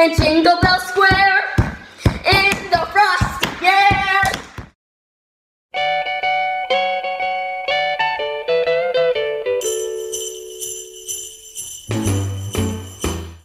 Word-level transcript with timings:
and 0.00 0.16
Jingle 0.16 0.58
Bell 0.62 0.80
Square 0.80 1.44
in 2.24 2.70
the 2.70 2.86
frosty 2.90 3.66
air. 3.66 4.22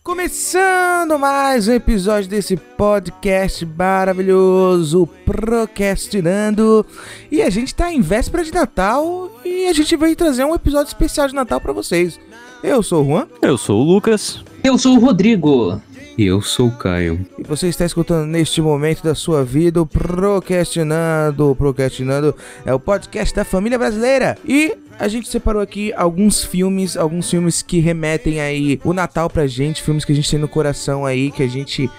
Começando 0.02 1.20
mais 1.20 1.68
um 1.68 1.74
episódio 1.74 2.30
desse 2.30 2.56
podcast 2.56 3.66
maravilhoso, 3.66 5.10
Procrastinando. 5.26 6.86
E 7.30 7.42
a 7.42 7.50
gente 7.50 7.76
tá 7.76 7.92
em 7.92 8.00
véspera 8.00 8.46
de 8.46 8.54
Natal 8.54 9.30
e 9.44 9.68
a 9.68 9.74
gente 9.74 9.98
veio 9.98 10.16
trazer 10.16 10.46
um 10.46 10.56
episódio 10.56 10.88
especial 10.88 11.28
de 11.28 11.36
Natal 11.36 11.60
pra 11.60 11.74
vocês. 11.74 12.18
Eu 12.64 12.82
sou 12.82 13.04
o 13.04 13.06
Juan 13.06 13.28
Eu 13.42 13.58
sou 13.58 13.82
o 13.82 13.84
Lucas. 13.84 14.42
Eu 14.64 14.78
sou 14.78 14.96
o 14.96 15.00
Rodrigo. 15.02 15.82
Eu 16.18 16.42
sou 16.42 16.70
o 16.70 16.72
Caio. 16.72 17.26
e 17.38 17.44
você 17.44 17.68
está 17.68 17.86
escutando 17.86 18.26
neste 18.26 18.62
momento 18.62 19.04
da 19.04 19.14
sua 19.14 19.44
vida 19.44 19.82
o 19.82 19.86
Procrastinando. 19.86 21.52
O 21.52 21.56
Procrastinando 21.56 22.34
é 22.66 22.74
o 22.74 22.80
podcast 22.80 23.36
da 23.36 23.44
família 23.44 23.78
brasileira. 23.78 24.38
E 24.46 24.78
a 24.98 25.10
gente 25.10 25.28
separou 25.28 25.62
aqui 25.62 25.92
alguns 25.94 26.42
filmes, 26.42 26.96
alguns 26.96 27.30
filmes 27.30 27.62
que 27.62 27.80
remetem 27.80 28.40
aí 28.40 28.80
o 28.86 28.94
Natal 28.94 29.30
pra 29.30 29.46
gente, 29.46 29.84
filmes 29.84 30.06
que 30.06 30.14
a 30.14 30.16
gente 30.16 30.32
tem 30.32 30.40
no 30.40 30.48
coração 30.48 31.06
aí, 31.06 31.32
que 31.32 31.44
a 31.44 31.50
gente 31.50 31.90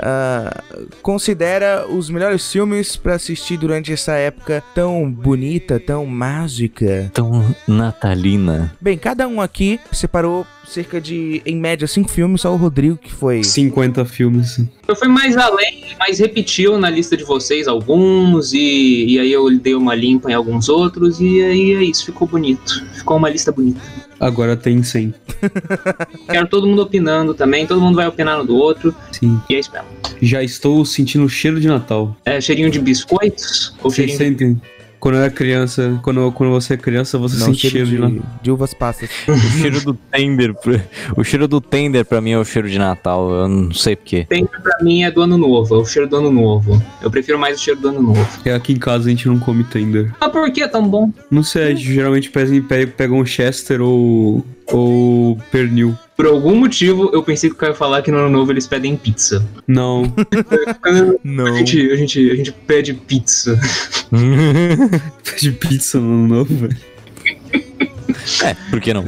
ah, 0.00 0.62
considera 1.02 1.86
os 1.88 2.10
melhores 2.10 2.50
filmes 2.50 2.96
pra 2.96 3.14
assistir 3.14 3.56
durante 3.56 3.92
essa 3.92 4.12
época 4.12 4.62
tão 4.74 5.10
bonita, 5.10 5.78
tão 5.80 6.06
mágica. 6.06 7.10
Tão 7.12 7.54
natalina. 7.66 8.74
Bem, 8.80 8.98
cada 8.98 9.26
um 9.26 9.40
aqui 9.40 9.80
separou 9.92 10.46
cerca 10.66 11.00
de, 11.00 11.40
em 11.46 11.56
média, 11.56 11.86
cinco 11.86 12.10
filmes, 12.10 12.40
só 12.40 12.52
o 12.52 12.56
Rodrigo 12.56 12.96
que 12.96 13.12
foi 13.12 13.42
50 13.42 14.04
filmes. 14.04 14.60
Eu 14.86 14.96
fui 14.96 15.08
mais 15.08 15.36
além, 15.36 15.84
mas 15.98 16.18
repetiu 16.18 16.78
na 16.78 16.90
lista 16.90 17.16
de 17.16 17.24
vocês 17.24 17.68
alguns, 17.68 18.52
e, 18.52 19.06
e 19.06 19.18
aí 19.18 19.32
eu 19.32 19.48
dei 19.58 19.74
uma 19.74 19.94
limpa 19.94 20.30
em 20.30 20.34
alguns 20.34 20.68
outros, 20.68 21.20
e 21.20 21.42
aí 21.42 21.72
é 21.74 21.82
isso, 21.82 22.04
ficou 22.04 22.26
bonito. 22.26 22.84
Ficou 22.94 23.16
uma 23.16 23.30
lista 23.30 23.52
bonita. 23.52 23.80
Agora 24.18 24.56
tem 24.56 24.82
100. 24.82 25.14
Quero 26.30 26.46
todo 26.48 26.66
mundo 26.66 26.82
opinando 26.82 27.34
também, 27.34 27.66
todo 27.66 27.80
mundo 27.80 27.96
vai 27.96 28.06
opinar 28.06 28.38
no 28.38 28.44
do 28.44 28.56
outro, 28.56 28.94
Sim. 29.12 29.40
e 29.48 29.54
é 29.54 29.60
isso 29.60 29.70
mesmo. 29.72 29.88
Já 30.22 30.42
estou 30.42 30.84
sentindo 30.84 31.24
o 31.24 31.28
cheiro 31.28 31.60
de 31.60 31.68
Natal. 31.68 32.16
É, 32.24 32.40
cheirinho 32.40 32.70
de 32.70 32.78
biscoitos? 32.78 33.74
Ou 33.82 33.90
Vocês 33.90 34.12
cheirinho 34.12 34.54
de... 34.54 34.75
Quando 34.98 35.16
eu 35.16 35.22
era 35.22 35.30
criança, 35.30 35.98
quando, 36.02 36.32
quando 36.32 36.50
você 36.50 36.74
é 36.74 36.76
criança, 36.76 37.18
você 37.18 37.38
não, 37.38 37.46
sente 37.46 37.68
cheiro 37.68 37.86
cheiro 37.86 38.08
de 38.08 38.14
Natal. 38.14 38.30
de, 38.38 38.42
de 38.42 38.50
uvas 38.50 38.74
passas. 38.74 39.10
O 39.28 39.58
cheiro 39.58 39.80
do 39.80 39.94
tender. 39.94 40.54
O 41.16 41.24
cheiro 41.24 41.48
do 41.48 41.60
tender 41.60 42.04
pra 42.04 42.20
mim 42.20 42.32
é 42.32 42.38
o 42.38 42.44
cheiro 42.44 42.68
de 42.68 42.78
Natal. 42.78 43.30
Eu 43.30 43.48
não 43.48 43.72
sei 43.72 43.94
porquê. 43.96 44.26
Tender 44.28 44.60
pra 44.60 44.78
mim 44.82 45.02
é 45.02 45.10
do 45.10 45.20
ano 45.22 45.38
novo, 45.38 45.74
é 45.74 45.78
o 45.78 45.84
cheiro 45.84 46.08
do 46.08 46.16
ano 46.16 46.30
novo. 46.30 46.82
Eu 47.02 47.10
prefiro 47.10 47.38
mais 47.38 47.58
o 47.58 47.62
cheiro 47.62 47.80
do 47.80 47.88
ano 47.88 48.02
novo. 48.02 48.28
É 48.44 48.54
aqui 48.54 48.72
em 48.72 48.78
casa 48.78 49.06
a 49.06 49.10
gente 49.10 49.28
não 49.28 49.38
come 49.38 49.64
tender. 49.64 50.12
Mas 50.20 50.30
por 50.30 50.50
que 50.50 50.62
é 50.62 50.68
tão 50.68 50.86
bom? 50.86 51.12
Não 51.30 51.42
sei, 51.42 51.64
a 51.64 51.74
gente 51.74 51.92
geralmente 51.92 52.30
pega, 52.30 52.86
pega 52.86 53.14
um 53.14 53.24
Chester 53.24 53.80
ou, 53.80 54.44
ou 54.72 55.36
pernil. 55.50 55.96
Por 56.16 56.26
algum 56.26 56.56
motivo, 56.56 57.10
eu 57.12 57.22
pensei 57.22 57.50
que 57.50 57.56
o 57.56 57.58
Caio 57.58 57.72
ia 57.72 57.76
falar 57.76 58.00
que 58.02 58.10
no 58.10 58.16
ano 58.18 58.30
novo 58.30 58.50
eles 58.50 58.66
pedem 58.66 58.96
pizza. 58.96 59.46
Não. 59.66 60.12
Não. 61.22 61.46
A 61.46 61.52
gente, 61.58 61.90
a 61.92 61.96
gente, 61.96 62.30
a 62.30 62.34
gente 62.34 62.52
pede 62.52 62.94
pizza. 62.94 63.58
Pede 65.24 65.52
pizza 65.52 65.98
no 66.00 66.06
ano 66.14 66.28
novo, 66.28 66.54
velho. 66.54 66.76
é, 68.44 68.54
por 68.70 68.80
que 68.80 68.94
não? 68.94 69.04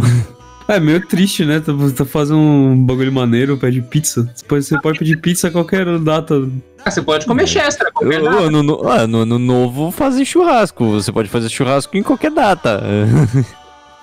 É 0.66 0.78
meio 0.78 1.00
triste, 1.06 1.46
né? 1.46 1.60
Tá, 1.60 1.72
tá 1.96 2.04
fazendo 2.04 2.38
um 2.38 2.84
bagulho 2.84 3.10
maneiro, 3.12 3.56
pede 3.56 3.80
pizza. 3.80 4.30
Você 4.34 4.44
pode, 4.44 4.64
você 4.64 4.80
pode 4.80 4.98
pedir 4.98 5.16
pizza 5.18 5.48
a 5.48 5.50
qualquer 5.50 5.98
data. 5.98 6.46
Ah, 6.84 6.90
você 6.90 7.00
pode 7.00 7.24
comer 7.24 7.46
Chester, 7.46 7.86
a 7.86 7.90
qualquer 7.90 8.18
Eu- 8.20 8.24
data. 8.24 8.36
ano, 8.42 8.62
no, 8.62 8.86
ah, 8.88 9.06
no 9.06 9.20
ano 9.20 9.38
novo 9.38 9.90
fazer 9.90 10.24
churrasco. 10.26 10.84
Você 10.90 11.10
pode 11.10 11.28
fazer 11.30 11.48
churrasco 11.48 11.96
em 11.96 12.02
qualquer 12.02 12.30
data. 12.30 12.82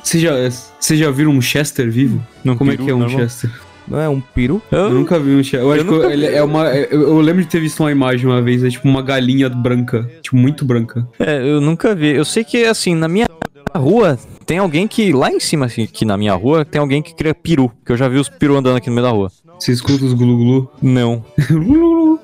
Você 0.05 0.19
já, 0.19 0.33
você 0.79 0.95
já 0.95 1.09
viram 1.09 1.31
um 1.31 1.41
Chester 1.41 1.89
vivo? 1.89 2.21
Não 2.43 2.55
Como 2.55 2.71
é 2.71 2.77
que 2.77 2.87
é 2.87 2.93
um 2.93 3.09
Chester? 3.09 3.49
Não 3.87 3.99
é 3.99 4.07
um 4.07 4.21
peru? 4.21 4.61
Eu 4.71 4.91
nunca 4.91 5.19
vi 5.19 5.31
um 5.31 5.43
Chester. 5.43 5.61
Eu, 5.61 5.71
acho 5.71 5.83
que 5.83 6.13
ele 6.13 6.27
é 6.27 6.43
uma. 6.43 6.67
Eu, 6.67 7.01
eu 7.01 7.19
lembro 7.19 7.41
de 7.41 7.49
ter 7.49 7.59
visto 7.59 7.79
uma 7.79 7.91
imagem 7.91 8.27
uma 8.27 8.39
vez, 8.39 8.63
é 8.63 8.69
tipo 8.69 8.87
uma 8.87 9.01
galinha 9.01 9.49
branca. 9.49 10.07
Tipo, 10.21 10.37
muito 10.37 10.63
branca. 10.63 11.07
É, 11.17 11.41
eu 11.41 11.59
nunca 11.59 11.95
vi. 11.95 12.15
Eu 12.15 12.23
sei 12.23 12.43
que, 12.43 12.65
assim, 12.65 12.93
na 12.93 13.07
minha 13.07 13.25
rua 13.75 14.19
tem 14.45 14.59
alguém 14.59 14.87
que, 14.87 15.11
lá 15.11 15.31
em 15.31 15.39
cima, 15.39 15.65
assim, 15.65 15.87
que 15.87 16.05
na 16.05 16.15
minha 16.17 16.35
rua, 16.35 16.63
tem 16.63 16.79
alguém 16.79 17.01
que 17.01 17.15
cria 17.15 17.33
peru. 17.33 17.71
Que 17.83 17.91
eu 17.91 17.97
já 17.97 18.07
vi 18.07 18.19
os 18.19 18.29
peru 18.29 18.55
andando 18.55 18.77
aqui 18.77 18.89
no 18.89 18.95
meio 18.95 19.07
da 19.07 19.11
rua. 19.11 19.31
Você 19.59 19.71
escuta 19.71 20.05
os 20.05 20.13
glu-glu? 20.13 20.69
Não. 20.83 21.25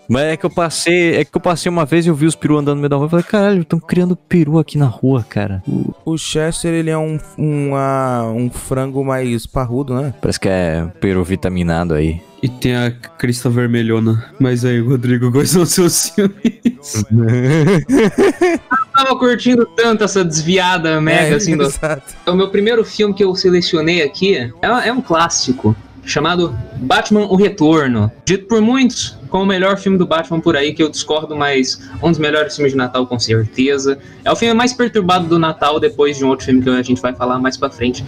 Mas 0.07 0.23
é 0.23 0.37
que 0.37 0.45
eu 0.45 0.49
passei, 0.49 1.15
é 1.15 1.25
que 1.25 1.35
eu 1.35 1.41
passei 1.41 1.69
uma 1.69 1.85
vez 1.85 2.05
e 2.05 2.09
eu 2.09 2.15
vi 2.15 2.25
os 2.25 2.35
peru 2.35 2.57
andando 2.57 2.75
no 2.75 2.81
meio 2.81 2.89
da 2.89 2.95
rua 2.95 3.07
e 3.07 3.09
falei, 3.09 3.25
caralho, 3.25 3.61
estão 3.61 3.79
criando 3.79 4.15
peru 4.15 4.59
aqui 4.59 4.77
na 4.77 4.87
rua, 4.87 5.25
cara. 5.27 5.63
O 6.05 6.17
Chester, 6.17 6.73
ele 6.73 6.89
é 6.89 6.97
um, 6.97 7.19
um, 7.37 7.75
ah, 7.75 8.31
um 8.33 8.49
frango 8.49 9.03
mais 9.03 9.45
parrudo, 9.45 9.93
né? 9.95 10.13
Parece 10.21 10.39
que 10.39 10.49
é 10.49 10.87
peru 10.99 11.23
vitaminado 11.23 11.93
aí. 11.93 12.21
E 12.41 12.49
tem 12.49 12.75
a 12.75 12.89
crista 12.89 13.49
vermelhona. 13.49 14.25
Mas 14.39 14.65
aí, 14.65 14.79
Rodrigo, 14.79 15.31
quais 15.31 15.51
são 15.51 15.61
os 15.61 15.69
seus 15.69 16.09
filmes? 16.09 17.05
Eu 17.11 19.05
tava 19.05 19.17
curtindo 19.17 19.65
tanto 19.75 20.03
essa 20.03 20.25
desviada 20.25 20.99
mega, 20.99 21.27
É, 21.27 21.33
assim, 21.35 21.55
do... 21.55 21.63
exato. 21.69 22.13
O 22.25 22.33
meu 22.33 22.49
primeiro 22.49 22.83
filme 22.83 23.13
que 23.13 23.23
eu 23.23 23.33
selecionei 23.35 24.01
aqui 24.01 24.35
é, 24.35 24.51
é 24.61 24.91
um 24.91 25.01
clássico, 25.01 25.75
chamado 26.05 26.57
Batman 26.77 27.25
O 27.25 27.35
Retorno. 27.35 28.11
Dito 28.25 28.47
por 28.47 28.61
muitos 28.61 29.17
como 29.31 29.45
o 29.45 29.47
melhor 29.47 29.77
filme 29.77 29.97
do 29.97 30.05
Batman 30.05 30.41
por 30.41 30.57
aí, 30.57 30.73
que 30.73 30.83
eu 30.83 30.89
discordo, 30.89 31.35
mas 31.35 31.89
um 32.03 32.09
dos 32.09 32.19
melhores 32.19 32.53
filmes 32.53 32.73
de 32.73 32.77
Natal 32.77 33.07
com 33.07 33.17
certeza. 33.17 33.97
É 34.25 34.31
o 34.31 34.35
filme 34.35 34.53
mais 34.53 34.73
perturbado 34.73 35.25
do 35.25 35.39
Natal, 35.39 35.79
depois 35.79 36.17
de 36.17 36.25
um 36.25 36.27
outro 36.27 36.45
filme 36.45 36.61
que 36.61 36.69
a 36.69 36.83
gente 36.83 37.01
vai 37.01 37.15
falar 37.15 37.39
mais 37.39 37.55
pra 37.55 37.69
frente. 37.69 38.03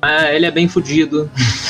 Ah, 0.00 0.32
ele 0.32 0.46
é 0.46 0.50
bem 0.50 0.66
fudido. 0.66 1.30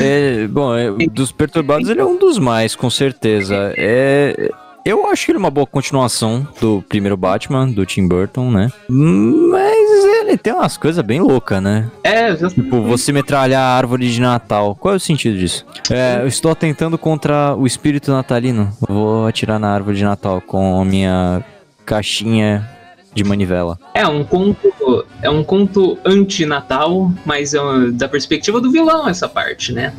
É, 0.00 0.46
bom, 0.46 0.76
é, 0.76 0.92
dos 1.10 1.32
perturbados 1.32 1.88
ele 1.88 2.00
é 2.00 2.04
um 2.04 2.16
dos 2.16 2.38
mais, 2.38 2.76
com 2.76 2.88
certeza. 2.88 3.74
É, 3.76 4.48
eu 4.84 5.06
acho 5.06 5.28
ele 5.28 5.38
uma 5.38 5.50
boa 5.50 5.66
continuação 5.66 6.46
do 6.60 6.84
primeiro 6.88 7.16
Batman, 7.16 7.68
do 7.68 7.84
Tim 7.84 8.06
Burton, 8.06 8.50
né? 8.50 8.70
Mas 8.88 10.04
ele 10.32 10.38
tem 10.38 10.52
umas 10.52 10.76
coisas 10.76 11.04
bem 11.04 11.20
loucas, 11.20 11.62
né? 11.62 11.90
É, 12.02 12.36
já- 12.36 12.48
Tipo, 12.50 12.82
você 12.82 13.12
metralhar 13.12 13.62
a 13.62 13.76
árvore 13.76 14.10
de 14.10 14.20
Natal. 14.20 14.74
Qual 14.74 14.94
é 14.94 14.96
o 14.96 15.00
sentido 15.00 15.38
disso? 15.38 15.64
É, 15.90 16.20
eu 16.22 16.26
estou 16.26 16.50
atentando 16.50 16.96
contra 16.98 17.54
o 17.56 17.66
espírito 17.66 18.10
natalino. 18.10 18.72
Vou 18.88 19.26
atirar 19.26 19.58
na 19.58 19.70
árvore 19.72 19.96
de 19.96 20.04
Natal 20.04 20.40
com 20.40 20.80
a 20.80 20.84
minha 20.84 21.44
caixinha 21.84 22.68
de 23.14 23.22
manivela. 23.24 23.78
é 23.92 24.06
um 24.06 24.24
conto, 24.24 25.04
é 25.20 25.28
um 25.28 25.44
conto 25.44 25.98
anti-Natal, 26.02 27.12
mas 27.26 27.52
é 27.52 27.60
uma- 27.60 27.92
da 27.92 28.08
perspectiva 28.08 28.58
do 28.58 28.70
vilão 28.70 29.06
essa 29.06 29.28
parte, 29.28 29.70
né? 29.70 29.92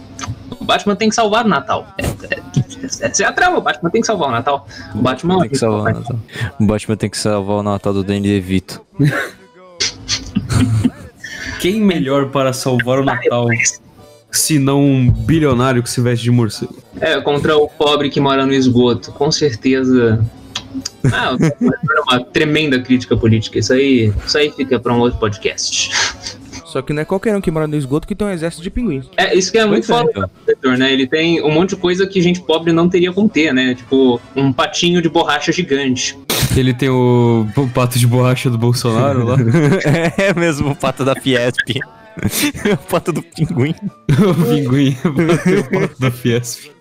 O 0.59 0.65
Batman 0.65 0.95
tem 0.95 1.09
que 1.09 1.15
salvar 1.15 1.45
o 1.45 1.47
Natal. 1.47 1.85
É, 1.97 2.05
é, 2.05 2.41
essa 3.05 3.23
é 3.23 3.25
a 3.27 3.31
trama, 3.31 3.59
o 3.59 3.61
Batman 3.61 3.91
tem 3.91 4.01
que 4.01 4.07
salvar 4.07 4.29
o 4.29 4.31
Natal. 4.31 4.65
O 4.95 4.97
Batman 4.97 5.39
Tem 5.41 5.49
que 5.49 5.57
salvar 5.57 5.93
o 5.93 5.99
Natal. 5.99 6.15
O 6.59 6.65
Batman 6.65 6.95
tem 6.97 7.09
que 7.09 7.17
salvar 7.17 7.57
o 7.57 7.63
Natal 7.63 7.93
do 7.93 8.03
Danny 8.03 8.21
DeVito. 8.21 8.81
Quem 11.59 11.81
melhor 11.81 12.29
para 12.29 12.51
salvar 12.53 12.99
o 12.99 13.05
Natal 13.05 13.47
se 14.31 14.57
não 14.57 14.83
um 14.83 15.09
bilionário 15.11 15.83
que 15.83 15.89
se 15.89 16.01
veste 16.01 16.23
de 16.23 16.31
morcego? 16.31 16.75
É, 16.99 17.21
contra 17.21 17.55
o 17.55 17.69
pobre 17.69 18.09
que 18.09 18.19
mora 18.19 18.45
no 18.45 18.53
esgoto. 18.53 19.11
Com 19.11 19.31
certeza. 19.31 20.25
Ah, 21.11 21.35
uma 22.07 22.23
tremenda 22.25 22.81
crítica 22.81 23.15
política. 23.15 23.59
Isso 23.59 23.73
aí, 23.73 24.13
isso 24.25 24.37
aí 24.37 24.51
fica 24.51 24.79
pra 24.79 24.93
um 24.93 24.99
outro 24.99 25.19
podcast. 25.19 25.91
Só 26.73 26.81
que 26.81 26.91
não 26.91 27.03
é 27.03 27.05
qualquer 27.05 27.35
um 27.35 27.39
que 27.39 27.51
mora 27.51 27.67
no 27.67 27.75
esgoto 27.75 28.07
que 28.07 28.15
tem 28.15 28.25
um 28.25 28.31
exército 28.31 28.63
de 28.63 28.71
pinguins. 28.71 29.05
É, 29.15 29.37
isso 29.37 29.51
que 29.51 29.59
é 29.59 29.65
muito 29.65 29.83
é, 29.83 29.87
foda 29.95 30.09
então. 30.09 30.23
do 30.23 30.29
setor, 30.43 30.75
né? 30.75 30.91
Ele 30.91 31.05
tem 31.05 31.39
um 31.43 31.51
monte 31.51 31.69
de 31.69 31.75
coisa 31.75 32.07
que 32.07 32.19
gente 32.19 32.41
pobre 32.41 32.73
não 32.73 32.89
teria 32.89 33.13
como 33.13 33.29
ter, 33.29 33.53
né? 33.53 33.75
Tipo, 33.75 34.19
um 34.35 34.51
patinho 34.51 34.99
de 34.99 35.07
borracha 35.07 35.51
gigante. 35.51 36.17
Ele 36.57 36.73
tem 36.73 36.89
o, 36.89 37.45
o 37.55 37.69
pato 37.69 37.99
de 37.99 38.07
borracha 38.07 38.49
do 38.49 38.57
Bolsonaro 38.57 39.23
lá. 39.23 39.37
é 40.17 40.33
mesmo 40.33 40.71
o 40.71 40.75
pato 40.75 41.05
da 41.05 41.13
Fiesp. 41.13 41.79
o 42.73 42.77
pato 42.89 43.13
do 43.13 43.21
pinguim. 43.21 43.75
o 44.09 44.33
pinguim 44.33 44.97
o 45.05 45.79
pato 45.79 45.99
da 45.99 46.09
Fiesp. 46.09 46.71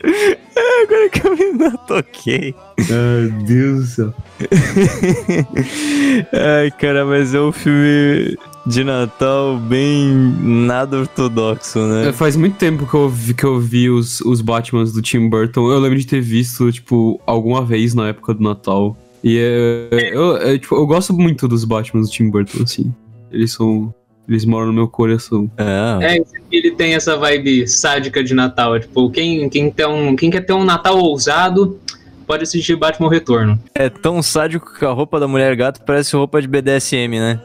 Agora 0.82 1.10
que 1.10 1.26
eu 1.26 1.36
me 1.36 1.78
toquei. 1.86 2.54
Ai, 2.78 3.44
Deus 3.44 3.80
do 3.80 3.86
céu. 3.86 4.14
Ai, 6.32 6.70
cara, 6.70 7.04
mas 7.04 7.34
é 7.34 7.40
um 7.40 7.52
filme 7.52 8.38
de 8.66 8.84
Natal 8.84 9.56
bem 9.56 10.08
nada 10.40 10.98
ortodoxo, 10.98 11.78
É, 11.78 12.06
né? 12.06 12.12
faz 12.12 12.36
muito 12.36 12.56
tempo 12.56 12.86
que 12.86 12.94
eu 12.94 13.08
vi, 13.08 13.34
que 13.34 13.44
eu 13.44 13.58
vi 13.58 13.90
os, 13.90 14.20
os 14.20 14.40
Batmans 14.40 14.92
do 14.92 15.02
Tim 15.02 15.28
Burton. 15.28 15.70
Eu 15.70 15.80
lembro 15.80 15.98
de 15.98 16.06
ter 16.06 16.20
visto, 16.20 16.70
tipo, 16.70 17.20
alguma 17.26 17.64
vez 17.64 17.94
na 17.94 18.08
época 18.08 18.34
do 18.34 18.42
Natal. 18.42 18.96
E 19.24 19.38
é, 19.38 20.10
eu, 20.14 20.36
é, 20.36 20.58
tipo, 20.58 20.74
eu 20.74 20.86
gosto 20.86 21.12
muito 21.12 21.46
dos 21.48 21.64
Batmans 21.64 22.08
do 22.08 22.12
Tim 22.12 22.30
Burton, 22.30 22.62
assim. 22.62 22.94
Eles 23.30 23.52
são. 23.52 23.92
Eles 24.28 24.44
moram 24.44 24.68
no 24.68 24.72
meu 24.72 24.86
coração. 24.88 25.50
É, 25.56 26.14
aqui 26.16 26.24
ele 26.52 26.70
tem 26.70 26.94
essa 26.94 27.16
vibe 27.16 27.66
sádica 27.66 28.22
de 28.22 28.34
Natal. 28.34 28.78
Tipo, 28.78 29.10
quem, 29.10 29.48
quem, 29.48 29.68
tem 29.70 29.86
um, 29.86 30.14
quem 30.14 30.30
quer 30.30 30.42
ter 30.42 30.52
um 30.52 30.62
Natal 30.64 30.96
ousado, 30.96 31.76
pode 32.24 32.44
assistir 32.44 32.76
Batman 32.76 33.10
Retorno. 33.10 33.58
é 33.74 33.88
tão 33.88 34.22
sádico 34.22 34.78
que 34.78 34.84
a 34.84 34.90
roupa 34.90 35.18
da 35.18 35.26
mulher 35.26 35.54
gato 35.56 35.80
parece 35.84 36.14
roupa 36.14 36.40
de 36.40 36.46
BDSM, 36.46 37.18
né? 37.18 37.40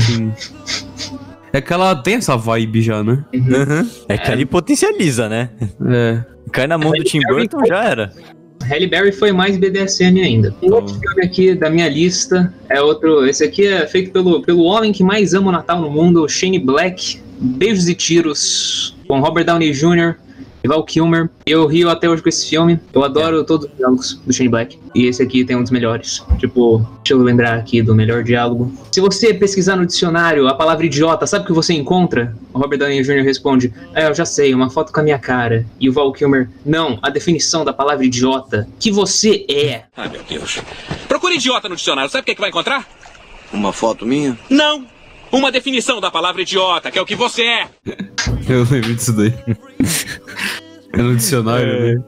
Sim. 0.00 0.32
É 1.52 1.60
que 1.60 1.72
ela 1.72 1.94
tem 1.96 2.16
essa 2.16 2.36
vibe 2.36 2.82
já, 2.82 3.02
né? 3.02 3.24
É 4.08 4.18
que 4.18 4.30
ali 4.30 4.44
potencializa, 4.44 5.28
né? 5.28 5.50
É. 5.86 6.22
Cai 6.52 6.66
na 6.66 6.76
mão 6.76 6.92
do 6.92 7.02
Tim 7.04 7.20
Burton, 7.20 7.64
já 7.66 7.84
era. 7.84 8.12
Halle 8.62 8.86
Berry 8.86 9.12
foi 9.12 9.32
mais 9.32 9.56
BDSM 9.56 10.20
ainda. 10.20 10.54
Um 10.62 10.72
outro 10.74 10.94
filme 10.94 11.24
aqui 11.24 11.54
da 11.54 11.70
minha 11.70 11.88
lista 11.88 12.52
é 12.68 12.80
outro. 12.80 13.26
Esse 13.26 13.44
aqui 13.44 13.66
é 13.66 13.86
feito 13.86 14.10
pelo, 14.10 14.42
pelo 14.42 14.64
homem 14.64 14.92
que 14.92 15.02
mais 15.02 15.32
ama 15.32 15.48
o 15.48 15.52
Natal 15.52 15.80
no 15.80 15.90
mundo, 15.90 16.28
Shane 16.28 16.58
Black. 16.58 17.20
Beijos 17.40 17.88
e 17.88 17.94
Tiros, 17.94 18.96
com 19.06 19.20
Robert 19.20 19.44
Downey 19.44 19.72
Jr. 19.72 20.16
Val 20.68 20.84
Kilmer. 20.84 21.28
Eu 21.46 21.66
rio 21.66 21.90
até 21.90 22.08
hoje 22.08 22.22
com 22.22 22.28
esse 22.28 22.48
filme. 22.48 22.78
Eu 22.92 23.02
adoro 23.02 23.42
todos 23.44 23.66
os 23.66 23.76
diálogos 23.76 24.14
do 24.24 24.32
Shane 24.32 24.48
Black. 24.48 24.78
E 24.94 25.06
esse 25.06 25.22
aqui 25.22 25.44
tem 25.44 25.56
um 25.56 25.62
dos 25.62 25.70
melhores. 25.70 26.22
Tipo, 26.38 26.78
deixa 26.98 27.14
eu 27.14 27.18
lembrar 27.18 27.54
aqui 27.54 27.82
do 27.82 27.94
melhor 27.94 28.22
diálogo. 28.22 28.72
Se 28.92 29.00
você 29.00 29.32
pesquisar 29.34 29.76
no 29.76 29.86
dicionário 29.86 30.46
a 30.46 30.54
palavra 30.54 30.86
idiota, 30.86 31.26
sabe 31.26 31.44
o 31.44 31.46
que 31.46 31.52
você 31.52 31.72
encontra? 31.72 32.36
O 32.52 32.58
Robert 32.58 32.78
Downey 32.78 33.02
Jr. 33.02 33.24
responde: 33.24 33.72
É, 33.94 34.08
eu 34.08 34.14
já 34.14 34.24
sei, 34.24 34.54
uma 34.54 34.70
foto 34.70 34.92
com 34.92 35.00
a 35.00 35.02
minha 35.02 35.18
cara. 35.18 35.66
E 35.80 35.88
o 35.88 35.92
Val 35.92 36.12
Kilmer: 36.12 36.48
Não, 36.64 36.98
a 37.02 37.10
definição 37.10 37.64
da 37.64 37.72
palavra 37.72 38.04
idiota. 38.04 38.68
Que 38.78 38.92
você 38.92 39.44
é. 39.48 39.84
Ai, 39.96 40.08
meu 40.08 40.22
Deus. 40.28 40.60
Procure 41.08 41.36
idiota 41.36 41.68
no 41.68 41.76
dicionário. 41.76 42.10
Sabe 42.10 42.22
o 42.22 42.24
que, 42.24 42.32
é 42.32 42.34
que 42.34 42.40
vai 42.40 42.50
encontrar? 42.50 42.86
Uma 43.52 43.72
foto 43.72 44.04
minha? 44.04 44.38
Não! 44.50 44.86
Uma 45.30 45.52
definição 45.52 46.00
da 46.00 46.10
palavra 46.10 46.40
idiota, 46.40 46.90
que 46.90 46.98
é 46.98 47.02
o 47.02 47.06
que 47.06 47.14
você 47.14 47.42
é. 47.42 47.68
Eu 48.48 48.66
lembro 48.70 48.94
disso 48.94 49.12
daí. 49.12 49.32
É 50.92 51.02
no 51.02 51.14
dicionário, 51.14 51.96
né? 51.96 52.02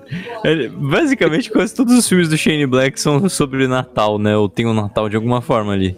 É, 0.44 0.68
basicamente, 0.68 1.50
quase 1.50 1.74
todos 1.74 1.94
os 1.96 2.08
filmes 2.08 2.28
do 2.28 2.36
Shane 2.36 2.66
Black 2.66 2.98
são 3.00 3.28
sobre 3.28 3.66
Natal, 3.68 4.18
né? 4.18 4.36
Ou 4.36 4.48
tem 4.48 4.66
o 4.66 4.72
Natal 4.74 5.08
de 5.08 5.16
alguma 5.16 5.40
forma 5.42 5.72
ali. 5.72 5.94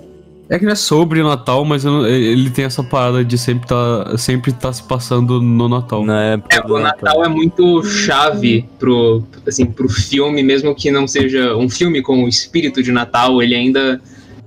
É 0.49 0.59
que 0.59 0.65
não 0.67 0.73
é 0.73 0.77
sobre 0.77 1.23
Natal, 1.23 1.65
mas 1.65 1.85
não- 1.85 2.07
ele 2.07 2.51
tem 2.51 2.65
essa 2.67 2.83
parada 2.83 3.25
de 3.25 3.39
sempre 3.39 3.67
tá, 3.67 4.19
sempre 4.19 4.53
tá 4.53 4.71
se 4.73 4.83
passando 4.83 5.41
no 5.41 5.67
Natal. 5.69 6.05
Na 6.05 6.21
época 6.25 6.55
É, 6.55 6.61
o 6.61 6.79
Natal 6.79 7.25
é 7.25 7.29
muito 7.29 7.83
chave 7.85 8.67
pro, 8.79 9.23
assim, 9.47 9.65
pro 9.65 9.89
filme, 9.89 10.43
mesmo 10.43 10.75
que 10.75 10.91
não 10.91 11.07
seja 11.09 11.57
um 11.57 11.71
filme 11.71 12.03
com 12.03 12.25
o 12.25 12.29
espírito 12.29 12.83
de 12.83 12.93
Natal, 12.93 13.43
ele 13.43 13.55
ainda 13.55 13.99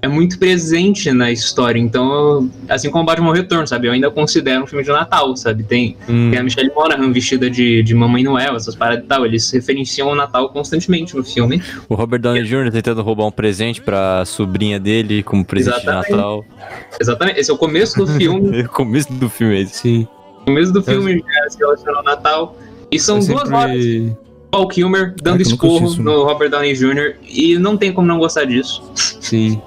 é 0.05 0.07
muito 0.07 0.37
presente 0.39 1.11
na 1.11 1.31
história. 1.31 1.79
Então, 1.79 2.05
eu- 2.13 2.49
assim 2.69 2.89
como 2.89 3.03
Batman 3.05 3.33
Retorno, 3.33 3.67
sabe? 3.67 3.87
Eu 3.87 3.91
ainda 3.91 4.09
considero 4.11 4.63
um 4.63 4.67
filme 4.67 4.83
de 4.83 4.91
Natal, 4.91 5.35
sabe? 5.35 5.63
Tem, 5.63 5.97
Hum. 6.07 6.29
tem 6.31 6.39
a 6.39 6.43
Michelle 6.43 6.71
Monaghan 6.75 7.11
vestida 7.11 7.49
de, 7.49 7.81
de 7.83 7.93
Mamãe 7.95 8.23
Noel, 8.23 8.55
essas 8.55 8.75
paradas 8.75 9.03
e 9.03 9.07
tal. 9.07 9.25
Eles 9.25 9.49
referenciam 9.51 10.07
o 10.09 10.15
Natal 10.15 10.49
constantemente 10.49 11.15
no 11.15 11.23
filme. 11.23 11.61
O 11.89 11.95
Robert 11.95 12.19
Downey 12.21 12.43
Jr. 12.43 12.71
tentando 12.71 13.01
roubar 13.01 13.25
um 13.25 13.31
presente 13.31 13.81
pra 13.81 14.23
sobrinha 14.25 14.79
dele 14.79 15.23
como 15.23 15.43
presente 15.43 15.77
Exatamente. 15.77 16.05
de 16.07 16.11
Natal. 16.15 16.45
Exatamente. 16.99 17.39
Esse 17.39 17.51
é 17.51 17.53
o 17.53 17.57
começo 17.57 17.97
do 17.97 18.07
filme. 18.17 18.61
o 18.61 18.69
começo 18.69 19.11
do 19.13 19.29
filme 19.29 19.61
é. 19.63 19.65
Sim. 19.65 20.07
O 20.41 20.45
começo 20.45 20.71
do 20.71 20.83
filme 20.83 21.23
já 21.43 21.49
se 21.49 21.57
relaciona 21.57 21.97
ao 21.97 22.03
Natal. 22.03 22.55
E 22.91 22.99
são 22.99 23.17
Eu 23.19 23.25
duas 23.25 23.51
horas 23.51 23.83
sempre... 23.83 24.17
Paul 24.51 24.67
Kilmer 24.69 25.15
dando 25.21 25.39
nunca 25.39 25.49
esporro 25.49 25.95
no 26.01 26.23
Robert 26.23 26.49
Downey 26.49 26.73
Jr. 26.75 27.15
E 27.27 27.57
não 27.57 27.75
tem 27.75 27.91
como 27.91 28.07
não 28.07 28.19
gostar 28.19 28.45
disso. 28.45 28.81
Sim. 28.93 29.59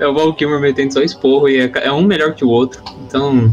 É 0.00 0.06
o 0.06 0.14
Val 0.14 0.34
Kilmer 0.34 0.60
metendo 0.60 0.92
só 0.92 1.02
esporro 1.02 1.48
e 1.48 1.58
é, 1.58 1.70
é 1.82 1.92
um 1.92 2.02
melhor 2.04 2.34
que 2.34 2.44
o 2.44 2.48
outro. 2.48 2.82
Então, 3.06 3.52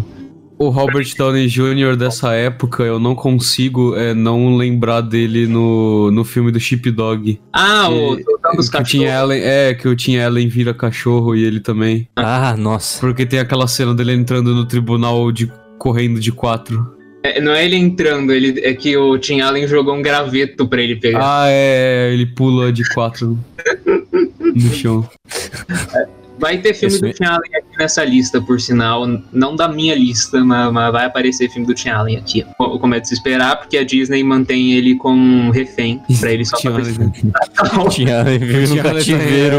O 0.57 0.69
Robert 0.69 1.05
Downey 1.17 1.47
Jr. 1.47 1.95
dessa 1.97 2.33
época, 2.33 2.83
eu 2.83 2.99
não 2.99 3.15
consigo 3.15 3.95
é, 3.95 4.13
não 4.13 4.55
lembrar 4.55 5.01
dele 5.01 5.45
no, 5.47 6.11
no 6.11 6.23
filme 6.23 6.51
do 6.51 6.59
Sheepdog. 6.59 7.39
ah, 7.51 7.89
o 7.89 8.15
Que- 8.15 8.23
o 8.23 8.61
Tim 8.61 8.69
cachorros. 8.71 9.09
Allen, 9.09 9.41
é, 9.43 9.73
que 9.73 9.87
o 9.87 9.95
Tim 9.95 10.17
Allen 10.17 10.47
vira 10.47 10.73
cachorro 10.73 11.35
e 11.35 11.43
ele 11.43 11.59
também. 11.59 12.07
Ah, 12.15 12.55
nossa. 12.57 12.99
Porque 12.99 13.25
tem 13.25 13.39
aquela 13.39 13.67
cena 13.67 13.93
dele 13.93 14.13
entrando 14.13 14.53
no 14.53 14.65
tribunal 14.65 15.31
de 15.31 15.51
correndo 15.77 16.19
de 16.19 16.31
quatro. 16.31 16.93
É, 17.25 17.39
não 17.39 17.53
é 17.53 17.63
ele 17.65 17.77
entrando, 17.77 18.33
ele, 18.33 18.59
é 18.61 18.73
que 18.73 18.97
o 18.97 19.17
Tim 19.17 19.39
Allen 19.39 19.65
jogou 19.65 19.95
um 19.95 20.01
graveto 20.01 20.67
pra 20.67 20.81
ele 20.81 20.97
pegar. 20.97 21.19
Ah, 21.23 21.45
é, 21.47 22.11
ele 22.13 22.25
pula 22.25 22.69
de 22.71 22.83
quatro 22.93 23.39
no 24.55 24.73
chão. 24.73 25.09
Vai 26.39 26.57
ter 26.57 26.73
filme 26.73 26.95
Esse 26.95 27.01
do 27.01 27.07
me- 27.07 27.13
Tim 27.13 27.23
Allen 27.25 27.55
aqui 27.55 27.77
nessa 27.77 28.03
lista, 28.03 28.41
por 28.41 28.59
sinal. 28.59 29.05
Não 29.31 29.55
da 29.55 29.67
minha 29.67 29.95
lista, 29.95 30.43
mas, 30.43 30.73
mas 30.73 30.91
vai 30.91 31.05
aparecer 31.05 31.49
filme 31.49 31.65
do 31.65 31.73
Tim 31.73 31.89
Allen 31.89 32.17
aqui. 32.17 32.43
Co- 32.57 32.77
Como 32.79 32.93
é 32.95 32.99
de 32.99 33.07
se 33.07 33.13
esperar, 33.13 33.57
porque 33.59 33.77
a 33.77 33.83
Disney 33.85 34.23
mantém 34.23 34.73
ele 34.73 34.95
como 34.95 35.21
um 35.21 35.51
refém 35.51 36.01
pra 36.19 36.31
ele 36.33 36.43
só 36.43 36.57
Tim 36.57 36.71
fazer 36.71 36.95
Allen. 37.01 37.11
Vive 38.39 38.55
O 38.57 38.59
no 38.61 38.67
Tim 38.67 38.79
Allen 38.79 38.93
cativeiro. 38.95 39.57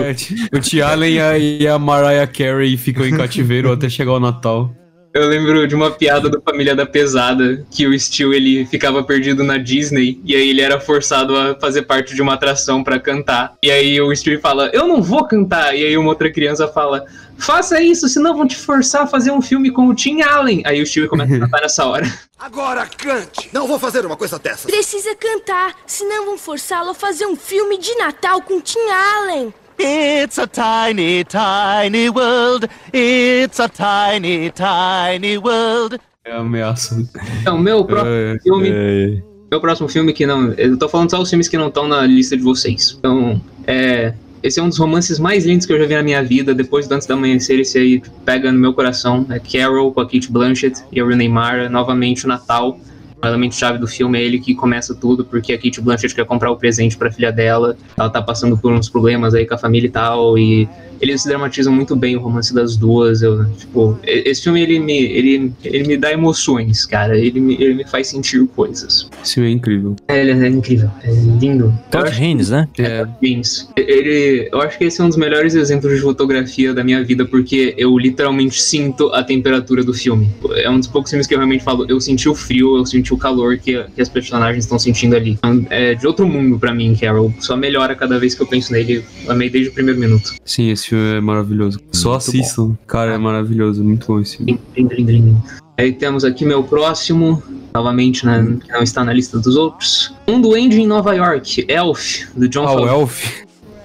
O 0.53 0.61
Tim 0.61 0.81
Allen 0.81 1.15
e 1.15 1.21
a, 1.21 1.39
e 1.39 1.67
a 1.69 1.79
Mariah 1.79 2.27
Carey 2.27 2.77
ficam 2.77 3.07
em 3.07 3.17
cativeiro 3.17 3.73
até 3.73 3.89
chegar 3.89 4.13
o 4.13 4.21
Natal. 4.21 4.75
Eu 5.15 5.29
lembro 5.29 5.65
de 5.69 5.77
uma 5.77 5.93
piada 5.93 6.29
do 6.29 6.43
Família 6.43 6.75
da 6.75 6.85
Pesada, 6.85 7.65
que 7.71 7.87
o 7.87 7.97
Steel 7.97 8.35
ele 8.35 8.67
ficava 8.67 9.01
perdido 9.01 9.45
na 9.45 9.59
Disney, 9.59 10.21
e 10.25 10.35
aí 10.35 10.51
ele 10.51 10.61
era 10.61 10.81
forçado 10.81 11.37
a 11.37 11.55
fazer 11.55 11.83
parte 11.83 12.17
de 12.17 12.21
uma 12.21 12.35
atração 12.35 12.83
pra 12.83 12.99
cantar. 12.99 13.55
E 13.63 13.71
aí 13.71 14.01
o 14.01 14.13
Steel 14.13 14.41
fala, 14.41 14.71
eu 14.73 14.89
não 14.89 15.01
vou 15.01 15.25
cantar. 15.25 15.73
E 15.73 15.85
aí 15.85 15.97
uma 15.97 16.09
outra 16.09 16.33
criança 16.33 16.67
fala, 16.67 17.05
faça 17.39 17.81
isso, 17.81 18.09
senão 18.09 18.37
vão 18.37 18.45
te 18.45 18.57
forçar 18.57 19.03
a 19.03 19.07
fazer 19.07 19.31
um 19.31 19.41
filme 19.41 19.71
com 19.71 19.87
o 19.87 19.95
Tim 19.95 20.21
Allen. 20.21 20.63
Aí 20.67 20.83
o 20.83 20.87
Steel 20.87 21.09
começa 21.09 21.37
a 21.37 21.39
cantar 21.39 21.61
nessa 21.61 21.87
hora. 21.87 22.13
Agora 22.37 22.85
cante! 22.85 23.49
Não 23.53 23.69
vou 23.69 23.79
fazer 23.79 24.05
uma 24.05 24.17
coisa 24.17 24.37
dessas. 24.41 24.69
Precisa 24.69 25.15
cantar, 25.15 25.77
senão 25.87 26.27
vão 26.27 26.37
forçá-lo 26.37 26.91
a 26.91 26.95
fazer 26.95 27.27
um 27.27 27.37
filme 27.37 27.79
de 27.79 27.95
Natal 27.95 28.43
com 28.43 28.61
Tim 28.61 28.81
Allen. 28.91 29.55
It's 29.79 30.39
a 30.39 30.47
tiny, 30.47 31.25
tiny 31.25 32.09
world. 32.09 32.69
It's 32.93 33.61
a 33.61 33.69
tiny, 33.69 34.51
tiny 34.51 35.39
world. 35.39 35.99
É 36.25 36.33
ameaça. 36.33 37.07
Então, 37.41 37.59
meu 37.59 37.85
próximo 37.85 38.11
É, 38.11 38.39
filme... 38.43 38.69
É, 38.73 39.23
Meu 39.51 39.61
próximo 39.61 39.89
filme 39.89 40.13
que 40.13 40.27
não... 40.27 40.53
Eu 40.55 40.77
tô 40.77 40.89
falando 40.89 41.11
só 41.11 41.21
os 41.21 41.29
filmes 41.29 41.47
que 41.49 41.57
não 41.57 41.69
estão 41.69 41.87
na 41.87 42.05
lista 42.07 42.37
de 42.37 42.43
vocês. 42.43 42.97
Então, 42.99 43.41
é... 43.67 44.15
Esse 44.43 44.61
é 44.61 44.63
um 44.63 44.69
dos 44.69 44.77
romances 44.79 45.19
mais 45.19 45.47
lindos 45.47 45.65
que 45.65 45.73
eu 45.73 45.79
já 45.79 45.87
vi 45.87 45.95
na 45.95 46.03
minha 46.03 46.23
vida. 46.23 46.55
Depois 46.55 46.87
do 46.87 46.95
Antes 46.95 47.07
do 47.07 47.15
Amanhecer, 47.15 47.59
esse 47.61 47.79
aí 47.79 48.03
pega 48.27 48.53
no 48.53 48.59
meu 48.59 48.75
coração. 48.75 49.27
É 49.31 49.39
Carol 49.39 49.91
com 49.91 50.01
a 50.03 50.05
Kate 50.05 50.31
Blanchett 50.31 50.83
e 50.93 51.01
a 51.01 51.07
Renee 51.07 51.31
Mara. 51.31 51.71
Novamente 51.71 52.27
o 52.27 52.29
Natal. 52.29 52.79
O 53.25 53.27
elemento 53.27 53.55
chave 53.55 53.79
do 53.79 53.87
filme 53.87 54.19
é 54.19 54.23
ele 54.23 54.39
que 54.39 54.55
começa 54.55 54.95
tudo, 54.95 55.25
porque 55.25 55.55
a 55.55 55.57
Kate 55.57 55.81
Blanchett 55.81 56.15
quer 56.15 56.27
comprar 56.27 56.51
o 56.51 56.57
presente 56.57 56.95
pra 56.95 57.11
filha 57.11 57.33
dela. 57.33 57.75
Ela 57.97 58.11
tá 58.11 58.21
passando 58.21 58.59
por 58.59 58.71
uns 58.71 58.91
problemas 58.91 59.35
aí 59.35 59.47
com 59.47 59.55
a 59.55 59.59
família 59.59 59.89
e 59.89 59.91
tal. 59.91 60.39
E 60.39 60.69
eles 61.01 61.25
dramatizam 61.25 61.73
muito 61.73 61.97
bem 61.97 62.17
o 62.17 62.21
romance 62.21 62.55
das 62.55 62.77
duas. 62.77 63.23
Eu, 63.23 63.47
tipo, 63.55 63.99
esse 64.05 64.43
filme 64.43 64.63
ele 64.63 64.79
me, 64.79 64.99
ele, 65.05 65.53
ele 65.65 65.89
me 65.89 65.97
dá 65.97 66.13
emoções, 66.13 66.85
cara. 66.85 67.19
Ele 67.19 67.41
me, 67.41 67.55
ele 67.55 67.75
me 67.75 67.85
faz 67.85 68.09
sentir 68.09 68.47
coisas. 68.49 69.09
Esse 69.23 69.35
filme 69.35 69.49
é 69.49 69.53
incrível. 69.53 69.97
É, 70.09 70.21
ele 70.21 70.33
é 70.33 70.49
incrível, 70.49 70.91
é 71.03 71.11
lindo. 71.11 71.73
Todd 71.91 72.09
acho 72.09 72.23
Haynes, 72.23 72.51
né? 72.51 72.69
É, 72.79 73.07
James. 73.23 73.71
Ele, 73.77 74.51
eu 74.53 74.61
acho 74.61 74.77
que 74.77 74.85
esse 74.85 75.01
é 75.01 75.05
um 75.05 75.09
dos 75.09 75.17
melhores 75.17 75.55
exemplos 75.55 75.95
de 75.95 76.01
fotografia 76.01 76.75
da 76.75 76.85
minha 76.85 77.03
vida, 77.03 77.25
porque 77.25 77.75
eu 77.79 77.97
literalmente 77.99 78.61
sinto 78.61 79.09
a 79.15 79.23
temperatura 79.23 79.83
do 79.83 79.95
filme. 79.95 80.31
É 80.57 80.69
um 80.69 80.79
dos 80.79 80.89
poucos 80.89 81.11
filmes 81.11 81.27
que 81.27 81.35
eu 81.35 81.39
realmente 81.39 81.65
falo, 81.65 81.87
eu 81.89 81.99
senti 82.01 82.29
o 82.29 82.35
frio, 82.35 82.77
eu 82.77 82.85
senti 82.85 83.14
o 83.15 83.19
calor 83.19 83.57
que, 83.59 83.83
que 83.95 84.03
as 84.03 84.09
personagens 84.09 84.65
estão 84.65 84.79
sentindo 84.79 85.17
ali. 85.17 85.33
Então, 85.33 85.67
É 85.71 85.95
de 85.95 86.07
outro 86.07 86.27
mundo 86.27 86.59
pra 86.59 86.75
mim, 86.75 86.95
Carol. 87.01 87.33
Só 87.41 87.57
melhora 87.57 87.95
cada 87.95 88.19
vez 88.19 88.35
que 88.35 88.43
eu 88.43 88.47
penso 88.47 88.73
nele. 88.73 89.05
Amei 89.29 89.49
desde 89.49 89.71
o 89.71 89.73
primeiro 89.73 89.99
minuto. 89.99 90.35
sim, 90.45 90.71
esse 90.71 90.89
filme 90.89 91.17
é 91.17 91.21
maravilhoso. 91.21 91.81
Só 91.93 92.15
assistam. 92.15 92.77
Cara, 92.87 93.15
é 93.15 93.19
maravilhoso. 93.19 93.83
Muito 93.83 94.07
bom 94.07 94.21
esse 94.21 94.37
filme. 94.39 94.59
Lindo, 94.77 94.95
lindo, 94.95 95.13
lindo. 95.13 95.43
Aí 95.77 95.93
temos 95.93 96.25
aqui 96.25 96.45
meu 96.45 96.63
próximo, 96.63 97.43
novamente, 97.75 98.25
né, 98.25 98.59
que 98.65 98.71
não 98.71 98.83
está 98.83 99.03
na 99.05 99.13
lista 99.13 99.39
dos 99.41 99.57
outros. 99.57 100.15
Um 100.29 100.41
duende 100.41 100.81
em 100.81 100.87
Nova 100.87 101.15
York, 101.15 101.65
Elf, 101.67 102.27
do 102.37 102.49
John 102.49 102.63
Ah, 102.69 102.73
o 102.73 102.79
Favreau. 102.79 103.01
Elf? 103.01 103.45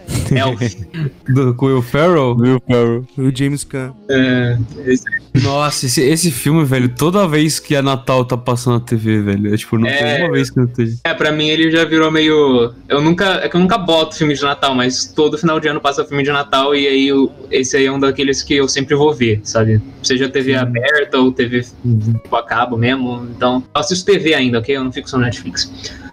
Elf. 0.36 0.76
Do, 1.28 1.54
com 1.56 1.66
o 1.66 1.70
Will 1.70 1.82
Ferrell? 1.82 2.36
Will 2.36 2.62
Ferrell. 2.66 3.06
O 3.18 3.36
James 3.36 3.64
Caan. 3.64 3.94
É, 4.10 4.58
esse- 4.86 5.06
Nossa, 5.44 5.86
esse, 5.86 6.02
esse 6.02 6.32
filme, 6.32 6.64
velho, 6.66 6.90
toda 6.90 7.28
vez 7.28 7.60
que 7.60 7.76
é 7.76 7.82
Natal 7.82 8.26
tá 8.26 8.36
passando 8.38 8.74
na 8.76 8.80
TV, 8.80 9.22
velho. 9.22 9.54
É 9.54 9.58
tipo, 9.58 9.78
não 9.78 9.88
É. 9.88 10.16
tem 10.18 10.26
uma 10.26 10.34
vez 10.34 10.50
que 10.50 10.58
não 10.60 10.68
tem. 10.68 10.94
É, 11.04 11.14
pra 11.14 11.32
mim 11.32 11.48
ele 11.48 11.72
já 11.72 11.86
virou 11.86 12.12
meio. 12.12 12.74
Eu 12.88 13.02
nunca. 13.02 13.26
É 13.44 13.50
que 13.50 13.56
eu 13.56 13.60
nunca 13.60 13.78
boto 13.78 14.16
filme 14.16 14.34
de 14.34 14.42
Natal, 14.42 14.76
mas 14.76 15.06
todo 15.06 15.38
final 15.38 15.60
de 15.60 15.68
ano 15.68 15.80
passa 15.82 16.04
filme 16.06 16.24
de 16.24 16.32
Natal 16.32 16.76
e 16.76 16.88
aí 16.88 17.08
eu- 17.08 17.32
esse 17.52 17.78
aí 17.78 17.86
é 17.86 17.92
um 17.92 18.00
daqueles 18.00 18.42
que 18.44 18.56
eu 18.56 18.68
sempre 18.68 18.96
vou 18.96 19.14
ver, 19.14 19.42
sabe? 19.44 19.82
Seja 20.04 20.28
TV 20.30 20.56
aberta 20.56 21.18
ou 21.18 21.32
TV 21.32 21.62
tipo, 21.62 22.36
a 22.36 22.44
cabo 22.44 22.78
mesmo. 22.78 23.28
Então, 23.36 23.64
eu 23.74 23.82
assisto 23.82 24.06
TV 24.06 24.34
ainda, 24.34 24.60
ok? 24.60 24.76
Eu 24.76 24.84
não 24.84 24.92
fico 24.92 25.10
só 25.10 25.18
no 25.18 25.24
Netflix. 25.26 25.72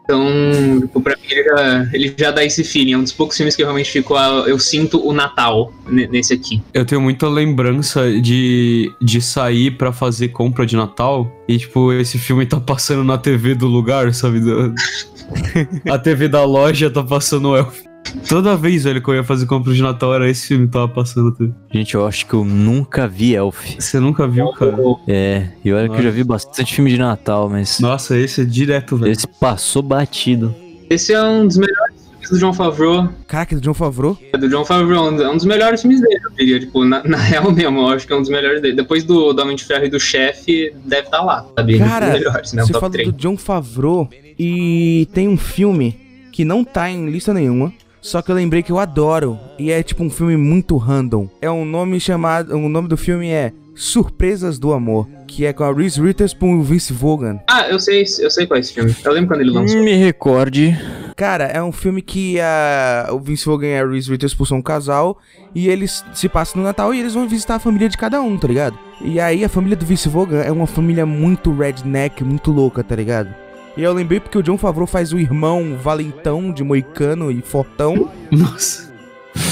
Então, 0.09 0.81
tipo, 0.83 1.01
pra 1.01 1.17
mim 1.17 1.27
ele 1.29 1.43
já, 1.43 1.89
ele 1.93 2.15
já 2.17 2.31
dá 2.31 2.45
esse 2.45 2.63
feeling. 2.63 2.93
É 2.93 2.99
um 2.99 3.03
dos 3.03 3.13
poucos 3.13 3.37
filmes 3.37 3.57
que 3.57 3.63
realmente 3.65 3.91
fico. 3.91 4.15
ah, 4.15 4.45
Eu 4.47 4.57
sinto 4.59 5.05
o 5.05 5.13
Natal 5.13 5.73
ne- 5.89 6.07
nesse 6.07 6.33
aqui. 6.33 6.63
Eu 6.73 6.85
tenho 6.85 7.01
muita 7.01 7.29
lembrança 7.29 8.09
de, 8.21 8.93
de 9.03 9.21
sair 9.21 9.73
pra 9.73 9.93
fazer 9.93 10.29
compra 10.29 10.65
de 10.65 10.77
Natal 10.77 11.29
e, 11.49 11.59
tipo, 11.59 11.93
esse 11.93 12.19
filme 12.19 12.47
tá 12.47 12.61
passando 12.61 13.03
na 13.03 13.19
TV 13.19 13.57
do 13.57 13.67
lugar, 13.67 14.15
sabe? 14.15 14.41
A 15.91 15.99
TV 15.99 16.29
da 16.29 16.45
loja 16.45 16.89
tá 16.89 17.03
passando 17.03 17.49
o 17.51 17.57
Elf. 17.57 17.81
Toda 18.29 18.57
vez, 18.57 18.85
velho, 18.85 19.03
que 19.03 19.09
eu 19.09 19.15
ia 19.15 19.25
fazer 19.25 19.47
compra 19.47 19.73
de 19.73 19.83
Natal, 19.83 20.15
era 20.15 20.29
esse 20.29 20.49
filme 20.49 20.67
que 20.67 20.73
tava 20.73 20.89
passando. 20.89 21.33
TV. 21.33 21.53
Gente, 21.73 21.95
eu 21.95 22.07
acho 22.07 22.27
que 22.27 22.35
eu 22.35 22.45
nunca 22.45 23.07
vi 23.07 23.35
Elf. 23.35 23.77
Você 23.79 24.01
nunca 24.01 24.27
viu, 24.27 24.49
cara? 24.53 24.77
É, 25.07 25.49
e 25.65 25.73
olha 25.73 25.89
que 25.89 25.97
eu 25.97 26.03
já 26.03 26.11
vi 26.11 26.25
bastante 26.25 26.75
filme 26.75 26.91
de 26.91 26.99
Natal, 26.99 27.49
mas 27.49 27.81
Nossa, 27.81 28.17
esse 28.17 28.43
é 28.43 28.45
direto, 28.45 28.97
velho. 28.97 29.13
esse 29.13 29.27
passou 29.27 29.83
batido. 29.83 30.55
Esse 30.89 31.13
é 31.13 31.23
um 31.23 31.47
dos 31.47 31.57
melhores 31.57 31.95
filmes 32.09 32.31
do 32.31 32.39
John 32.39 32.53
Favreau. 32.53 33.09
Caraca, 33.27 33.57
do 33.57 33.61
John 33.61 33.75
Favreau. 33.75 34.19
É 34.33 34.39
do 34.39 34.49
John 34.49 34.65
Favreau, 34.65 35.11
um 35.11 35.21
é 35.21 35.29
um 35.29 35.37
dos 35.37 35.45
melhores 35.45 35.83
filmes 35.83 36.01
dele, 36.01 36.21
eu 36.25 36.31
diria. 36.31 36.61
Tipo, 36.61 36.85
na, 36.85 37.03
na 37.03 37.17
real 37.19 37.51
mesmo, 37.51 37.81
eu 37.81 37.89
acho 37.89 38.07
que 38.07 38.13
é 38.13 38.17
um 38.17 38.21
dos 38.21 38.31
melhores 38.31 38.63
dele. 38.63 38.75
Depois 38.75 39.05
do, 39.05 39.37
Homem 39.41 39.57
de 39.57 39.65
Ferro 39.65 39.85
e 39.85 39.91
do 39.91 39.99
Chefe, 39.99 40.73
deve 40.85 41.07
estar 41.07 41.23
lá, 41.23 41.47
sabe? 41.57 41.79
Cara, 41.79 42.07
um 42.07 42.11
dos 42.11 42.19
melhores, 42.19 42.53
né? 42.53 42.63
Você 42.63 42.73
top 42.73 42.81
falou 42.81 42.93
3. 42.93 43.09
do 43.09 43.17
John 43.17 43.37
Favreau 43.37 44.09
e 44.39 45.09
tem 45.13 45.29
um 45.29 45.37
filme 45.37 45.99
que 46.31 46.45
não 46.45 46.63
tá 46.63 46.91
em 46.91 47.09
lista 47.11 47.33
nenhuma. 47.33 47.73
Só 48.07 48.23
que 48.23 48.31
eu 48.31 48.37
lembrei 48.37 48.63
que 48.63 48.71
eu 48.71 48.79
adoro. 48.79 49.37
E 49.59 49.73
é 49.73 49.83
tipo 49.83 50.05
um 50.05 50.09
filme 50.09 50.37
muito 50.37 50.77
random. 50.77 51.29
É 51.43 51.51
um 51.51 51.65
nome 51.65 51.99
chamado. 51.99 52.55
O 52.55 52.69
nome 52.69 52.87
do 52.87 52.97
filme 52.97 53.31
é 53.31 53.53
Surpresas 53.75 54.61
do 54.61 54.73
Amor. 54.73 55.09
Que 55.27 55.45
é 55.45 55.53
com 55.53 55.65
a 55.65 55.73
Reese 55.73 56.01
Witherspoon 56.01 56.55
e 56.55 56.61
o 56.61 56.63
Vince 56.63 56.93
Vaughn. 56.93 57.41
Ah, 57.51 57.69
eu 57.69 57.81
sei, 57.81 58.05
eu 58.21 58.31
sei 58.31 58.47
qual 58.47 58.59
é 58.59 58.61
esse 58.61 58.73
filme. 58.73 58.95
Eu 59.05 59.13
lembro 59.13 59.31
quando 59.31 59.41
ele 59.41 59.51
lançou. 59.51 59.83
Me 59.83 59.95
recorde. 59.95 60.79
Cara, 61.17 61.47
é 61.47 61.61
um 61.61 61.73
filme 61.73 62.01
que 62.01 62.39
a, 62.39 63.09
o 63.11 63.19
Vince 63.19 63.45
Vaughn 63.45 63.65
e 63.65 63.77
a 63.77 63.85
Reese 63.85 64.09
Witherspoon 64.09 64.45
são 64.45 64.59
um 64.59 64.63
casal. 64.63 65.19
E 65.53 65.69
eles 65.69 66.05
se 66.15 66.29
passam 66.29 66.63
no 66.63 66.69
Natal 66.69 66.95
e 66.95 67.01
eles 67.01 67.15
vão 67.15 67.27
visitar 67.27 67.57
a 67.57 67.59
família 67.59 67.89
de 67.89 67.99
cada 67.99 68.21
um, 68.21 68.39
tá 68.39 68.47
ligado? 68.47 68.79
E 69.01 69.19
aí 69.19 69.45
a 69.45 69.49
família 69.49 69.77
do 69.77 69.85
Vince 69.85 70.09
Vaughn 70.09 70.33
é 70.33 70.53
uma 70.53 70.69
família 70.69 71.05
muito 71.05 71.53
redneck, 71.53 72.23
muito 72.23 72.53
louca, 72.53 72.85
tá 72.85 72.95
ligado? 72.95 73.35
E 73.77 73.83
eu 73.83 73.93
lembrei 73.93 74.21
porque 74.21 74.39
o 74.39 74.43
John 74.43 74.57
Favreau 74.57 74.87
faz 74.87 75.13
o 75.13 75.19
irmão 75.19 75.77
valentão 75.83 76.51
de 76.51 76.65
moicano 76.65 77.31
e 77.31 77.43
fortão. 77.43 78.11
Nossa. 78.31 78.87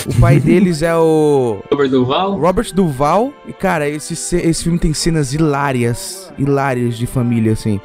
O 0.07 0.19
pai 0.19 0.41
deles 0.41 0.81
é 0.81 0.95
o 0.97 1.63
Robert 1.71 1.91
Duval. 1.91 2.39
Robert 2.39 2.75
Duval. 2.75 3.33
E, 3.47 3.53
cara, 3.53 3.87
esse, 3.87 4.15
esse 4.15 4.65
filme 4.65 4.79
tem 4.79 4.95
cenas 4.95 5.35
hilárias. 5.35 6.33
Hilárias 6.39 6.97
de 6.97 7.07
família, 7.07 7.53
assim. 7.53 7.79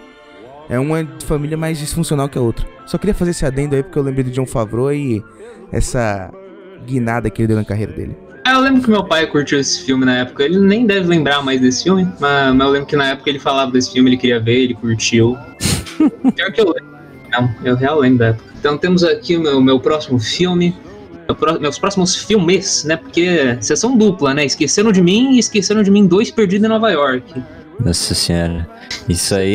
É 0.69 0.79
uma 0.79 1.05
família 1.25 1.58
mais 1.58 1.77
disfuncional 1.77 2.29
que 2.29 2.38
a 2.38 2.41
outra. 2.41 2.65
Só 2.86 2.98
queria 2.98 3.13
fazer 3.13 3.31
esse 3.31 3.46
adendo 3.46 3.75
aí 3.75 3.84
porque 3.84 4.00
eu 4.00 4.03
lembrei 4.03 4.24
do 4.24 4.31
John 4.31 4.46
Favreau 4.46 4.93
e 4.93 5.24
essa 5.72 6.31
guinada 6.86 7.29
que 7.29 7.41
ele 7.41 7.48
deu 7.48 7.58
na 7.58 7.65
carreira 7.65 7.91
dele. 7.91 8.15
Ah, 8.46 8.53
eu 8.53 8.62
lembro 8.62 8.81
que 8.81 8.89
meu 8.89 9.03
pai 9.03 9.27
curtiu 9.27 9.60
esse 9.60 9.84
filme 9.84 10.05
na 10.05 10.17
época. 10.17 10.43
Ele 10.43 10.60
nem 10.60 10.86
deve 10.86 11.08
lembrar 11.08 11.43
mais 11.43 11.60
desse 11.60 11.84
filme, 11.84 12.08
mas, 12.19 12.55
mas 12.55 12.67
eu 12.67 12.72
lembro 12.72 12.88
que 12.88 12.96
na 12.96 13.08
época 13.08 13.29
ele 13.29 13.39
falava 13.39 13.72
desse 13.72 13.91
filme, 13.91 14.10
ele 14.10 14.17
queria 14.17 14.39
ver, 14.39 14.63
ele 14.63 14.74
curtiu. 14.74 15.38
Pior 16.35 16.51
que 16.51 16.61
eu 16.61 16.65
lembro. 16.65 16.99
Não, 17.31 17.49
eu 17.63 17.75
real 17.75 17.99
lembro 17.99 18.19
da 18.19 18.25
época. 18.27 18.49
Então 18.59 18.77
temos 18.77 19.03
aqui 19.03 19.37
o 19.37 19.41
meu, 19.41 19.61
meu 19.61 19.79
próximo 19.79 20.19
filme. 20.19 20.75
meus 21.61 21.77
próximos 21.77 22.15
filmes, 22.15 22.83
né? 22.85 22.95
Porque 22.97 23.57
sessão 23.61 23.95
dupla, 23.97 24.33
né? 24.33 24.45
Esqueceram 24.45 24.91
de 24.91 25.01
mim 25.01 25.33
e 25.35 25.39
esqueceram 25.39 25.83
de 25.83 25.91
mim 25.91 26.07
dois 26.07 26.31
perdidos 26.31 26.65
em 26.65 26.69
Nova 26.69 26.89
York. 26.91 27.23
Nossa 27.83 28.13
senhora. 28.13 28.67
Isso 29.07 29.33
aí 29.35 29.53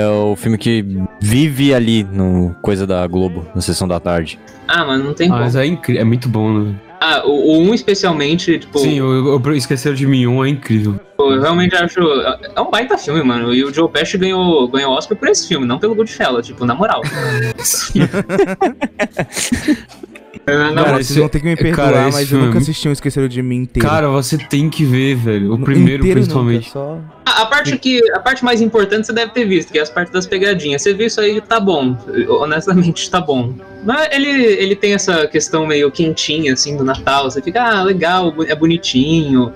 é 0.00 0.06
o 0.08 0.34
filme 0.36 0.56
que 0.56 0.84
vive 1.20 1.74
ali 1.74 2.04
no 2.04 2.54
Coisa 2.62 2.86
da 2.86 3.06
Globo, 3.06 3.46
na 3.54 3.60
sessão 3.60 3.86
da 3.86 4.00
tarde. 4.00 4.38
Ah, 4.66 4.84
mas 4.84 5.02
não 5.04 5.12
tem 5.12 5.26
Ah, 5.26 5.32
como. 5.32 5.42
mas 5.44 5.56
é 5.56 5.66
incrível, 5.66 6.00
é 6.00 6.04
muito 6.04 6.28
bom, 6.28 6.50
né? 6.60 6.74
Ah, 7.00 7.22
o, 7.24 7.30
o 7.30 7.58
um 7.58 7.74
especialmente, 7.74 8.58
tipo, 8.58 8.78
Sim, 8.78 9.00
o, 9.00 9.38
o 9.38 9.52
Esqueceram 9.52 9.94
de 9.94 10.06
Mim 10.06 10.26
1 10.26 10.44
é 10.44 10.48
incrível. 10.48 10.98
eu 11.18 11.40
realmente 11.40 11.74
acho. 11.76 12.00
É 12.54 12.60
um 12.60 12.70
baita 12.70 12.98
filme, 12.98 13.22
mano. 13.22 13.54
E 13.54 13.64
o 13.64 13.72
Joe 13.72 13.88
Pesci 13.88 14.18
ganhou, 14.18 14.66
ganhou 14.68 14.92
Oscar 14.92 15.16
por 15.16 15.28
esse 15.28 15.46
filme, 15.46 15.66
não 15.66 15.78
pelo 15.78 15.94
Goodfellas, 15.94 16.46
tipo, 16.46 16.64
na 16.64 16.74
moral. 16.74 17.02
É, 20.48 20.56
na 20.70 20.84
Cara. 20.84 21.02
Vocês 21.02 21.18
vão 21.18 21.28
ter 21.28 21.40
que 21.40 21.46
me 21.46 21.56
cara, 21.56 21.74
perdoar, 21.74 22.08
esse 22.08 22.12
mas 22.18 22.22
eu 22.22 22.26
filme 22.28 22.42
é 22.44 22.46
nunca 22.46 22.58
muito- 22.58 22.70
assisti 22.70 22.88
um 22.88 22.92
Esqueceram 22.92 23.26
de 23.26 23.42
Mim 23.42 23.56
inteiro. 23.62 23.88
Cara, 23.88 24.08
você 24.08 24.38
tem 24.38 24.70
que 24.70 24.84
ver, 24.84 25.16
velho. 25.16 25.52
O 25.54 25.58
primeiro, 25.58 26.02
Inteiro 26.02 26.20
principalmente. 26.20 26.66
Nunca, 26.66 26.70
só... 26.72 27.00
A, 27.26 27.42
a 27.42 27.46
parte 27.46 27.76
que 27.76 28.00
a 28.12 28.20
parte 28.20 28.44
mais 28.44 28.60
importante 28.60 29.06
você 29.08 29.12
deve 29.12 29.32
ter 29.32 29.44
visto, 29.44 29.72
que 29.72 29.78
é 29.78 29.82
as 29.82 29.90
partes 29.90 30.12
das 30.12 30.24
pegadinhas. 30.24 30.82
Você 30.82 30.94
viu 30.94 31.08
isso 31.08 31.20
aí, 31.20 31.40
tá 31.40 31.58
bom. 31.58 31.96
Honestamente, 32.28 33.10
tá 33.10 33.20
bom. 33.20 33.54
Mas 33.84 34.08
ele, 34.12 34.28
ele 34.30 34.76
tem 34.76 34.94
essa 34.94 35.26
questão 35.26 35.66
meio 35.66 35.90
quentinha, 35.90 36.52
assim, 36.52 36.76
do 36.76 36.84
Natal. 36.84 37.28
Você 37.30 37.42
fica, 37.42 37.62
ah, 37.62 37.82
legal, 37.82 38.32
é 38.46 38.54
bonitinho. 38.54 39.52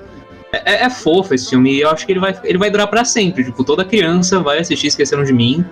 É, 0.53 0.73
é- 0.75 0.85
é 0.87 0.91
fofo 0.91 1.33
esse 1.35 1.51
filme. 1.51 1.73
E 1.73 1.81
eu 1.83 1.91
acho 1.91 2.05
que 2.05 2.11
ele 2.13 2.21
vai, 2.21 2.35
ele 2.43 2.59
vai 2.59 2.69
durar 2.69 2.89
pra 2.89 3.05
sempre. 3.05 3.45
Tipo, 3.45 3.63
toda 3.63 3.85
criança 3.85 4.41
vai 4.41 4.59
assistir 4.59 4.89
Esqueceram 4.89 5.23
de 5.23 5.33
Mim. 5.33 5.65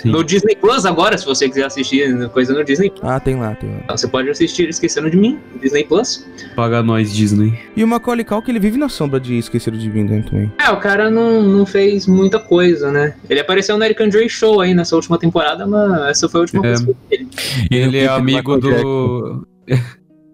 Sim. 0.00 0.10
No 0.10 0.22
Disney 0.22 0.54
Plus 0.56 0.86
agora, 0.86 1.18
se 1.18 1.24
você 1.26 1.48
quiser 1.48 1.64
assistir 1.66 2.28
coisa 2.30 2.54
no 2.54 2.64
Disney 2.64 2.92
Ah, 3.02 3.18
tem 3.18 3.36
lá, 3.38 3.54
tem 3.54 3.68
lá. 3.70 3.80
Então, 3.84 3.96
você 3.96 4.06
pode 4.06 4.28
assistir 4.30 4.68
Esquecendo 4.68 5.10
de 5.10 5.16
Mim, 5.16 5.38
no 5.52 5.60
Disney 5.60 5.84
Plus. 5.84 6.26
Paga 6.54 6.82
nós, 6.82 7.12
Disney. 7.12 7.58
E 7.76 7.82
o 7.82 7.88
Macaulay 7.88 8.24
Culkin, 8.24 8.52
ele 8.52 8.60
vive 8.60 8.78
na 8.78 8.88
sombra 8.88 9.18
de 9.18 9.36
Esqueceram 9.38 9.76
de 9.76 9.90
Mim 9.90 10.04
né, 10.04 10.22
também. 10.28 10.52
É, 10.58 10.70
o 10.70 10.76
cara 10.78 11.10
não, 11.10 11.42
não 11.42 11.66
fez 11.66 12.06
muita 12.06 12.38
coisa, 12.38 12.90
né? 12.92 13.14
Ele 13.28 13.40
apareceu 13.40 13.76
no 13.76 13.84
Eric 13.84 14.02
Andre 14.02 14.28
Show 14.28 14.60
aí 14.60 14.72
nessa 14.74 14.94
última 14.94 15.18
temporada, 15.18 15.66
mas 15.66 16.10
essa 16.10 16.28
foi 16.28 16.40
a 16.40 16.42
última 16.42 16.66
É. 16.66 16.68
coisa 16.68 16.96
dele. 17.10 17.28
Ele 17.70 17.98
é 17.98 18.06
clipe 18.06 18.06
do 18.06 18.12
amigo 18.12 18.58
do. 18.58 19.46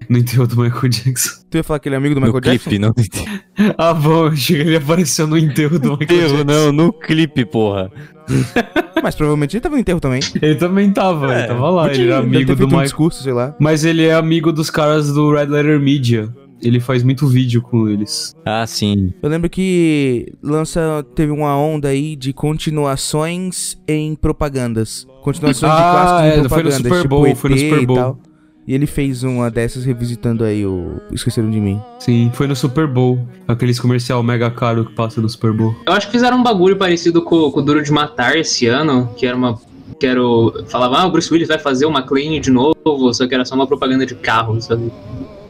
No 0.09 0.19
enterro 0.19 0.47
do 0.47 0.61
Michael 0.61 0.89
Jackson. 0.89 1.43
Tu 1.51 1.57
ia 1.59 1.63
falar 1.65 1.79
que 1.79 1.89
ele 1.89 1.95
é 1.95 1.99
amigo 1.99 2.15
do 2.15 2.21
No 2.21 2.27
Michael 2.27 2.41
Jackson? 2.43 2.71
clipe, 2.71 2.79
não. 2.85 2.95
Ah, 3.79 3.95
bom, 3.95 4.27
achei 4.27 4.57
que 4.57 4.63
ele 4.69 4.77
apareceu 4.77 5.27
no 5.27 5.39
enterro 5.39 5.79
do 5.79 5.97
Michael 5.97 6.21
Erro, 6.21 6.37
Jackson. 6.39 6.45
não, 6.45 6.73
no 6.73 6.93
clipe, 6.93 7.45
porra. 7.45 7.91
Mas 9.03 9.15
provavelmente 9.15 9.55
ele 9.57 9.61
tava 9.61 9.75
no 9.77 9.81
enterro 9.81 10.01
também. 10.01 10.21
Ele 10.41 10.55
também 10.57 10.91
tava, 10.91 11.33
ele 11.39 11.47
tava 11.47 11.71
lá, 11.71 11.93
ele 11.93 12.05
era 12.05 12.19
amigo 12.19 12.55
do 12.57 12.65
um 12.65 12.67
Michael. 12.67 12.83
discurso, 12.85 13.23
sei 13.23 13.33
lá. 13.33 13.55
Mas 13.61 13.85
ele 13.85 14.05
é 14.05 14.15
amigo 14.15 14.51
dos 14.53 14.71
caras 14.71 15.13
do 15.13 15.31
Red 15.33 15.47
Letter 15.47 15.79
Media. 15.79 16.29
Ele 16.63 16.81
faz 16.81 17.03
muito 17.03 17.27
vídeo 17.27 17.61
com 17.61 17.87
eles. 17.89 18.35
Ah, 18.47 18.67
sim. 18.67 19.13
Eu 19.23 19.29
lembro 19.29 19.51
que 19.51 20.33
lança 20.43 21.05
teve 21.15 21.31
uma 21.31 21.55
onda 21.59 21.89
aí 21.89 22.17
de 22.17 22.33
continuações 22.33 23.77
em 23.87 24.15
propagandas. 24.15 25.07
Continuações 25.23 25.73
de 25.73 25.79
Ah, 25.79 25.91
clássicos 25.93 26.23
é, 26.23 26.29
em 26.29 26.33
foi 26.33 26.43
no 26.43 26.49
propagandas. 26.49 26.77
Super 26.83 27.03
tipo 27.03 27.09
Bowl, 27.09 27.37
foi 27.37 27.51
no 27.51 27.59
Super 27.59 27.83
e 27.83 27.87
Bowl. 27.87 28.19
E 28.67 28.75
ele 28.75 28.87
fez 28.87 29.23
uma 29.23 29.51
dessas 29.51 29.85
revisitando 29.85 30.43
aí 30.43 30.65
o 30.65 31.01
Esqueceram 31.13 31.51
de 31.51 31.61
Mim. 31.61 31.81
Sim, 31.99 32.31
foi 32.33 32.47
no 32.47 32.57
Super 32.57 32.87
Bowl. 32.87 33.27
Aqueles 33.47 33.79
comercial 33.79 34.23
mega 34.23 34.51
caro 34.51 34.87
que 34.87 34.93
passa 34.95 35.21
no 35.21 35.29
Super 35.29 35.53
Bowl. 35.53 35.77
Eu 35.87 35.93
acho 35.93 36.07
que 36.07 36.13
fizeram 36.13 36.39
um 36.39 36.43
bagulho 36.43 36.77
parecido 36.77 37.21
com, 37.23 37.51
com 37.51 37.61
o 37.61 37.63
Duro 37.63 37.83
de 37.83 37.93
Matar 37.93 38.37
esse 38.37 38.67
ano, 38.67 39.11
que 39.17 39.27
era 39.27 39.37
uma. 39.37 39.61
Que 40.01 40.07
era 40.07 40.23
o. 40.23 40.65
Falava, 40.67 40.99
ah, 40.99 41.07
o 41.07 41.11
Bruce 41.11 41.31
Willis 41.31 41.49
vai 41.49 41.59
fazer 41.59 41.85
uma 41.85 42.01
McLean 42.01 42.41
de 42.41 42.51
novo, 42.51 43.13
só 43.13 43.27
que 43.27 43.35
era 43.35 43.45
só 43.45 43.55
uma 43.55 43.67
propaganda 43.67 44.07
de 44.07 44.15
carro, 44.15 44.59
sabe? 44.61 44.91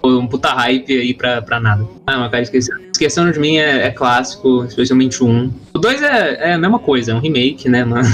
Foi 0.00 0.16
Um 0.16 0.26
puta 0.26 0.48
hype 0.48 0.92
aí 0.92 1.14
pra, 1.14 1.40
pra 1.40 1.60
nada. 1.60 1.86
Ah, 2.06 2.18
mas 2.18 2.30
cara, 2.30 2.42
esquecendo, 2.42 2.80
esquecendo 2.92 3.32
de 3.32 3.38
mim 3.38 3.56
é, 3.58 3.86
é 3.86 3.90
clássico, 3.90 4.64
especialmente 4.64 5.22
o 5.22 5.26
um. 5.28 5.50
O 5.72 5.78
dois 5.78 6.02
é, 6.02 6.50
é 6.50 6.54
a 6.54 6.58
mesma 6.58 6.80
coisa, 6.80 7.12
é 7.12 7.14
um 7.14 7.20
remake, 7.20 7.68
né, 7.68 7.84
mano? 7.84 8.08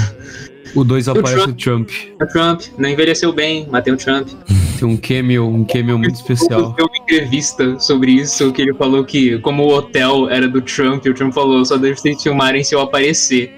O 0.73 0.85
2 0.85 1.07
o 1.07 1.11
aparece 1.11 1.49
o 1.49 1.53
Trump. 1.53 1.89
O 2.21 2.25
Trump 2.27 2.61
não 2.77 2.87
envelheceu 2.87 3.33
bem, 3.33 3.67
matei 3.69 3.91
o 3.91 3.97
Trump. 3.97 4.29
Um 4.85 4.97
cameo, 4.97 5.47
um 5.47 5.63
cameo 5.63 5.97
muito 5.97 6.15
especial. 6.15 6.73
Deu 6.73 6.85
uma 6.85 6.97
entrevista 6.97 7.79
sobre 7.79 8.11
isso, 8.11 8.51
que 8.51 8.61
ele 8.61 8.73
falou 8.73 9.03
que, 9.03 9.37
como 9.39 9.63
o 9.63 9.73
hotel 9.73 10.29
era 10.29 10.47
do 10.47 10.61
Trump, 10.61 11.05
o 11.05 11.13
Trump 11.13 11.33
falou, 11.33 11.63
só 11.65 11.77
deixa 11.77 12.01
vocês 12.01 12.21
filmarem 12.21 12.63
se 12.63 12.75
eu 12.75 12.81
aparecer. 12.81 13.53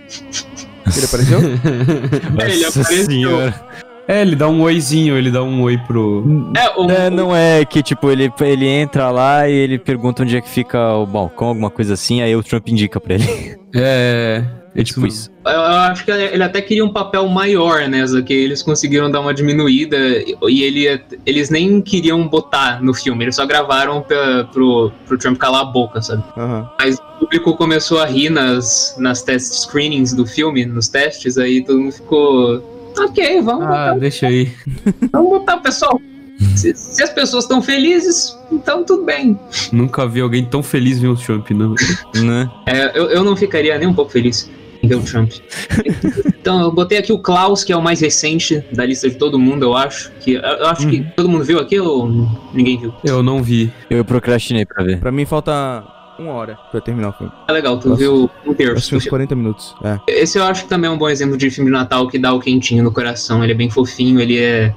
Ele 0.96 1.06
apareceu? 1.06 1.40
ele 2.46 2.64
Nossa 2.64 2.82
apareceu. 2.82 3.06
senhora. 3.06 3.66
É, 4.08 4.22
ele 4.22 4.36
dá 4.36 4.50
um 4.50 4.62
oizinho, 4.62 5.18
ele 5.18 5.32
dá 5.32 5.42
um 5.42 5.62
oi 5.62 5.78
pro. 5.78 6.52
É, 6.58 6.78
o, 6.78 6.92
É, 6.92 7.10
não 7.10 7.34
é 7.34 7.64
que, 7.64 7.82
tipo, 7.82 8.12
ele, 8.12 8.32
ele 8.42 8.68
entra 8.68 9.10
lá 9.10 9.48
e 9.48 9.54
ele 9.54 9.80
pergunta 9.80 10.24
onde 10.24 10.36
é 10.36 10.42
que 10.42 10.50
fica 10.50 10.94
o 10.96 11.06
balcão, 11.06 11.48
alguma 11.48 11.70
coisa 11.70 11.94
assim, 11.94 12.22
aí 12.22 12.36
o 12.36 12.44
Trump 12.44 12.68
indica 12.68 13.00
pra 13.00 13.16
ele. 13.16 13.58
É. 13.74 14.44
É 14.76 14.84
tipo 14.84 15.06
isso. 15.06 15.30
Eu 15.46 15.52
eu 15.52 15.60
acho 15.62 16.04
que 16.06 16.12
ele 16.12 16.44
até 16.44 16.62
queria 16.62 16.84
um 16.84 16.92
papel 16.92 17.28
maior 17.28 17.88
nessa, 17.88 18.22
que 18.22 18.34
eles 18.34 18.64
conseguiram 18.64 19.10
dar 19.12 19.20
uma 19.20 19.34
diminuída 19.34 19.98
e 20.50 20.64
ele, 20.64 21.02
eles 21.26 21.50
nem 21.50 21.82
queriam 21.82 22.28
botar 22.28 22.82
no 22.82 22.94
filme, 22.94 23.26
eles 23.26 23.36
só 23.36 23.46
gravaram 23.46 24.02
pra, 24.02 24.46
pro, 24.46 24.92
pro 25.06 25.18
Trump 25.18 25.38
calar 25.38 25.62
a 25.62 25.66
boca, 25.66 26.02
sabe? 26.02 26.24
Aham. 26.38 26.70
Mas 26.80 26.98
o 26.98 27.20
público 27.20 27.56
começou 27.56 28.00
a 28.00 28.06
rir 28.06 28.30
nas, 28.30 28.96
nas 28.98 29.22
test 29.22 29.54
screenings 29.54 30.14
do 30.14 30.26
filme, 30.26 30.66
nos 30.66 30.88
testes, 30.88 31.38
aí 31.38 31.64
todo 31.64 31.80
mundo 31.80 31.92
ficou. 31.94 32.94
Ok, 32.98 33.42
vamos 33.42 33.64
Ah, 33.64 33.68
botar, 33.68 34.00
deixa 34.00 34.28
aí. 34.28 34.52
vamos 35.12 35.30
botar, 35.30 35.58
pessoal. 35.58 36.00
Se, 36.56 36.74
se 36.76 37.02
as 37.02 37.10
pessoas 37.12 37.44
estão 37.46 37.62
felizes, 37.62 38.38
então 38.52 38.84
tudo 38.84 39.04
bem. 39.04 39.40
Nunca 39.72 40.06
vi 40.08 40.20
alguém 40.20 40.44
tão 40.46 40.62
feliz 40.64 41.00
ver 41.00 41.08
o 41.08 41.16
Trump, 41.16 41.50
não. 41.52 41.76
Né? 42.16 42.50
É, 42.66 42.98
eu, 42.98 43.06
eu 43.10 43.24
não 43.24 43.36
ficaria 43.36 43.78
nem 43.78 43.88
um 43.88 43.94
pouco 43.94 44.12
feliz. 44.12 44.50
O 44.84 45.02
Trump. 45.02 45.32
então, 46.28 46.60
eu 46.60 46.72
botei 46.72 46.98
aqui 46.98 47.14
o 47.14 47.18
Klaus, 47.18 47.64
que 47.64 47.72
é 47.72 47.78
o 47.78 47.82
mais 47.82 48.02
recente 48.02 48.64
da 48.74 48.86
lista 48.86 49.10
de 49.10 49.16
todo 49.16 49.40
mundo, 49.40 49.64
eu 49.64 49.76
acho. 49.76 50.12
Que, 50.20 50.34
eu, 50.34 50.68
acho 50.68 50.88
que 50.90 51.02
todo 51.16 51.30
mundo 51.30 51.44
viu 51.46 51.58
aqui 51.60 51.80
ou 51.80 52.10
ninguém 52.54 52.78
viu? 52.78 52.94
Eu 53.04 53.24
não 53.24 53.42
vi. 53.42 53.72
Eu 53.90 54.04
procrastinei 54.04 54.66
pra 54.66 54.84
ver. 54.84 55.00
Pra 55.00 55.12
mim 55.12 55.26
falta 55.26 55.84
uma 56.20 56.34
hora 56.34 56.58
pra 56.72 56.82
terminar 56.82 57.10
o 57.10 57.14
filme. 57.14 57.32
É 57.48 57.52
legal, 57.52 57.78
tu 57.80 57.90
Nossa. 57.90 58.02
viu 58.02 58.30
um 58.46 58.52
Acho 58.52 58.56
terço. 58.56 58.90
que 58.90 58.96
uns 58.98 59.08
40 59.08 59.36
minutos. 59.36 59.76
É. 59.84 60.00
Esse 60.08 60.38
eu 60.38 60.44
acho 60.44 60.64
que 60.64 60.70
também 60.70 60.90
é 60.90 60.94
um 60.94 60.98
bom 60.98 61.10
exemplo 61.10 61.38
de 61.38 61.50
filme 61.50 61.70
de 61.72 61.78
Natal 61.78 62.08
que 62.08 62.20
dá 62.20 62.34
o 62.34 62.40
quentinho 62.40 62.84
no 62.84 62.92
coração. 62.92 63.44
Ele 63.44 63.54
é 63.54 63.56
bem 63.56 63.70
fofinho, 63.70 64.20
ele 64.20 64.38
é. 64.38 64.74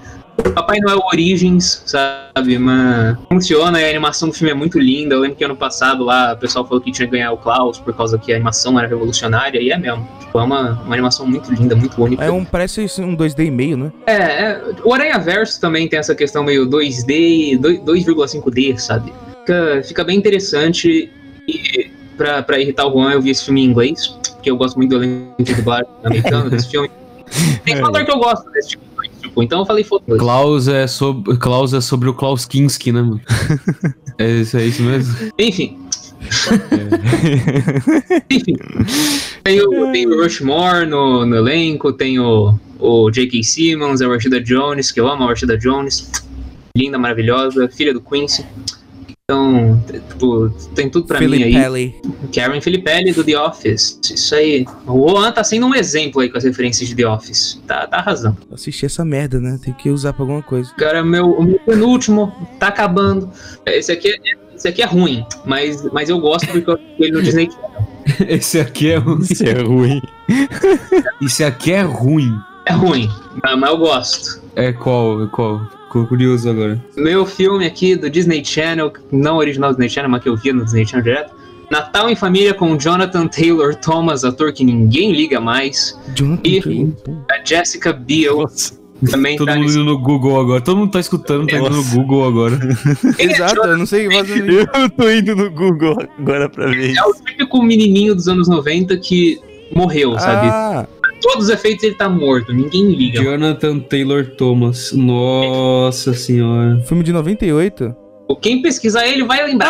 Papai 0.54 0.80
Noel 0.80 1.00
Origins, 1.12 1.82
sabe? 1.86 2.58
Mas 2.58 3.16
funciona 3.28 3.78
a 3.78 3.88
animação 3.88 4.28
do 4.28 4.34
filme 4.34 4.50
é 4.50 4.54
muito 4.54 4.78
linda. 4.78 5.14
Eu 5.14 5.20
lembro 5.20 5.36
que 5.36 5.44
ano 5.44 5.56
passado 5.56 6.04
lá 6.04 6.34
o 6.34 6.36
pessoal 6.36 6.66
falou 6.66 6.80
que 6.80 6.92
tinha 6.92 7.06
que 7.06 7.12
ganhar 7.12 7.32
o 7.32 7.36
Klaus 7.36 7.78
por 7.78 7.94
causa 7.94 8.18
que 8.18 8.32
a 8.32 8.36
animação 8.36 8.78
era 8.78 8.88
revolucionária, 8.88 9.60
e 9.60 9.70
é 9.70 9.78
mesmo. 9.78 10.06
Tipo, 10.20 10.38
é 10.38 10.42
uma, 10.42 10.72
uma 10.82 10.94
animação 10.94 11.26
muito 11.26 11.52
linda, 11.52 11.74
muito 11.74 12.02
única. 12.02 12.24
É 12.24 12.30
um, 12.30 12.44
parece 12.44 12.80
um 13.00 13.16
2D 13.16 13.46
e 13.46 13.50
meio, 13.50 13.76
né? 13.76 13.92
É, 14.06 14.14
é, 14.14 14.62
o 14.84 14.92
Aranha 14.92 15.18
Verso 15.18 15.60
também 15.60 15.88
tem 15.88 15.98
essa 15.98 16.14
questão 16.14 16.44
meio 16.44 16.66
2D, 16.68 17.58
2 17.58 17.80
2,5D, 17.80 18.78
sabe? 18.78 19.12
Fica, 19.40 19.82
fica 19.84 20.04
bem 20.04 20.18
interessante 20.18 21.10
e 21.46 21.90
pra, 22.16 22.42
pra 22.42 22.58
irritar 22.58 22.86
o 22.86 22.92
Juan 22.92 23.12
eu 23.12 23.22
vi 23.22 23.30
esse 23.30 23.44
filme 23.44 23.62
em 23.62 23.64
inglês, 23.64 24.08
porque 24.34 24.50
eu 24.50 24.56
gosto 24.56 24.76
muito 24.76 24.90
do 24.90 25.02
elenco 25.02 25.42
de 25.42 25.54
dublagem 25.54 25.86
americano 26.02 26.50
desse 26.50 26.70
filme. 26.70 26.90
Tem 27.64 27.76
fator 27.76 28.04
que 28.04 28.10
eu 28.10 28.18
gosto 28.18 28.50
desse 28.50 28.70
tipo 28.70 28.84
de 28.84 28.90
coisa, 28.94 29.12
tipo, 29.36 29.42
então 29.42 29.60
eu 29.60 29.66
falei 29.66 29.84
foda 29.84 30.16
Klaus 30.16 30.68
é, 30.68 30.86
sobre, 30.86 31.36
Klaus 31.36 31.74
é 31.74 31.80
sobre 31.80 32.08
o 32.08 32.14
Klaus 32.14 32.46
Kinski, 32.46 32.92
né, 32.92 33.02
mano? 33.02 33.20
é, 34.18 34.30
isso, 34.30 34.56
é 34.56 34.64
isso 34.64 34.82
mesmo? 34.82 35.32
Enfim. 35.38 35.78
Enfim. 38.30 38.56
Tem 39.44 39.60
o, 39.60 39.92
tem 39.92 40.06
o 40.06 40.22
Rushmore 40.22 40.86
no, 40.86 41.26
no 41.26 41.36
elenco, 41.36 41.92
tem 41.92 42.18
o, 42.18 42.58
o 42.80 43.10
J.K. 43.10 43.44
Simmons, 43.44 44.00
a 44.00 44.08
Rashida 44.08 44.40
Jones, 44.40 44.90
que 44.90 44.98
eu 44.98 45.06
amo 45.06 45.24
a 45.24 45.28
Rashida 45.28 45.56
Jones. 45.56 46.10
Linda, 46.76 46.98
maravilhosa, 46.98 47.68
filha 47.68 47.92
do 47.92 48.00
Quincy. 48.00 48.44
Então, 49.28 49.82
tipo, 49.88 50.50
tem 50.76 50.88
tudo 50.88 51.04
pra 51.04 51.18
mim 51.18 51.26
aí. 51.26 51.42
Filippelli. 51.42 51.94
Karen 52.32 52.60
Filippelli 52.60 53.12
do 53.12 53.24
The 53.24 53.36
Office. 53.36 53.98
Isso 54.08 54.32
aí. 54.36 54.64
O 54.86 55.08
Juan 55.08 55.32
tá 55.32 55.42
sendo 55.42 55.66
um 55.66 55.74
exemplo 55.74 56.20
aí 56.20 56.28
com 56.30 56.38
as 56.38 56.44
referências 56.44 56.88
de 56.88 56.94
The 56.94 57.08
Office. 57.08 57.60
Tá, 57.66 57.88
tá 57.88 57.96
arrasando. 57.96 58.36
Assisti 58.52 58.86
essa 58.86 59.04
merda, 59.04 59.40
né? 59.40 59.58
Tem 59.60 59.74
que 59.74 59.90
usar 59.90 60.12
pra 60.12 60.22
alguma 60.22 60.42
coisa. 60.42 60.72
Cara, 60.74 61.02
meu, 61.02 61.32
o 61.32 61.42
meu 61.42 61.58
penúltimo 61.58 62.32
tá 62.60 62.68
acabando. 62.68 63.28
Esse 63.66 63.90
aqui 63.90 64.10
é, 64.10 64.16
esse 64.54 64.68
aqui 64.68 64.80
é 64.80 64.86
ruim, 64.86 65.26
mas, 65.44 65.82
mas 65.92 66.08
eu 66.08 66.20
gosto 66.20 66.46
porque 66.46 66.70
eu 66.70 66.74
assisti 66.74 67.02
ele 67.02 67.10
no 67.10 67.22
Disney 67.22 67.50
Channel. 67.50 67.86
Esse 68.30 68.60
aqui 68.60 68.92
é 68.92 68.96
ruim. 68.98 69.22
Isso 69.28 69.44
é 69.44 69.60
ruim. 69.60 70.02
Esse 71.20 71.42
aqui 71.42 71.72
é 71.72 71.82
ruim. 71.82 72.32
É 72.64 72.72
ruim, 72.72 73.10
mas 73.42 73.58
mas 73.58 73.70
eu 73.70 73.78
gosto. 73.78 74.40
É 74.54 74.72
qual? 74.72 75.24
É 75.24 75.26
qual? 75.26 75.68
Ficou 75.96 76.06
curioso 76.08 76.50
agora. 76.50 76.78
Meu 76.94 77.24
filme 77.24 77.64
aqui 77.64 77.96
do 77.96 78.10
Disney 78.10 78.44
Channel, 78.44 78.92
não 79.10 79.38
original 79.38 79.70
do 79.70 79.76
Disney 79.76 79.88
Channel, 79.88 80.10
mas 80.10 80.22
que 80.22 80.28
eu 80.28 80.36
via 80.36 80.52
no 80.52 80.62
Disney 80.62 80.86
Channel 80.86 81.02
direto. 81.04 81.32
Natal 81.70 82.10
em 82.10 82.14
Família 82.14 82.52
com 82.52 82.76
Jonathan 82.78 83.26
Taylor 83.26 83.74
Thomas, 83.74 84.22
ator 84.22 84.52
que 84.52 84.62
ninguém 84.62 85.12
liga 85.12 85.40
mais. 85.40 85.98
Jonathan 86.14 86.42
E- 86.44 86.60
Taylor. 86.60 86.88
A 87.30 87.42
Jessica 87.42 87.94
Biel 87.94 88.44
também 89.10 89.36
Todo 89.38 89.46
tá 89.48 89.56
mundo 89.56 89.70
indo 89.70 89.84
no 89.84 89.98
Google 89.98 90.38
agora. 90.38 90.60
Todo 90.60 90.76
mundo 90.76 90.90
tá 90.90 91.00
escutando, 91.00 91.46
tá 91.46 91.56
indo 91.56 91.70
no 91.70 91.82
Google 91.84 92.28
agora. 92.28 92.58
Exato, 93.18 93.56
eu 93.66 93.78
não 93.78 93.86
sei 93.86 94.10
fazer 94.10 94.50
Eu 94.50 94.90
tô 94.90 95.08
indo 95.10 95.34
no 95.34 95.50
Google 95.50 95.96
agora 96.18 96.46
pra 96.50 96.66
ver 96.66 96.94
É 96.94 97.02
o 97.04 97.14
típico 97.14 97.62
menininho 97.62 98.14
dos 98.14 98.28
anos 98.28 98.48
90 98.48 98.98
que 98.98 99.40
morreu, 99.74 100.18
sabe? 100.18 100.86
Todos 101.26 101.44
os 101.46 101.50
efeitos 101.50 101.82
ele 101.84 101.94
tá 101.94 102.08
morto, 102.08 102.52
ninguém 102.52 102.92
liga. 102.92 103.22
Jonathan 103.22 103.78
Taylor 103.80 104.26
Thomas. 104.36 104.92
Nossa 104.92 106.14
senhora. 106.14 106.80
filme 106.86 107.02
de 107.02 107.12
98. 107.12 107.94
Quem 108.42 108.60
pesquisar 108.60 109.06
ele 109.06 109.22
vai 109.24 109.44
lembrar. 109.46 109.68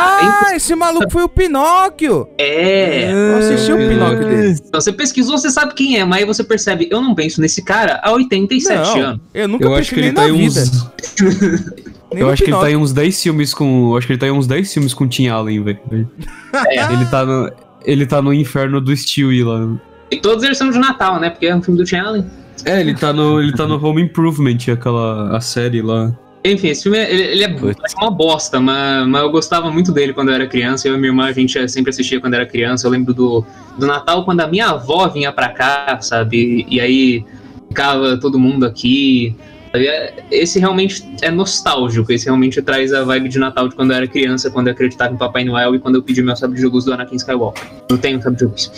Ah, 0.49 0.57
esse 0.57 0.75
maluco 0.75 1.11
foi 1.11 1.23
o 1.23 1.29
Pinóquio! 1.29 2.27
É. 2.39 3.11
Eu 3.13 3.37
assisti 3.37 3.71
o 3.73 3.77
Pinóquio 3.77 4.27
dele. 4.29 4.57
Então, 4.67 4.81
você 4.81 4.93
pesquisou, 4.93 5.37
você 5.37 5.51
sabe 5.51 5.75
quem 5.75 5.99
é, 5.99 6.05
mas 6.05 6.21
aí 6.21 6.25
você 6.25 6.43
percebe, 6.43 6.89
eu 6.91 7.01
não 7.03 7.15
penso 7.15 7.41
nesse 7.41 7.63
cara 7.63 8.01
há 8.03 8.13
87 8.13 8.75
Não, 8.75 9.01
anos. 9.03 9.21
eu 9.35 9.47
nunca 9.49 9.65
Eu 9.67 9.75
acho 9.75 9.91
que 9.95 9.97
pensei 9.97 10.09
ele 10.09 10.15
tá 10.17 10.23
na 10.23 10.29
em 10.31 10.49
vida. 10.49 10.61
uns. 10.61 10.91
Nem 12.13 12.23
Eu 12.23 12.31
acho 12.31 12.43
que 12.45 12.51
ele 12.51 12.59
tá 12.59 12.71
em 12.71 12.77
uns 12.77 12.93
10 12.93 13.23
filmes 13.23 13.53
com. 13.53 13.91
Eu 13.91 13.99
acho 13.99 14.07
que 14.07 14.13
ele 14.15 14.21
tá 14.21 14.27
em 14.27 14.31
uns 14.33 14.47
10 14.47 14.73
filmes 14.73 14.95
com 14.95 15.07
Tim 15.07 15.29
Allen, 15.29 15.63
velho. 15.63 15.79
Ele 15.91 17.07
tá 17.11 17.27
no. 17.27 17.51
Ele 17.85 18.07
tá 18.07 18.23
no 18.23 18.33
inferno 18.33 18.81
do 18.81 18.97
Stewie 18.97 19.45
lá. 19.45 19.69
E 20.11 20.17
todos 20.19 20.45
eles 20.45 20.57
são 20.59 20.71
de 20.71 20.79
Natal, 20.79 21.19
né? 21.21 21.31
Porque 21.31 21.47
é 21.47 21.55
um 21.57 21.63
filme 21.63 21.83
do 21.83 21.97
Allen. 21.97 22.25
É, 22.65 22.81
ele 22.81 22.95
tá 22.95 23.13
no. 23.13 23.41
Ele 23.41 23.53
tá 23.53 23.67
no 23.67 23.85
Home 23.85 24.03
Improvement, 24.03 24.57
aquela. 24.73 25.37
a 25.37 25.41
série 25.41 25.83
lá. 25.83 26.13
Enfim, 26.45 26.69
esse 26.69 26.85
filme, 26.85 26.97
ele, 26.99 27.23
ele 27.23 27.43
é 27.45 27.49
Putz. 27.49 27.95
uma 28.01 28.09
bosta, 28.11 28.61
mas, 28.61 29.05
mas 29.09 29.21
eu 29.23 29.31
gostava 29.31 29.69
muito 29.69 29.91
dele 29.91 30.13
quando 30.13 30.29
eu 30.29 30.35
era 30.37 30.47
criança. 30.47 30.87
Eu 30.87 30.95
e 30.95 30.97
minha 30.97 31.09
irmã, 31.11 31.25
a 31.27 31.33
gente 31.33 31.69
sempre 31.69 31.91
assistia 31.91 32.21
quando 32.21 32.35
era 32.35 32.47
criança. 32.47 32.87
Eu 32.87 32.93
lembro 32.93 33.13
do, 33.13 33.45
do 33.77 33.85
Natal, 33.87 34.25
quando 34.25 34.41
a 34.43 34.47
minha 34.47 34.69
avó 34.69 35.09
vinha 35.09 35.33
pra 35.33 35.49
cá, 35.49 35.99
sabe? 36.01 36.65
E 36.71 36.81
aí 36.81 37.25
ficava 37.69 38.17
todo 38.19 38.39
mundo 38.39 38.65
aqui. 38.65 39.35
sabe? 39.73 39.89
É- 39.89 40.15
Esse 40.31 40.61
realmente 40.61 41.05
é 41.21 41.33
nostálgico. 41.33 42.13
Esse 42.13 42.27
realmente 42.27 42.63
traz 42.63 42.93
a 42.93 43.03
vibe 43.03 43.29
de 43.29 43.41
Natal 43.41 43.69
de 43.69 43.75
quando 43.75 43.91
eu 43.91 43.97
era 43.97 44.07
criança, 44.07 44.49
quando 44.49 44.69
eu 44.69 44.73
acreditava 44.73 45.13
em 45.13 45.17
Papai 45.17 45.43
Noel 45.45 45.75
e 45.75 45.81
quando 45.81 45.97
eu 45.97 46.03
pedi 46.03 46.23
meu 46.23 46.37
sabre 46.37 46.61
de 46.61 46.67
luz 46.67 46.85
do 46.85 46.93
Anakin 46.95 47.17
Skywalker. 47.17 47.65
Eu 47.91 47.99
tenho 47.99 48.23
sabre 48.23 48.39
de 48.39 48.45
luz. 48.45 48.71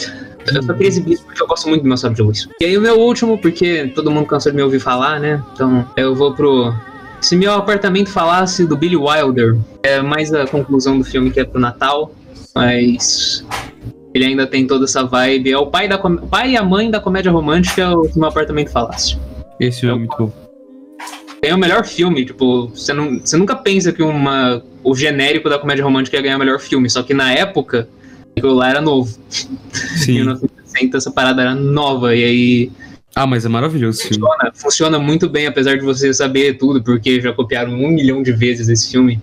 Eu 0.54 0.62
só 0.62 0.72
queria 0.72 0.88
exibir 0.88 1.12
isso 1.14 1.24
porque 1.24 1.42
eu 1.42 1.46
gosto 1.46 1.68
muito 1.68 1.82
do 1.82 1.88
meu 1.88 1.96
sabre 1.96 2.16
de 2.16 2.22
luz. 2.22 2.48
E 2.60 2.64
aí 2.64 2.76
o 2.76 2.80
meu 2.80 2.98
último, 2.98 3.38
porque 3.38 3.90
todo 3.94 4.10
mundo 4.10 4.26
cansou 4.26 4.52
de 4.52 4.56
me 4.56 4.62
ouvir 4.62 4.80
falar, 4.80 5.20
né? 5.20 5.42
Então 5.52 5.86
eu 5.96 6.14
vou 6.14 6.34
pro 6.34 6.72
se 7.20 7.36
meu 7.36 7.52
apartamento 7.52 8.10
falasse 8.10 8.64
do 8.64 8.76
Billy 8.76 8.96
Wilder, 8.96 9.58
é 9.82 10.00
mais 10.00 10.32
a 10.32 10.46
conclusão 10.46 10.98
do 10.98 11.04
filme 11.04 11.30
que 11.30 11.40
é 11.40 11.44
pro 11.44 11.60
Natal, 11.60 12.12
mas 12.54 13.44
ele 14.14 14.24
ainda 14.24 14.46
tem 14.46 14.66
toda 14.66 14.84
essa 14.84 15.04
vibe. 15.04 15.50
É 15.50 15.58
o 15.58 15.66
pai, 15.66 15.88
da 15.88 15.98
pai 15.98 16.52
e 16.52 16.56
a 16.56 16.62
mãe 16.62 16.90
da 16.90 17.00
comédia 17.00 17.32
romântica, 17.32 17.96
o 17.96 18.08
se 18.08 18.18
meu 18.18 18.28
apartamento 18.28 18.70
falasse. 18.70 19.18
Esse 19.58 19.80
filme 19.80 19.96
é 19.96 19.98
muito 19.98 20.16
bom. 20.16 20.32
É 21.42 21.54
o 21.54 21.58
melhor 21.58 21.84
filme, 21.84 22.24
tipo, 22.24 22.68
você, 22.68 22.92
não, 22.92 23.18
você 23.20 23.36
nunca 23.36 23.54
pensa 23.54 23.92
que 23.92 24.02
uma, 24.02 24.62
o 24.82 24.94
genérico 24.94 25.48
da 25.48 25.58
comédia 25.58 25.84
romântica 25.84 26.16
ia 26.16 26.22
ganhar 26.22 26.36
o 26.36 26.40
melhor 26.40 26.58
filme, 26.58 26.90
só 26.90 27.02
que 27.02 27.14
na 27.14 27.32
época, 27.32 27.88
aquilo 28.38 28.54
lá 28.54 28.70
era 28.70 28.80
novo. 28.80 29.14
Em 29.28 29.98
Sim. 29.98 30.12
1960 30.14 30.96
essa 30.96 31.10
parada 31.10 31.42
era 31.42 31.54
nova, 31.54 32.14
e 32.14 32.24
aí 32.24 32.70
Ah, 33.14 33.26
mas 33.26 33.44
é 33.44 33.48
maravilhoso 33.48 34.00
esse 34.00 34.08
filme. 34.08 34.24
funciona, 34.26 34.52
funciona 34.54 34.98
muito 34.98 35.28
bem, 35.28 35.46
apesar 35.46 35.76
de 35.76 35.84
você 35.84 36.12
saber 36.14 36.54
tudo, 36.58 36.82
porque 36.82 37.20
já 37.20 37.32
copiaram 37.32 37.72
um 37.72 37.88
milhão 37.88 38.22
de 38.22 38.32
vezes 38.32 38.68
esse 38.68 38.90
filme. 38.90 39.20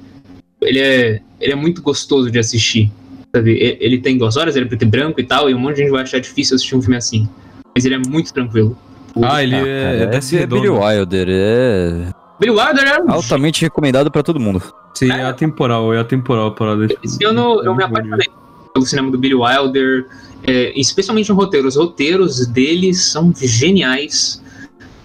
Ele 0.61 0.79
é, 0.79 1.21
ele 1.39 1.53
é 1.53 1.55
muito 1.55 1.81
gostoso 1.81 2.29
de 2.31 2.39
assistir. 2.39 2.91
Sabe? 3.35 3.57
Ele 3.81 3.97
tem 3.99 4.17
duas 4.17 4.37
horas, 4.37 4.55
ele 4.55 4.65
é 4.65 4.67
preto 4.69 4.83
e 4.83 4.85
branco 4.85 5.19
e 5.19 5.23
tal, 5.23 5.49
e 5.49 5.53
um 5.53 5.59
monte 5.59 5.75
de 5.75 5.81
gente 5.83 5.91
vai 5.91 6.03
achar 6.03 6.19
difícil 6.19 6.55
assistir 6.55 6.75
um 6.75 6.81
filme 6.81 6.95
assim. 6.97 7.27
Mas 7.75 7.83
ele 7.85 7.95
é 7.95 7.97
muito 7.99 8.33
tranquilo. 8.33 8.77
Ah, 9.21 9.43
ele 9.43 9.55
Ah, 9.55 9.59
é, 9.67 9.83
cara, 9.83 9.97
é 9.97 10.05
desse 10.07 10.37
é 10.37 10.45
Billy. 10.47 10.69
Wilder, 10.69 11.27
é 11.29 12.09
Billy 12.39 12.51
Wilder 12.51 12.85
era 12.85 13.03
um 13.03 13.11
altamente 13.11 13.61
recomendado 13.61 14.09
pra 14.11 14.23
todo 14.23 14.39
mundo. 14.39 14.61
Sim, 14.93 15.11
é 15.11 15.23
atemporal, 15.25 15.93
é 15.93 15.99
atemporal 15.99 16.47
a 16.47 16.51
parada. 16.51 16.87
Esse 17.03 17.23
ano 17.25 17.61
eu 17.63 17.75
me 17.75 17.83
É 17.83 17.87
muito 17.87 17.95
bom 17.95 18.01
de 18.01 18.09
ver. 18.09 18.13
apaixonei 18.15 18.44
pelo 18.75 18.85
cinema 18.85 19.09
do 19.09 19.17
Billy 19.17 19.33
Wilder, 19.33 20.05
é, 20.45 20.77
especialmente 20.79 21.29
no 21.29 21.35
roteiro. 21.35 21.65
Os 21.67 21.77
roteiros 21.77 22.45
deles 22.45 23.01
são 23.05 23.33
geniais. 23.35 24.43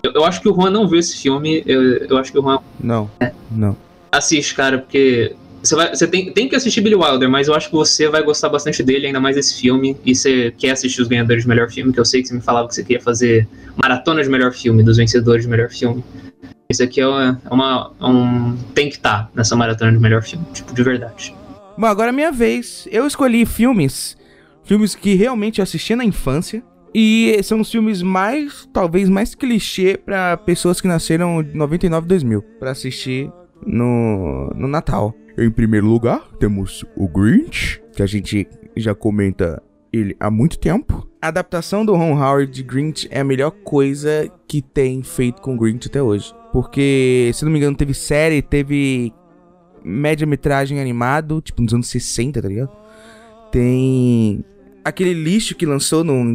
Eu, 0.03 0.13
eu 0.15 0.25
acho 0.25 0.41
que 0.43 0.49
o 0.49 0.55
Juan 0.55 0.71
não 0.71 0.89
viu 0.89 0.99
esse 0.99 1.17
filme. 1.17 1.63
Eu, 1.65 1.81
eu 1.99 2.19
acho 2.19 2.33
que 2.33 2.39
o 2.39 2.43
Juan 2.43 2.59
Não, 2.81 3.09
não. 3.51 3.77
assiste, 4.11 4.55
cara, 4.57 4.79
porque 4.79 5.37
você, 5.63 5.77
vai, 5.77 5.95
você 5.95 6.07
tem, 6.09 6.33
tem 6.33 6.49
que 6.49 6.57
assistir 6.57 6.81
Billy 6.81 6.97
Wilder, 6.97 7.31
mas 7.31 7.47
eu 7.47 7.55
acho 7.55 7.69
que 7.69 7.75
você 7.77 8.09
vai 8.09 8.23
gostar 8.25 8.49
bastante 8.49 8.83
dele, 8.83 9.07
ainda 9.07 9.21
mais 9.21 9.37
desse 9.37 9.61
filme. 9.61 9.97
E 10.05 10.15
você 10.17 10.53
quer 10.59 10.71
assistir 10.73 11.01
os 11.01 11.07
ganhadores 11.07 11.45
de 11.45 11.49
melhor 11.49 11.71
filme, 11.71 11.93
que 11.93 12.01
eu 12.01 12.05
sei 12.05 12.23
que 12.23 12.29
você 12.29 12.35
me 12.35 12.41
falava 12.41 12.67
que 12.67 12.75
você 12.75 12.83
queria 12.83 13.01
fazer 13.01 13.47
maratona 13.77 14.23
de 14.23 14.29
melhor 14.29 14.53
filme, 14.53 14.83
dos 14.83 14.97
vencedores 14.97 15.45
de 15.45 15.49
melhor 15.49 15.71
filme. 15.71 16.03
Esse 16.69 16.83
aqui 16.83 17.01
é 17.01 17.07
uma. 17.07 17.41
é 17.49 17.55
uma- 17.55 17.91
é 18.01 18.05
um, 18.07 18.57
tem 18.75 18.89
que 18.89 18.97
estar 18.97 19.31
nessa 19.35 19.55
maratona 19.57 19.93
de 19.93 19.99
melhor 19.99 20.23
filme, 20.23 20.45
tipo, 20.53 20.73
de 20.75 20.83
verdade. 20.83 21.35
Bom, 21.81 21.87
agora 21.87 22.11
é 22.11 22.13
minha 22.13 22.31
vez. 22.31 22.87
Eu 22.93 23.07
escolhi 23.07 23.47
filmes, 23.47 24.15
filmes 24.65 24.95
que 24.95 25.15
realmente 25.15 25.61
eu 25.61 25.63
assisti 25.63 25.97
na 25.97 26.05
infância. 26.05 26.63
E 26.95 27.41
são 27.43 27.59
os 27.61 27.71
filmes 27.71 28.03
mais, 28.03 28.69
talvez 28.71 29.09
mais 29.09 29.35
clichê 29.35 29.97
pra 29.97 30.37
pessoas 30.37 30.79
que 30.79 30.87
nasceram 30.87 31.43
de 31.43 31.57
99 31.57 32.05
e 32.05 32.09
2000 32.09 32.43
pra 32.59 32.73
assistir 32.73 33.33
no, 33.65 34.51
no 34.55 34.69
Natal. 34.69 35.15
Em 35.39 35.51
primeiro 35.51 35.87
lugar, 35.87 36.29
temos 36.39 36.85
o 36.95 37.09
Grinch, 37.09 37.83
que 37.97 38.03
a 38.03 38.07
gente 38.07 38.47
já 38.77 38.95
comenta 38.95 39.63
ele 39.91 40.15
há 40.21 40.31
muito 40.31 40.59
tempo. 40.59 41.09
A 41.23 41.29
adaptação 41.29 41.83
do 41.83 41.95
Ron 41.95 42.13
Howard 42.13 42.53
de 42.53 42.63
Grinch 42.63 43.09
é 43.11 43.21
a 43.21 43.25
melhor 43.25 43.53
coisa 43.53 44.31
que 44.47 44.61
tem 44.61 45.03
feito 45.03 45.41
com 45.41 45.57
Grinch 45.57 45.89
até 45.89 46.03
hoje. 46.03 46.35
Porque, 46.53 47.31
se 47.33 47.43
não 47.43 47.51
me 47.51 47.59
engano, 47.59 47.75
teve 47.75 47.95
série, 47.95 48.43
teve 48.43 49.15
média-metragem 49.85 50.81
animado, 50.81 51.41
tipo 51.41 51.63
nos 51.63 51.73
anos 51.73 51.89
60, 51.89 52.41
tá 52.43 52.49
ligado? 52.49 52.71
Tem 53.51 54.45
aquele 54.85 55.15
lixo 55.15 55.55
que 55.55 55.67
lançou 55.67 56.05
no, 56.05 56.15
em 56.15 56.33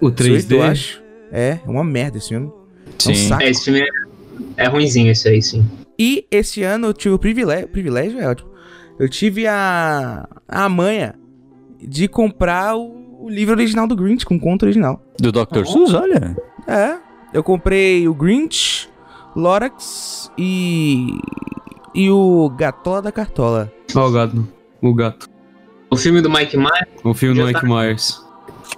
O 0.00 0.10
18, 0.10 0.52
eu 0.52 0.60
3D. 0.60 0.70
acho. 0.70 1.02
É, 1.30 1.58
é 1.64 1.70
uma 1.70 1.84
merda 1.84 2.18
esse 2.18 2.28
filme. 2.28 2.48
É 3.06 3.10
um 3.10 3.14
Sim. 3.14 3.28
saco. 3.28 3.42
É, 3.42 3.50
esse 3.50 3.64
filme 3.64 3.80
é, 3.80 4.64
é 4.64 4.68
ruimzinho, 4.68 5.10
esse 5.10 5.28
aí, 5.28 5.42
sim. 5.42 5.66
E 5.98 6.26
esse 6.30 6.62
ano 6.62 6.88
eu 6.88 6.94
tive 6.94 7.14
o 7.14 7.18
privilégio, 7.18 7.68
privilégio 7.68 8.18
é 8.20 8.28
ótimo. 8.28 8.50
Eu 8.98 9.08
tive 9.08 9.46
a, 9.46 10.28
a 10.46 10.68
manha 10.68 11.14
de 11.80 12.06
comprar 12.08 12.76
o, 12.76 13.24
o 13.24 13.28
livro 13.28 13.54
original 13.54 13.86
do 13.86 13.96
Grinch, 13.96 14.24
com 14.24 14.38
conto 14.38 14.64
original. 14.64 15.02
Do 15.18 15.32
Dr. 15.32 15.64
Seuss, 15.64 15.94
olha. 15.94 16.36
É, 16.66 16.96
eu 17.32 17.42
comprei 17.42 18.06
o 18.06 18.14
Grinch, 18.14 18.88
Lorax 19.34 20.30
e. 20.36 21.18
e 21.94 22.10
o 22.10 22.48
Gatola 22.50 23.02
da 23.02 23.12
Cartola. 23.12 23.70
Ó, 23.94 24.06
o 24.08 24.10
gato. 24.12 24.48
O 24.80 24.94
gato. 24.94 25.28
O 25.90 25.96
filme 25.96 26.20
do 26.20 26.30
Mike 26.30 26.56
Myers, 26.56 26.88
O 27.04 27.12
filme 27.14 27.34
do 27.34 27.40
Já 27.42 27.46
Mike 27.48 27.60
tá. 27.60 27.66
Myers. 27.66 28.22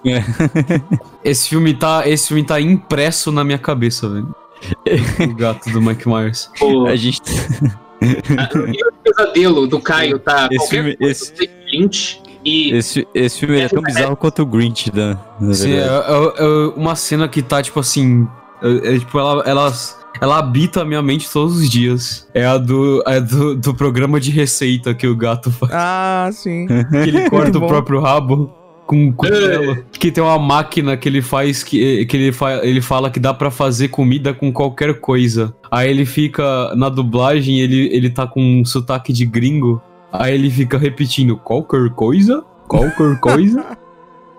Esse 1.24 1.48
filme 1.48 1.72
tá, 1.74 2.06
esse 2.06 2.28
filme 2.28 2.44
tá 2.44 2.60
impresso 2.60 3.32
na 3.32 3.42
minha 3.44 3.58
cabeça, 3.58 4.08
velho. 4.08 4.34
O 5.30 5.34
gato 5.34 5.70
do 5.70 5.80
Mike 5.80 6.06
Myers. 6.08 6.50
pô, 6.58 6.86
A 6.88 6.96
gente. 6.96 7.20
o 8.02 8.92
pesadelo 9.02 9.66
do 9.66 9.80
Caio 9.80 10.18
tá 10.18 10.48
Esse 10.50 10.58
qualquer 10.58 10.76
filme- 10.76 10.96
coisa 10.96 11.12
esse- 11.12 11.32
do 11.32 11.38
David 11.38 11.76
Lynch 11.76 12.22
e 12.44 12.72
Esse, 12.76 13.08
esse 13.14 13.38
filme 13.40 13.60
é 13.60 13.68
tão 13.68 13.82
bizarro 13.82 14.16
quanto 14.16 14.42
o 14.42 14.46
Grinch, 14.46 14.90
da, 14.90 15.18
na 15.40 15.54
Sim, 15.54 15.72
é, 15.72 15.76
verdade. 15.80 16.12
é- 16.38 16.44
é 16.44 16.46
uma 16.76 16.94
cena 16.96 17.26
que 17.28 17.40
tá, 17.42 17.62
tipo 17.62 17.80
assim. 17.80 18.28
É, 18.62 18.94
é, 18.94 18.98
tipo, 18.98 19.18
ela, 19.18 19.42
ela, 19.46 19.72
ela 20.20 20.38
habita 20.38 20.82
a 20.82 20.84
minha 20.84 21.02
mente 21.02 21.30
todos 21.30 21.56
os 21.58 21.68
dias. 21.68 22.28
É 22.32 22.44
a 22.44 22.56
do, 22.56 23.02
é 23.06 23.20
do, 23.20 23.54
do 23.56 23.74
programa 23.74 24.20
de 24.20 24.30
receita 24.30 24.94
que 24.94 25.06
o 25.06 25.16
gato 25.16 25.50
faz. 25.50 25.72
Ah, 25.74 26.30
sim. 26.32 26.66
Que 26.90 26.96
ele 26.96 27.28
corta 27.28 27.58
o 27.58 27.66
próprio 27.66 28.00
rabo 28.00 28.52
com 28.86 29.12
cutelo. 29.12 29.84
Que 29.92 30.10
tem 30.10 30.22
uma 30.22 30.38
máquina 30.38 30.96
que 30.96 31.08
ele 31.08 31.22
faz 31.22 31.62
que, 31.62 32.06
que 32.06 32.16
ele, 32.16 32.32
fa, 32.32 32.64
ele 32.64 32.80
fala 32.80 33.10
que 33.10 33.18
dá 33.18 33.34
pra 33.34 33.50
fazer 33.50 33.88
comida 33.88 34.32
com 34.32 34.52
qualquer 34.52 35.00
coisa. 35.00 35.54
Aí 35.70 35.90
ele 35.90 36.06
fica 36.06 36.74
na 36.74 36.88
dublagem, 36.88 37.60
ele, 37.60 37.88
ele 37.92 38.10
tá 38.10 38.26
com 38.26 38.40
um 38.40 38.64
sotaque 38.64 39.12
de 39.12 39.26
gringo. 39.26 39.82
Aí 40.12 40.34
ele 40.34 40.50
fica 40.50 40.78
repetindo 40.78 41.36
qualquer 41.36 41.90
coisa, 41.90 42.44
qualquer 42.68 43.18
coisa. 43.18 43.64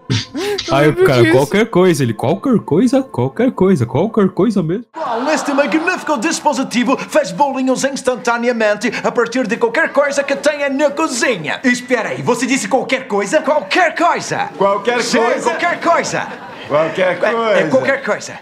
Aí 0.71 0.89
o 0.89 1.03
cara, 1.03 1.21
disso. 1.21 1.31
qualquer 1.37 1.65
coisa, 1.69 2.03
ele 2.03 2.13
qualquer 2.13 2.59
coisa, 2.59 3.03
qualquer 3.03 3.51
coisa, 3.51 3.85
qualquer 3.85 4.29
coisa 4.29 4.63
mesmo. 4.63 4.85
Este 5.33 5.53
magnífico 5.53 6.17
dispositivo 6.17 6.97
faz 6.97 7.31
bolinhos 7.31 7.83
instantaneamente 7.83 8.91
a 9.03 9.11
partir 9.11 9.47
de 9.47 9.57
qualquer 9.57 9.91
coisa 9.91 10.23
que 10.23 10.35
tenha 10.35 10.69
na 10.69 10.89
cozinha. 10.89 11.59
Espera 11.63 12.09
aí, 12.09 12.21
você 12.21 12.45
disse 12.45 12.67
qualquer 12.67 13.07
coisa? 13.07 13.41
Qualquer 13.41 13.95
coisa. 13.95 14.49
Qualquer 14.57 15.01
Sim, 15.01 15.17
coisa. 15.17 15.41
qualquer 15.41 15.79
coisa. 15.81 16.27
Qualquer 16.67 17.19
É, 17.23 17.59
é 17.61 17.67
qualquer 17.69 18.03
coisa. 18.03 18.33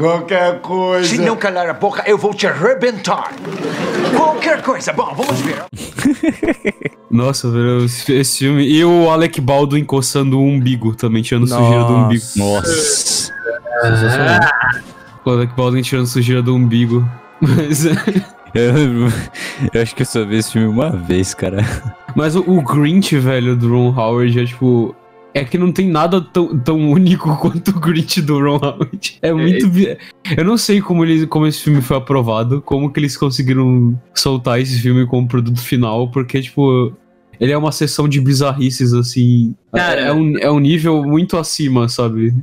Qualquer 0.00 0.60
coisa. 0.62 1.06
Se 1.06 1.18
não 1.18 1.36
calar 1.36 1.68
a 1.68 1.74
boca, 1.74 2.02
eu 2.06 2.16
vou 2.16 2.32
te 2.32 2.46
arrebentar. 2.46 3.34
Qualquer 4.16 4.62
coisa. 4.62 4.94
Bom, 4.94 5.14
vamos 5.14 5.38
ver. 5.42 5.62
Nossa, 7.10 7.50
velho, 7.50 7.84
esse 7.84 8.38
filme. 8.38 8.66
E 8.66 8.82
o 8.82 9.10
Alec 9.10 9.38
Baldwin 9.42 9.84
coçando 9.84 10.38
o 10.38 10.42
umbigo 10.42 10.94
também, 10.96 11.22
tirando 11.22 11.46
sujeira 11.46 11.84
do 11.84 11.92
umbigo. 11.96 12.24
Nossa. 12.34 13.30
O 15.22 15.30
Alec 15.32 15.52
Baldwin 15.54 15.82
tirando 15.82 16.06
sujeira 16.06 16.40
do 16.40 16.54
umbigo. 16.54 17.06
Mas, 17.38 17.84
é, 17.84 17.92
Eu, 18.54 19.06
eu 19.72 19.82
acho 19.82 19.94
que 19.94 20.00
eu 20.00 20.06
só 20.06 20.24
vi 20.24 20.38
esse 20.38 20.52
filme 20.52 20.66
uma 20.66 20.90
vez, 20.90 21.34
cara. 21.34 21.58
mas 22.16 22.34
o, 22.34 22.40
o 22.40 22.62
Grinch, 22.62 23.18
velho, 23.18 23.54
do 23.54 23.68
Ron 23.68 23.94
Howard 23.94 24.40
é 24.40 24.46
tipo. 24.46 24.96
É 25.32 25.44
que 25.44 25.56
não 25.56 25.70
tem 25.70 25.88
nada 25.88 26.20
tão, 26.20 26.58
tão 26.58 26.90
único 26.90 27.34
quanto 27.38 27.68
o 27.70 27.80
Grinch 27.80 28.20
do 28.20 28.38
Ron 28.40 28.56
Howard. 28.62 29.18
É 29.22 29.32
muito. 29.32 29.68
bi- 29.68 29.96
Eu 30.36 30.44
não 30.44 30.56
sei 30.56 30.80
como, 30.80 31.04
ele, 31.04 31.26
como 31.26 31.46
esse 31.46 31.60
filme 31.60 31.80
foi 31.80 31.96
aprovado, 31.96 32.60
como 32.62 32.92
que 32.92 32.98
eles 32.98 33.16
conseguiram 33.16 33.96
soltar 34.14 34.60
esse 34.60 34.80
filme 34.80 35.06
como 35.06 35.28
produto 35.28 35.60
final, 35.60 36.10
porque, 36.10 36.40
tipo. 36.42 36.92
Ele 37.38 37.52
é 37.52 37.56
uma 37.56 37.72
sessão 37.72 38.06
de 38.06 38.20
bizarrices, 38.20 38.92
assim. 38.92 39.54
Cara- 39.72 40.00
é, 40.00 40.08
é 40.08 40.12
um, 40.12 40.36
é 40.38 40.50
um 40.50 40.58
nível 40.58 41.02
muito 41.04 41.38
acima, 41.38 41.88
sabe? 41.88 42.34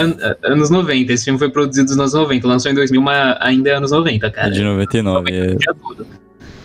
an- 0.00 0.36
anos 0.44 0.70
90. 0.70 1.12
Esse 1.12 1.24
filme 1.24 1.38
foi 1.40 1.50
produzido 1.50 1.88
nos 1.88 1.98
anos 1.98 2.12
90, 2.14 2.46
lançou 2.46 2.70
em 2.70 2.74
2000, 2.74 3.02
mas 3.02 3.36
ainda 3.40 3.70
é 3.70 3.74
anos 3.74 3.90
90, 3.90 4.26
É 4.26 4.30
cara. 4.30 4.50
de 4.52 4.62
99. 4.62 5.30
É... 5.32 5.56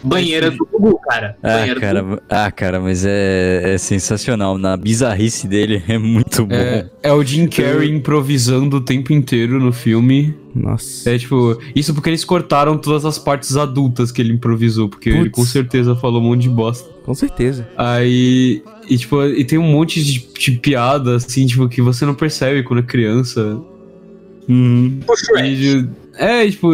Banheira 0.03 0.51
do 0.51 0.65
Gugu, 0.65 0.99
cara. 0.99 1.37
Ah, 1.41 1.57
Banheira 1.57 1.79
cara, 1.79 2.23
ah, 2.29 2.51
cara, 2.51 2.79
mas 2.79 3.05
é, 3.05 3.73
é 3.73 3.77
sensacional. 3.77 4.57
Na 4.57 4.75
bizarrice 4.75 5.47
dele 5.47 5.81
é 5.87 5.97
muito 5.97 6.45
bom. 6.45 6.53
É, 6.53 6.89
é 7.01 7.13
o 7.13 7.23
Jim 7.23 7.47
Carrey 7.47 7.89
improvisando 7.89 8.77
o 8.77 8.81
tempo 8.81 9.13
inteiro 9.13 9.59
no 9.59 9.71
filme. 9.71 10.35
Nossa. 10.55 11.09
É 11.09 11.17
tipo, 11.17 11.57
isso 11.75 11.93
porque 11.93 12.09
eles 12.09 12.23
cortaram 12.23 12.77
todas 12.77 13.05
as 13.05 13.17
partes 13.17 13.57
adultas 13.57 14.11
que 14.11 14.21
ele 14.21 14.33
improvisou, 14.33 14.87
porque 14.87 15.09
ele 15.09 15.29
Putz. 15.29 15.35
com 15.35 15.45
certeza 15.45 15.95
falou 15.95 16.21
um 16.21 16.25
monte 16.25 16.41
de 16.41 16.49
bosta. 16.49 16.89
Com 17.03 17.13
certeza. 17.13 17.67
Aí, 17.75 18.61
e 18.87 18.97
tipo, 18.97 19.23
e 19.23 19.43
tem 19.43 19.57
um 19.57 19.63
monte 19.63 20.03
de, 20.03 20.27
de 20.33 20.51
piada, 20.59 21.15
assim, 21.15 21.45
tipo, 21.45 21.67
que 21.67 21.81
você 21.81 22.05
não 22.05 22.13
percebe 22.13 22.63
quando 22.63 22.79
é 22.79 22.83
criança. 22.83 23.59
Uhum. 24.49 24.99
E, 25.43 25.88
é, 26.15 26.49
tipo, 26.49 26.69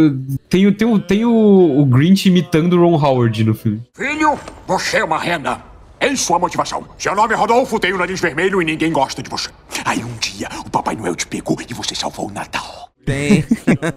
tem, 0.50 0.68
o- 0.68 0.72
tem, 0.74 0.88
o- 0.88 1.00
tem 1.00 1.26
o, 1.26 1.80
o 1.80 1.86
Grinch 1.86 2.28
imitando 2.28 2.74
o 2.74 2.82
Ron 2.82 2.96
Howard 3.04 3.44
no 3.44 3.54
filme. 3.54 3.82
Filho, 3.96 4.38
você 4.68 4.98
é 4.98 5.04
uma 5.04 5.18
rena. 5.20 5.62
Eis 6.02 6.22
sua 6.22 6.40
motivação. 6.40 6.84
Seu 6.98 7.14
nome 7.16 7.34
é 7.34 7.38
Rodolfo, 7.38 7.80
tem 7.80 7.92
o 7.94 7.98
nariz 7.98 8.20
vermelho 8.22 8.62
e 8.62 8.66
ninguém 8.66 8.92
gosta 8.92 9.22
de 9.22 9.30
você. 9.30 9.50
Aí 9.86 10.04
um 10.04 10.18
dia 10.20 10.48
o 10.66 10.70
Papai 10.70 10.96
Noel 10.96 11.16
te 11.16 11.28
pegou 11.28 11.58
e 11.70 11.74
você 11.74 11.94
salvou 11.94 12.28
o 12.30 12.32
Natal. 12.32 12.90
Tem. 13.06 13.44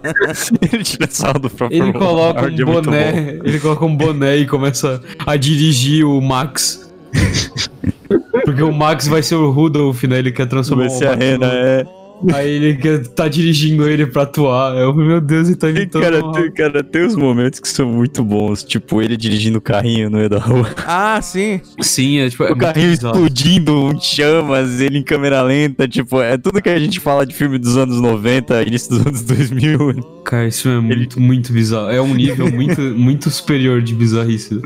ele 0.71 0.83
tira 0.83 1.07
sarro 1.09 1.39
do 1.39 1.49
próprio 1.49 1.81
Ele 1.83 1.93
coloca 1.93 2.39
Howard, 2.41 2.63
um 2.63 2.69
é 2.69 2.81
boné, 2.81 3.11
bom. 3.11 3.41
ele 3.45 3.59
coloca 3.59 3.85
um 3.85 3.95
boné 3.95 4.37
e 4.37 4.47
começa 4.47 5.01
a 5.25 5.35
dirigir 5.37 6.05
o 6.05 6.19
Max. 6.21 6.91
Porque 8.45 8.61
o 8.63 8.71
Max 8.73 9.07
vai 9.07 9.21
ser 9.23 9.35
o 9.35 9.49
Rudolph, 9.51 10.03
né? 10.03 10.19
Ele 10.19 10.31
quer 10.31 10.47
transformar 10.47 10.87
Vai 10.87 10.95
o 10.95 10.97
ser 10.97 11.07
a 11.07 11.11
Max 11.11 11.23
rena, 11.23 11.47
no- 11.47 11.53
é. 11.53 11.85
Aí 12.31 12.49
ele 12.49 12.99
tá 12.99 13.27
dirigindo 13.27 13.87
ele 13.89 14.05
pra 14.05 14.21
atuar. 14.23 14.77
Eu, 14.77 14.93
meu 14.93 15.19
Deus, 15.19 15.47
ele 15.47 15.57
tá 15.57 15.69
imitando. 15.69 16.01
cara, 16.03 16.31
tem, 16.31 16.51
cara, 16.51 16.83
tem 16.83 17.05
uns 17.05 17.15
momentos 17.15 17.59
que 17.59 17.67
são 17.67 17.87
muito 17.91 18.23
bons. 18.23 18.63
Tipo, 18.63 19.01
ele 19.01 19.17
dirigindo 19.17 19.57
o 19.57 19.61
carrinho 19.61 20.09
no 20.09 20.17
meio 20.17 20.29
da 20.29 20.39
rua. 20.39 20.69
Ah, 20.85 21.19
sim. 21.21 21.59
Sim, 21.81 22.19
é 22.19 22.29
tipo. 22.29 22.43
é 22.43 22.47
O 22.47 22.49
muito 22.49 22.61
carrinho 22.61 22.89
bizarro. 22.91 23.15
explodindo, 23.15 23.91
em 23.93 23.99
chamas, 23.99 24.79
ele 24.79 24.99
em 24.99 25.03
câmera 25.03 25.41
lenta. 25.41 25.87
Tipo, 25.87 26.21
é 26.21 26.37
tudo 26.37 26.61
que 26.61 26.69
a 26.69 26.79
gente 26.79 26.99
fala 26.99 27.25
de 27.25 27.33
filme 27.33 27.57
dos 27.57 27.75
anos 27.77 27.99
90, 27.99 28.61
início 28.63 28.89
dos 28.91 29.05
anos 29.05 29.21
2000. 29.23 30.21
Cara, 30.23 30.47
isso 30.47 30.69
é 30.69 30.79
muito, 30.79 31.19
muito 31.19 31.51
bizarro. 31.51 31.89
É 31.89 32.01
um 32.01 32.13
nível 32.13 32.49
muito, 32.53 32.81
muito 32.81 33.29
superior 33.29 33.81
de 33.81 33.93
bizarrice. 33.93 34.61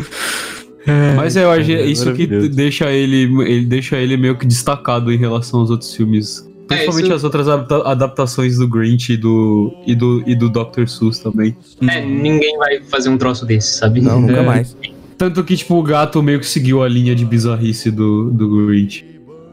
Mas 1.18 1.36
eu 1.36 1.52
acho 1.52 1.70
é 1.70 1.86
isso 1.86 2.14
que 2.14 2.26
deixa 2.26 2.90
ele, 2.90 3.24
ele 3.44 3.66
deixa 3.66 3.98
ele 3.98 4.16
meio 4.16 4.38
que 4.38 4.46
destacado 4.46 5.12
em 5.12 5.18
relação 5.18 5.60
aos 5.60 5.70
outros 5.70 5.94
filmes. 5.94 6.47
Principalmente 6.68 7.06
isso- 7.06 7.14
as 7.14 7.24
outras 7.24 7.48
adapta- 7.48 7.88
adaptações 7.90 8.58
do 8.58 8.68
Grinch 8.68 9.14
e 9.14 9.18
do, 9.18 9.74
e 9.86 9.96
do, 9.96 10.24
e 10.28 10.36
do 10.36 10.50
Dr. 10.50 10.88
Seuss 10.88 11.20
também. 11.20 11.56
É, 11.90 12.04
ninguém 12.06 12.58
vai 12.58 12.82
fazer 12.84 13.10
um 13.10 13.18
troço 13.18 13.46
desse, 13.46 13.78
sabe? 13.78 14.02
Não, 14.02 14.20
nunca 14.22 14.34
É. 14.42 14.46
mais. 14.46 14.76
Tanto 15.18 15.44
que, 15.44 15.56
tipo, 15.56 15.76
o 15.76 15.82
gato 15.84 16.22
meio 16.22 16.40
que 16.40 16.46
seguiu 16.46 16.84
a 16.84 16.88
linha 16.88 17.16
de 17.16 17.26
bizarrice 17.26 17.90
do, 17.90 18.30
do 18.30 18.68
Grinch. 18.68 19.04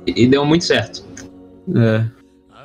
E 0.06 0.26
deu 0.26 0.44
muito 0.44 0.64
certo. 0.64 1.02
É. 1.74 2.04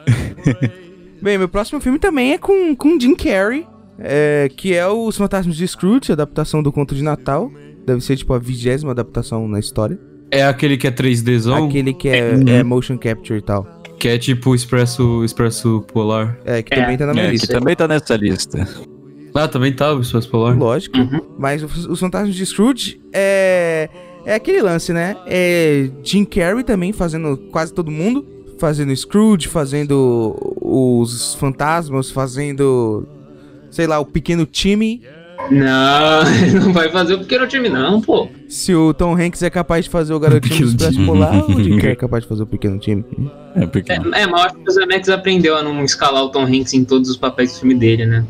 Bem, 1.22 1.38
meu 1.38 1.50
próximo 1.50 1.80
filme 1.82 2.00
também 2.00 2.34
é 2.34 2.38
com, 2.38 2.76
com 2.76 3.00
Jim 3.00 3.16
Carrey, 3.16 3.66
é, 4.00 4.50
que 4.56 4.74
é 4.74 4.88
Os 4.88 5.18
Fantasmas 5.18 5.56
de 5.56 5.68
Scrooge, 5.68 6.12
adaptação 6.12 6.64
do 6.64 6.72
Conto 6.72 6.96
de 6.96 7.04
Natal. 7.04 7.52
Deve 7.86 8.02
ser, 8.02 8.16
tipo, 8.18 8.34
a 8.34 8.40
vigésima 8.40 8.92
adaptação 8.92 9.48
na 9.48 9.60
história. 9.60 10.00
É 10.32 10.44
aquele 10.44 10.78
que 10.78 10.86
é 10.88 10.92
3Dzão, 10.92 11.68
Aquele 11.68 11.94
que 11.94 12.08
é, 12.08 12.34
Uhum. 12.36 12.48
é 12.48 12.64
motion 12.64 12.98
capture 12.98 13.40
e 13.40 13.42
tal. 13.42 13.79
Que 14.00 14.08
é 14.08 14.18
tipo 14.18 14.56
Expresso, 14.56 15.24
Expresso 15.24 15.84
Polar. 15.94 16.38
É, 16.46 16.64
que 16.64 16.74
É, 16.74 16.78
também 16.82 16.98
tá 16.98 17.06
na 17.06 17.14
minha 17.14 17.26
É, 17.26 17.28
que 17.28 17.32
lista. 17.34 17.54
também 17.54 17.76
tá 17.76 17.88
nessa 17.88 18.16
lista. 18.16 18.68
Ah, 19.36 19.48
também 19.48 19.72
tá 19.74 19.94
o 19.94 20.00
Expresso 20.02 20.30
Polar. 20.30 20.58
Lógico. 20.58 20.98
Mas 21.38 21.62
os, 21.62 21.86
os 21.86 22.00
Fantasmas 22.00 22.34
de 22.36 22.46
Scrooge 22.46 23.00
é. 23.14 23.90
É 24.26 24.36
aquele 24.36 24.62
lance, 24.62 24.92
né? 24.92 25.16
É 25.26 25.90
Jim 26.04 26.26
Carrey 26.26 26.64
também 26.64 26.92
fazendo 26.92 27.38
quase 27.52 27.74
todo 27.74 27.90
mundo. 27.90 28.26
Fazendo 28.60 28.94
Scrooge, 28.96 29.48
fazendo 29.48 30.36
os 30.62 31.34
fantasmas, 31.36 32.12
fazendo. 32.12 33.08
Sei 33.72 33.88
lá, 33.88 33.98
o 34.00 34.06
pequeno 34.06 34.46
time. 34.46 35.02
Não, 35.50 36.22
ele 36.44 36.60
não 36.60 36.74
vai 36.74 36.90
fazer 36.90 37.14
o 37.14 37.20
pequeno 37.20 37.48
time, 37.48 37.70
não, 37.70 38.02
pô. 38.02 38.28
Se 38.50 38.76
o 38.76 38.94
Tom 38.94 39.16
Hanks 39.16 39.42
é 39.42 39.50
capaz 39.50 39.86
de 39.86 39.92
fazer 39.92 40.14
o 40.14 40.20
garotinho 40.20 40.66
do 40.68 40.84
Expresso. 40.84 41.06
Polar, 41.06 41.50
o 41.50 41.64
Jim 41.64 41.78
Carrey 41.78 41.94
é 41.94 41.96
capaz 41.96 42.24
de 42.24 42.30
fazer 42.30 42.44
o 42.44 42.48
pequeno 42.48 42.78
time. 42.78 43.06
É 43.60 43.68
porque. 43.68 43.92
É, 43.92 43.96
é, 43.96 44.00
mas 44.00 44.28
eu 44.28 44.36
acho 44.38 44.56
que 44.56 44.70
o 44.70 44.72
Zemeckis 44.72 45.10
aprendeu 45.10 45.58
a 45.58 45.64
não 45.64 45.84
escalar 45.84 46.24
o 46.24 46.30
Tom 46.30 46.44
Hanks 46.44 46.74
em 46.74 46.86
todos 46.86 47.10
os 47.10 47.18
papéis 47.18 47.54
do 47.54 47.60
filme 47.60 47.76
dele, 47.76 48.06
né? 48.06 48.26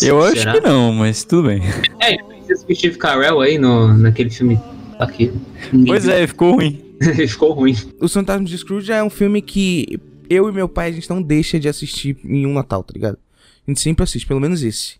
Eu 0.00 0.22
acho 0.24 0.38
Será? 0.38 0.52
que 0.52 0.60
não, 0.60 0.92
mas 0.92 1.22
tudo 1.24 1.48
bem. 1.48 1.62
É, 2.00 2.14
ele 2.14 2.24
fez 2.46 2.64
o 2.68 2.74
Steve 2.74 2.98
Carell 2.98 3.40
aí 3.40 3.58
no, 3.58 3.96
naquele 3.96 4.30
filme 4.30 4.58
aqui. 4.98 5.32
Ninguém 5.72 5.86
Pois 5.86 6.04
viu. 6.04 6.12
é, 6.12 6.26
ficou 6.26 6.54
ruim. 6.54 6.82
Ficou 7.28 7.52
ruim. 7.52 7.76
Os 8.00 8.12
Fantasmas 8.12 8.48
de 8.48 8.56
Scrooge 8.58 8.92
é 8.92 9.02
um 9.02 9.10
filme 9.10 9.42
que 9.42 9.98
eu 10.30 10.48
e 10.48 10.52
meu 10.52 10.68
pai, 10.68 10.88
a 10.88 10.92
gente 10.92 11.10
não 11.10 11.20
deixa 11.20 11.58
de 11.58 11.68
assistir 11.68 12.16
em 12.24 12.46
um 12.46 12.52
Natal, 12.54 12.84
tá 12.84 12.92
ligado? 12.94 13.18
A 13.66 13.70
gente 13.70 13.80
sempre 13.80 14.04
assiste, 14.04 14.24
pelo 14.24 14.38
menos 14.40 14.62
esse. 14.62 14.96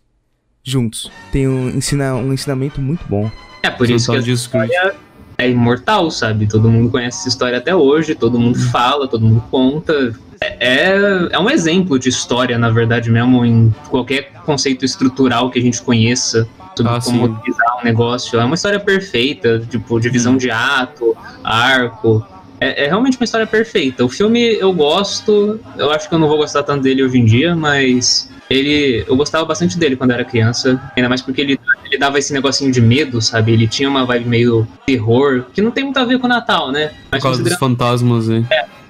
Juntos. 0.61 1.09
Tem 1.31 1.47
um, 1.47 1.69
ensina, 1.69 2.13
um 2.15 2.33
ensinamento 2.33 2.81
muito 2.81 3.05
bom. 3.07 3.31
É 3.61 3.69
por 3.69 3.89
isso 3.89 4.11
que 4.11 4.17
a 4.17 4.19
história 4.19 4.95
é 5.37 5.49
imortal, 5.49 6.09
sabe? 6.11 6.47
Todo 6.47 6.69
mundo 6.69 6.89
conhece 6.89 7.19
essa 7.19 7.29
história 7.29 7.57
até 7.57 7.75
hoje, 7.75 8.15
todo 8.15 8.39
mundo 8.39 8.59
fala, 8.69 9.07
todo 9.07 9.25
mundo 9.25 9.43
conta. 9.49 10.13
É, 10.41 10.57
é, 10.59 11.29
é 11.31 11.39
um 11.39 11.49
exemplo 11.49 11.97
de 11.97 12.09
história, 12.09 12.57
na 12.57 12.69
verdade 12.69 13.09
mesmo, 13.09 13.45
em 13.45 13.73
qualquer 13.89 14.31
conceito 14.45 14.83
estrutural 14.83 15.49
que 15.49 15.59
a 15.59 15.61
gente 15.61 15.81
conheça 15.81 16.47
sobre 16.75 16.91
Ah, 16.91 16.99
como 17.01 17.27
sim. 17.27 17.33
utilizar 17.33 17.79
um 17.79 17.83
negócio. 17.83 18.39
É 18.39 18.43
uma 18.43 18.55
história 18.55 18.79
perfeita, 18.79 19.59
tipo, 19.69 19.99
divisão 19.99 20.35
de 20.37 20.49
ato, 20.51 21.15
arco. 21.43 22.25
É, 22.59 22.85
é 22.85 22.87
realmente 22.87 23.17
uma 23.17 23.25
história 23.25 23.47
perfeita. 23.47 24.03
O 24.03 24.09
filme 24.09 24.55
eu 24.55 24.73
gosto, 24.73 25.59
eu 25.77 25.91
acho 25.91 26.09
que 26.09 26.15
eu 26.15 26.19
não 26.19 26.27
vou 26.27 26.37
gostar 26.37 26.63
tanto 26.63 26.83
dele 26.83 27.03
hoje 27.03 27.17
em 27.19 27.25
dia, 27.25 27.55
mas 27.55 28.29
ele 28.53 29.03
eu 29.07 29.15
gostava 29.15 29.45
bastante 29.45 29.77
dele 29.77 29.95
quando 29.95 30.11
era 30.11 30.23
criança, 30.23 30.79
ainda 30.95 31.09
mais 31.09 31.21
porque 31.21 31.41
ele, 31.41 31.59
ele 31.85 31.97
dava 31.97 32.19
esse 32.19 32.31
negocinho 32.33 32.71
de 32.71 32.81
medo, 32.81 33.21
sabe? 33.21 33.51
Ele 33.53 33.67
tinha 33.67 33.89
uma 33.89 34.05
vibe 34.05 34.27
meio 34.29 34.67
terror, 34.85 35.45
que 35.53 35.61
não 35.61 35.71
tem 35.71 35.83
muito 35.83 35.97
a 35.97 36.05
ver 36.05 36.19
com 36.19 36.25
o 36.25 36.29
Natal, 36.29 36.71
né? 36.71 36.87
Por 36.87 36.95
Mas 37.11 37.23
causa 37.23 37.43
dos 37.43 37.53
considerando, 37.53 37.59
fantasmas 37.59 38.29
aí. 38.29 38.45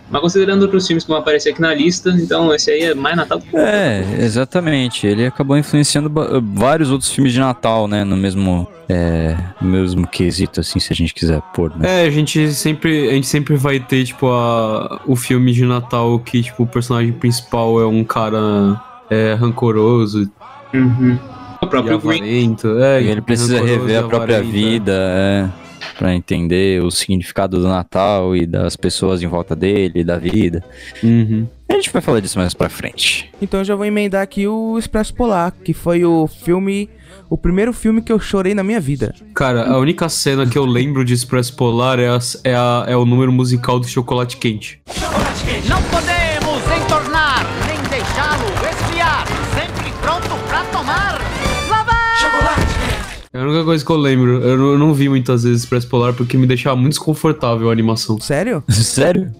mas 0.10 0.22
considerando 0.22 0.62
outros 0.64 0.86
filmes 0.86 1.04
que 1.04 1.10
vão 1.10 1.18
aparecer 1.18 1.50
aqui 1.52 1.62
na 1.62 1.74
lista, 1.74 2.10
então 2.12 2.54
esse 2.54 2.70
aí 2.70 2.82
é 2.82 2.94
mais 2.94 3.16
Natal 3.16 3.40
do 3.40 3.46
que 3.46 3.56
É, 3.58 4.04
exatamente. 4.20 5.08
Ele 5.08 5.26
acabou 5.26 5.58
influenciando 5.58 6.12
vários 6.54 6.92
outros 6.92 7.10
filmes 7.12 7.34
de 7.34 7.40
Natal, 7.40 7.88
né? 7.88 8.04
No 8.04 8.16
mesmo, 8.16 8.68
é, 8.90 9.36
no 9.62 9.70
mesmo 9.70 10.06
quesito, 10.08 10.60
assim, 10.60 10.80
se 10.80 10.92
a 10.92 10.96
gente 10.96 11.14
quiser 11.14 11.42
pôr, 11.54 11.76
né? 11.78 12.04
É, 12.04 12.08
a 12.08 12.10
gente 12.12 12.52
sempre, 12.54 13.10
a 13.10 13.14
gente 13.14 13.28
sempre 13.28 13.56
vai 13.56 13.80
ter, 13.80 14.04
tipo, 14.06 14.28
a, 14.28 15.02
o 15.08 15.16
filme 15.16 15.52
de 15.52 15.66
Natal 15.66 16.20
que, 16.20 16.44
tipo, 16.44 16.64
o 16.64 16.68
personagem 16.68 17.12
principal 17.14 17.82
é 17.82 17.86
um 17.88 18.04
cara 18.04 18.80
é, 19.14 19.34
rancoroso 19.36 20.30
Uhum. 20.74 21.18
O 21.62 21.68
próprio 21.68 22.00
Green. 22.00 22.18
avarento. 22.20 22.80
É, 22.80 23.02
E 23.02 23.08
ele 23.08 23.22
precisa 23.22 23.56
rancoroso 23.60 23.80
rever 23.82 24.00
a 24.04 24.08
própria 24.08 24.38
avarento, 24.38 24.52
vida, 24.52 24.92
é, 24.94 25.50
pra 25.98 26.14
entender 26.16 26.82
o 26.84 26.90
significado 26.92 27.60
do 27.60 27.68
Natal 27.68 28.36
e 28.36 28.46
das 28.46 28.76
pessoas 28.76 29.22
em 29.22 29.28
volta 29.28 29.56
dele, 29.56 30.04
da 30.04 30.18
vida. 30.18 30.64
é. 31.02 31.06
Uhum. 31.06 31.48
A 31.70 31.74
gente 31.76 31.92
vai 31.92 32.02
falar 32.04 32.20
disso 32.20 32.38
mais 32.38 32.54
pra 32.54 32.70
frente. 32.70 33.32
Então 33.42 33.62
eu 33.62 33.64
já 33.64 33.76
vou 33.76 33.84
emendar 33.86 34.22
aqui 34.22 34.48
o 34.48 34.78
Expresso 34.78 35.14
Polar, 35.16 35.52
que 35.64 35.74
foi 35.74 36.06
o 36.06 36.28
filme. 36.28 36.88
O 37.30 37.38
primeiro 37.38 37.74
filme 37.74 38.00
que 38.02 38.12
eu 38.12 38.20
chorei 38.20 38.54
na 38.54 38.64
minha 38.64 38.80
vida. 38.80 39.14
Cara, 39.34 39.68
a 39.68 39.78
única 39.80 40.08
cena 40.08 40.46
que 40.46 40.56
eu 40.58 40.66
lembro 40.66 41.04
de 41.04 41.14
Expresso 41.14 41.56
Polar 41.56 41.98
é, 42.00 42.10
a- 42.10 42.20
é, 42.44 42.54
a- 42.54 42.86
é 42.90 42.96
o 42.96 43.06
número 43.06 43.32
musical 43.32 43.80
do 43.80 43.88
Chocolate 43.88 44.38
Quente. 44.38 44.82
Não 45.68 45.82
É 53.34 53.40
a 53.40 53.44
única 53.44 53.64
coisa 53.64 53.84
que 53.84 53.92
eu 53.92 53.98
lembro. 53.98 54.42
Eu 54.42 54.58
não, 54.58 54.72
eu 54.74 54.78
não 54.78 54.94
vi 54.94 55.10
muitas 55.10 55.44
vezes 55.44 55.64
Expresso 55.64 55.88
Polar 55.88 56.14
porque 56.14 56.38
me 56.38 56.46
deixava 56.46 56.76
muito 56.76 56.92
desconfortável 56.94 57.70
a 57.70 57.72
animação. 57.72 58.20
Sério? 58.20 58.64
Sério? 58.70 59.32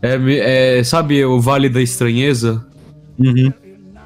É, 0.00 0.78
é, 0.78 0.84
sabe 0.84 1.24
o 1.24 1.38
Vale 1.40 1.68
da 1.68 1.80
Estranheza? 1.82 2.64
Uhum. 3.18 3.52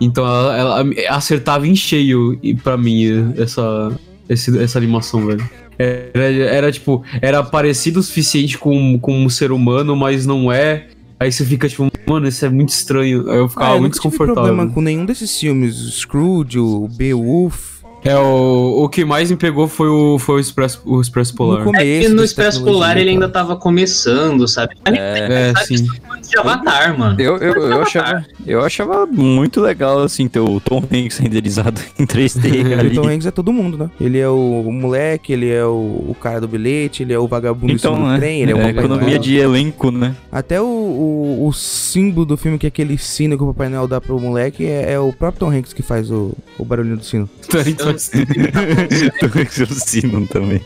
Então 0.01 0.27
ela, 0.27 0.57
ela 0.81 0.91
acertava 1.17 1.67
em 1.67 1.75
cheio 1.77 2.39
e 2.43 2.55
para 2.55 2.77
mim 2.77 3.33
essa, 3.39 3.93
esse- 4.29 4.59
essa 4.59 4.79
animação, 4.79 5.25
velho. 5.27 5.49
Era, 5.79 6.25
era 6.25 6.73
tipo, 6.73 7.03
era 7.23 7.43
parecido 7.43 8.01
o 8.01 8.03
suficiente 8.03 8.59
com, 8.59 8.99
com 8.99 9.17
um 9.25 9.29
ser 9.29 9.53
humano, 9.53 9.95
mas 9.97 10.27
não 10.27 10.51
é. 10.51 10.89
Aí 11.19 11.31
você 11.33 11.45
fica 11.47 11.67
tipo, 11.69 11.89
mano, 12.07 12.27
isso 12.29 12.45
é 12.45 12.49
muito 12.51 12.71
estranho. 12.71 13.31
Aí 13.31 13.39
eu 13.39 13.49
ficava 13.49 13.73
Ah, 13.73 13.77
eu 13.77 13.81
muito 13.81 13.95
nunca 13.95 14.03
tive 14.03 14.11
desconfortável. 14.11 14.43
problema 14.55 14.71
com 14.75 14.81
nenhum 14.83 15.07
desses 15.07 15.39
filmes. 15.39 15.81
O 15.81 15.91
Scrooge, 15.93 16.59
o 16.59 16.89
Beowulf. 16.89 17.76
É, 18.05 18.17
o, 18.17 18.85
o 18.85 18.89
que 18.89 19.05
mais 19.05 19.31
me 19.31 19.37
pegou 19.37 19.67
foi 19.67 19.89
o, 19.89 20.19
foi 20.19 20.37
o, 20.37 20.41
Expresso, 20.41 20.81
o 20.85 21.01
Expresso 21.01 21.35
Polar. 21.35 21.61
No 21.61 21.65
começo 21.67 21.85
É 21.85 22.01
que 22.01 22.09
no 22.09 22.23
Expresso 22.23 22.63
Polar 22.63 22.93
ele 22.93 23.01
cara. 23.01 23.11
ainda 23.11 23.29
tava 23.29 23.57
começando, 23.57 24.47
sabe? 24.47 24.77
É, 24.85 25.53
sabe 25.59 25.79
sim. 25.79 25.89
De 26.29 26.39
Avatar, 26.39 26.99
mano. 26.99 27.21
Eu, 27.21 27.37
eu, 27.39 27.55
eu, 27.55 27.83
achava, 27.83 28.25
eu 28.47 28.65
achava 28.65 29.07
muito 29.07 29.61
legal, 29.61 30.03
assim, 30.03 30.29
ter 30.29 30.41
o 30.41 30.61
Tom 30.61 30.83
Hanks 30.93 31.19
renderizado 31.19 31.81
em 31.99 32.07
3D 32.07 32.91
O. 32.91 32.95
Tom 32.95 33.09
Hanks 33.09 33.27
é 33.27 33.31
todo 33.31 33.53
mundo, 33.53 33.77
né? 33.79 33.91
Ele 34.01 34.19
é 34.19 34.29
o, 34.29 34.63
o 34.67 34.73
moleque, 34.73 35.33
ele 35.33 35.51
é 35.51 35.65
o, 35.65 36.07
o 36.09 36.17
cara 36.21 36.41
do 36.41 36.49
bilhete, 36.49 37.03
ele 37.03 37.13
é 37.13 37.19
o 37.19 37.27
vagabundo 37.27 37.73
em 37.73 37.79
cima 37.79 37.93
Então, 37.95 38.05
do 38.05 38.11
né? 38.13 38.19
trem, 38.19 38.43
ele 38.43 38.53
é 38.53 38.55
o 38.55 38.59
é, 38.59 38.67
Papai 38.69 38.85
economia 38.85 39.07
Noel. 39.09 39.19
de 39.19 39.37
elenco, 39.37 39.91
né? 39.91 40.15
Até 40.31 40.61
o, 40.61 40.65
o, 40.65 41.47
o 41.47 41.53
símbolo 41.53 42.27
do 42.27 42.37
filme, 42.37 42.59
que 42.59 42.67
é 42.67 42.69
aquele 42.69 42.99
sino 42.99 43.37
que 43.37 43.45
o 43.45 43.47
Papai 43.49 43.69
Noel 43.69 43.89
dá 43.89 44.01
pro 44.01 44.19
moleque, 44.21 44.67
é, 44.67 44.93
é 44.93 44.99
o 44.99 45.13
próprio 45.13 45.41
Tom 45.41 45.51
Hanks 45.53 45.73
que 45.73 45.83
faz 45.83 46.11
o, 46.11 46.33
o 46.59 46.65
barulhinho 46.65 46.97
do 46.97 47.05
sino. 47.05 47.29
Tom 47.49 47.59
Hanks 47.59 49.61
alucinam 49.61 50.27
também. 50.27 50.61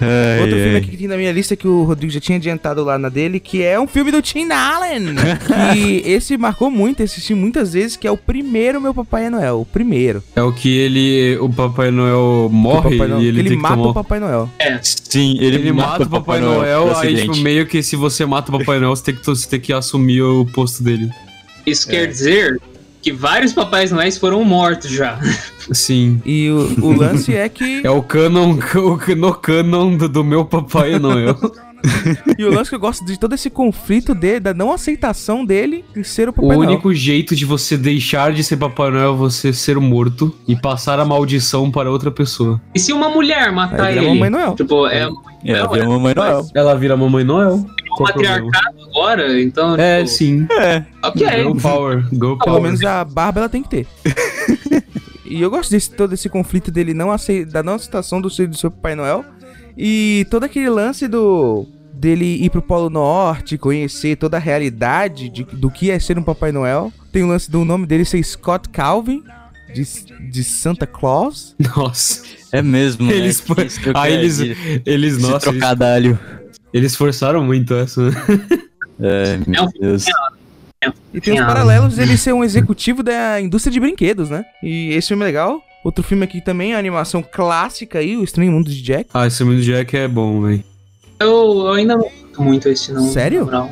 Ai, 0.00 0.40
Outro 0.40 0.56
filme 0.56 0.70
ai. 0.70 0.76
aqui 0.76 0.90
que 0.90 0.96
tem 0.96 1.08
na 1.08 1.16
minha 1.16 1.32
lista 1.32 1.56
que 1.56 1.66
o 1.66 1.84
Rodrigo 1.84 2.12
já 2.12 2.20
tinha 2.20 2.36
adiantado 2.36 2.84
lá 2.84 2.98
na 2.98 3.08
dele, 3.08 3.40
que 3.40 3.62
é 3.62 3.78
um 3.78 3.86
filme 3.86 4.10
do 4.10 4.22
Tim 4.22 4.50
Allen. 4.50 5.14
que 5.72 6.02
esse 6.08 6.36
marcou 6.36 6.70
muito, 6.70 7.02
assisti 7.02 7.34
muitas 7.34 7.72
vezes, 7.72 7.96
que 7.96 8.06
é 8.06 8.10
o 8.10 8.16
primeiro 8.16 8.80
Meu 8.80 8.94
Papai 8.94 9.26
é 9.26 9.30
Noel. 9.30 9.60
O 9.60 9.66
primeiro. 9.66 10.22
É 10.34 10.42
o 10.42 10.52
que 10.52 10.76
ele. 10.76 11.36
O 11.38 11.48
Papai 11.48 11.90
Noel 11.90 12.48
morre 12.52 12.78
o 12.78 12.98
Papai 12.98 13.08
Noel, 13.08 13.22
e 13.22 13.26
ele, 13.26 13.40
ele 13.40 13.48
tem 13.48 13.58
que 13.58 13.62
mata 13.62 13.76
tomar... 13.76 13.90
o 13.90 13.94
Papai 13.94 14.20
Noel. 14.20 14.50
Sim, 14.82 15.38
ele, 15.40 15.56
Ele 15.56 15.72
mata 15.72 16.04
o 16.04 16.08
Papai 16.08 16.40
Noel, 16.40 16.88
por 16.88 17.04
aí, 17.04 17.16
tipo, 17.16 17.36
meio 17.38 17.66
que 17.66 17.82
se 17.82 17.96
você 17.96 18.24
mata 18.26 18.54
o 18.54 18.58
Papai 18.58 18.78
Noel, 18.78 18.94
você 18.94 19.04
tem 19.04 19.14
que, 19.14 19.26
você 19.26 19.48
tem 19.48 19.60
que 19.60 19.72
assumir 19.72 20.22
o 20.22 20.44
posto 20.46 20.82
dele. 20.82 21.10
Isso 21.66 21.88
quer 21.88 22.06
dizer 22.06 22.60
que 23.08 23.12
vários 23.12 23.54
Papais 23.54 23.90
Noéis 23.90 24.18
foram 24.18 24.44
mortos 24.44 24.90
já. 24.90 25.18
Sim. 25.72 26.20
E 26.26 26.50
o, 26.50 26.86
o 26.86 26.92
lance 26.92 27.34
é 27.34 27.48
que. 27.48 27.78
É 27.88 27.90
o 27.90 28.02
canon, 28.02 28.58
o, 28.74 29.14
no 29.16 29.34
canon 29.34 29.96
do, 29.96 30.08
do 30.08 30.24
meu 30.24 30.44
Papai 30.44 30.98
Noel. 30.98 31.36
E 32.38 32.44
o 32.44 32.50
lance 32.52 32.70
que 32.70 32.76
eu 32.76 32.80
gosto 32.80 33.04
de 33.04 33.18
todo 33.18 33.34
esse 33.34 33.48
conflito 33.50 34.14
dele, 34.14 34.40
da 34.40 34.52
não 34.54 34.72
aceitação 34.72 35.44
dele 35.44 35.84
em 35.96 36.02
ser 36.02 36.28
o 36.28 36.30
O 36.30 36.34
Papai 36.34 36.56
Noel. 36.56 36.70
único 36.70 36.92
jeito 36.92 37.36
de 37.36 37.44
você 37.44 37.76
deixar 37.76 38.32
de 38.32 38.42
ser 38.42 38.56
Papai 38.56 38.90
Noel 38.90 39.14
é 39.14 39.16
você 39.16 39.52
ser 39.52 39.76
morto 39.78 40.34
e 40.46 40.56
passar 40.56 40.98
a 41.00 41.04
maldição 41.04 41.70
para 41.70 41.90
outra 41.90 42.10
pessoa. 42.10 42.60
E 42.74 42.78
se 42.80 42.92
uma 42.92 43.08
mulher 43.08 43.52
matar 43.52 43.86
Aí 43.86 43.94
vira 43.94 44.06
ele? 44.06 44.14
Mamãe 44.14 44.30
Noel. 44.30 44.54
Tipo, 44.54 44.86
é, 44.86 45.08
É, 45.44 45.60
Não, 45.62 45.70
vira 45.70 45.84
é- 45.84 45.86
Mamãe 45.88 46.14
Noel. 46.14 46.46
Ela 46.54 46.74
vira 46.74 46.96
Mamãe 46.96 47.24
Noel. 47.24 47.54
o 47.54 48.04
problema? 48.04 48.36
matriarcado 48.40 48.76
agora, 48.90 49.40
então. 49.40 49.76
É, 49.76 49.98
tipo, 49.98 50.10
sim. 50.10 50.46
Ok. 51.02 51.26
Girl 51.28 51.52
power. 51.62 52.08
Pelo 52.10 52.38
power. 52.38 52.62
menos 52.62 52.82
a 52.84 53.04
barba 53.04 53.40
ela 53.40 53.48
tem 53.48 53.62
que 53.62 53.68
ter. 53.68 53.86
e 55.24 55.40
eu 55.40 55.50
gosto 55.50 55.70
desse 55.70 55.90
todo 55.90 56.12
esse 56.12 56.28
conflito 56.28 56.70
dele 56.70 56.92
não 56.94 57.10
acei- 57.12 57.44
da 57.44 57.62
não 57.62 57.74
aceitação 57.74 58.20
do 58.20 58.28
seu, 58.30 58.48
do 58.48 58.56
seu 58.56 58.70
Papai 58.70 58.94
Noel. 58.94 59.24
E 59.78 60.26
todo 60.30 60.44
aquele 60.44 60.68
lance 60.68 61.06
do 61.06 61.66
dele 61.94 62.44
ir 62.44 62.50
pro 62.50 62.60
Polo 62.62 62.90
Norte, 62.90 63.56
conhecer 63.58 64.16
toda 64.16 64.36
a 64.36 64.40
realidade 64.40 65.28
de- 65.28 65.44
do 65.44 65.70
que 65.70 65.90
é 65.90 65.98
ser 65.98 66.18
um 66.18 66.22
Papai 66.22 66.52
Noel. 66.52 66.92
Tem 67.12 67.22
o 67.24 67.26
lance 67.28 67.50
do 67.50 67.64
nome 67.64 67.86
dele 67.86 68.04
ser 68.04 68.22
Scott 68.22 68.68
Calvin, 68.68 69.22
de, 69.74 69.84
de 70.30 70.44
Santa 70.44 70.86
Claus. 70.86 71.54
Nossa. 71.76 72.22
É 72.52 72.62
mesmo, 72.62 73.06
né? 73.06 73.14
Eles, 73.14 73.40
Que 73.40 73.90
eles, 74.08 74.38
eles, 74.86 75.18
nossa, 75.18 75.34
eles, 75.34 75.42
trocadalho. 75.42 76.18
eles 76.72 76.96
forçaram 76.96 77.44
muito 77.44 77.74
essa, 77.74 78.10
né? 78.10 78.16
É, 79.00 79.38
meu 79.46 79.68
Deus. 79.78 80.06
E 81.12 81.20
tem 81.20 81.38
os 81.38 81.46
paralelos 81.46 81.96
dele 81.96 82.16
ser 82.16 82.32
um 82.32 82.42
executivo 82.42 83.02
da 83.02 83.40
indústria 83.40 83.72
de 83.72 83.78
brinquedos, 83.80 84.30
né? 84.30 84.44
E 84.62 84.90
esse 84.94 85.08
filme 85.08 85.22
é 85.24 85.26
legal. 85.26 85.60
Outro 85.84 86.02
filme 86.02 86.24
aqui 86.24 86.40
também, 86.40 86.74
a 86.74 86.78
animação 86.78 87.22
clássica 87.22 87.98
aí, 87.98 88.16
O 88.16 88.24
Estranho 88.24 88.52
Mundo 88.52 88.70
de 88.70 88.82
Jack. 88.82 89.08
Ah, 89.14 89.26
esse 89.26 89.38
filme 89.38 89.56
do 89.56 89.62
Jack 89.62 89.96
é 89.96 90.08
bom, 90.08 90.42
velho. 90.42 90.64
Eu, 91.20 91.28
eu 91.66 91.72
ainda 91.72 91.96
não 91.96 92.04
gosto 92.04 92.42
muito 92.42 92.68
esse 92.68 92.92
não. 92.92 93.08
Sério? 93.08 93.44
moral. 93.44 93.70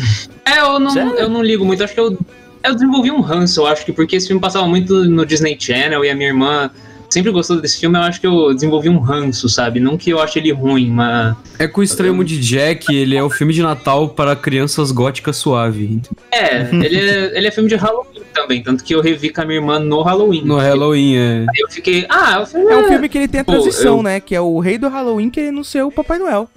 é, 0.44 0.60
eu 0.60 0.78
não, 0.78 0.90
Sério? 0.90 1.14
eu 1.14 1.28
não 1.28 1.42
ligo 1.42 1.64
muito. 1.64 1.82
Acho 1.82 1.94
que 1.94 2.00
eu, 2.00 2.18
eu 2.64 2.74
desenvolvi 2.74 3.10
um 3.10 3.20
ranço, 3.20 3.60
eu 3.60 3.66
acho 3.66 3.84
que 3.84 3.92
porque 3.92 4.16
esse 4.16 4.26
filme 4.26 4.40
passava 4.40 4.66
muito 4.66 5.04
no 5.04 5.24
Disney 5.24 5.56
Channel 5.58 6.04
e 6.04 6.10
a 6.10 6.14
minha 6.14 6.28
irmã 6.28 6.70
sempre 7.08 7.30
gostou 7.30 7.60
desse 7.60 7.80
filme, 7.80 7.96
eu 7.96 8.02
acho 8.02 8.20
que 8.20 8.26
eu 8.26 8.52
desenvolvi 8.54 8.88
um 8.88 8.98
ranço, 8.98 9.48
sabe? 9.48 9.80
Não 9.80 9.96
que 9.96 10.10
eu 10.10 10.20
ache 10.20 10.38
ele 10.38 10.52
ruim, 10.52 10.90
mas. 10.90 11.36
É 11.58 11.66
que 11.66 11.78
o 11.78 11.82
Estranho 11.82 12.22
de 12.22 12.38
Jack, 12.38 12.94
ele 12.94 13.16
é 13.16 13.22
o 13.22 13.30
filme 13.30 13.52
de 13.52 13.62
Natal 13.62 14.08
para 14.08 14.36
crianças 14.36 14.92
góticas 14.92 15.36
suave. 15.36 16.00
É, 16.30 16.68
ele 16.72 17.00
é, 17.00 17.38
ele 17.38 17.46
é 17.46 17.50
filme 17.50 17.68
de 17.68 17.76
Halloween 17.76 18.07
também, 18.42 18.62
tanto 18.62 18.84
que 18.84 18.94
eu 18.94 19.00
revi 19.00 19.30
com 19.30 19.40
a 19.40 19.44
minha 19.44 19.58
irmã 19.58 19.78
no 19.78 20.02
Halloween. 20.02 20.42
No 20.44 20.56
Halloween, 20.56 21.16
é. 21.16 21.38
Aí 21.40 21.60
eu 21.60 21.68
fiquei, 21.70 22.06
ah, 22.08 22.40
o 22.42 22.46
filme 22.46 22.72
É 22.72 22.76
um 22.76 22.88
filme 22.88 23.08
que 23.08 23.18
ele 23.18 23.28
tem 23.28 23.40
a 23.40 23.44
Pô, 23.44 23.52
transição, 23.52 23.96
eu- 23.98 24.02
né? 24.02 24.20
Que 24.20 24.34
é 24.34 24.40
o 24.40 24.58
rei 24.58 24.78
do 24.78 24.88
Halloween 24.88 25.28
querendo 25.30 25.62
ser 25.64 25.82
o 25.84 25.90
Papai 25.90 26.18
Noel. 26.18 26.48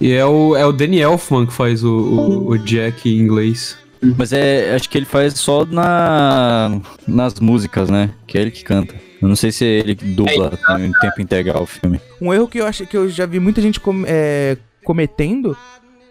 E 0.00 0.12
é 0.12 0.24
o, 0.24 0.54
é 0.56 0.64
o 0.64 0.72
Danny 0.72 1.00
Elfman 1.00 1.46
que 1.46 1.52
faz 1.52 1.82
o, 1.84 1.88
o, 1.94 2.48
o 2.50 2.58
Jack 2.58 3.08
em 3.08 3.18
inglês. 3.18 3.76
Mas 4.18 4.32
é, 4.32 4.74
acho 4.74 4.88
que 4.90 4.98
ele 4.98 5.06
faz 5.06 5.34
só 5.34 5.64
na, 5.64 6.78
nas 7.08 7.34
músicas, 7.40 7.88
né? 7.88 8.10
Que 8.26 8.36
é 8.38 8.42
ele 8.42 8.50
que 8.50 8.62
canta. 8.62 8.94
Eu 9.22 9.28
não 9.28 9.36
sei 9.36 9.50
se 9.50 9.64
é 9.64 9.68
ele 9.78 9.94
que 9.94 10.04
dubla 10.04 10.52
em 10.78 10.92
tempo 11.00 11.20
integral 11.22 11.62
o 11.62 11.66
filme. 11.66 11.98
Um 12.20 12.32
erro 12.34 12.46
que 12.46 12.58
eu 12.60 12.66
acho 12.66 12.86
que 12.86 12.96
eu 12.96 13.08
já 13.08 13.24
vi 13.24 13.40
muita 13.40 13.62
gente 13.62 13.80
com- 13.80 14.04
é, 14.06 14.58
cometendo 14.84 15.56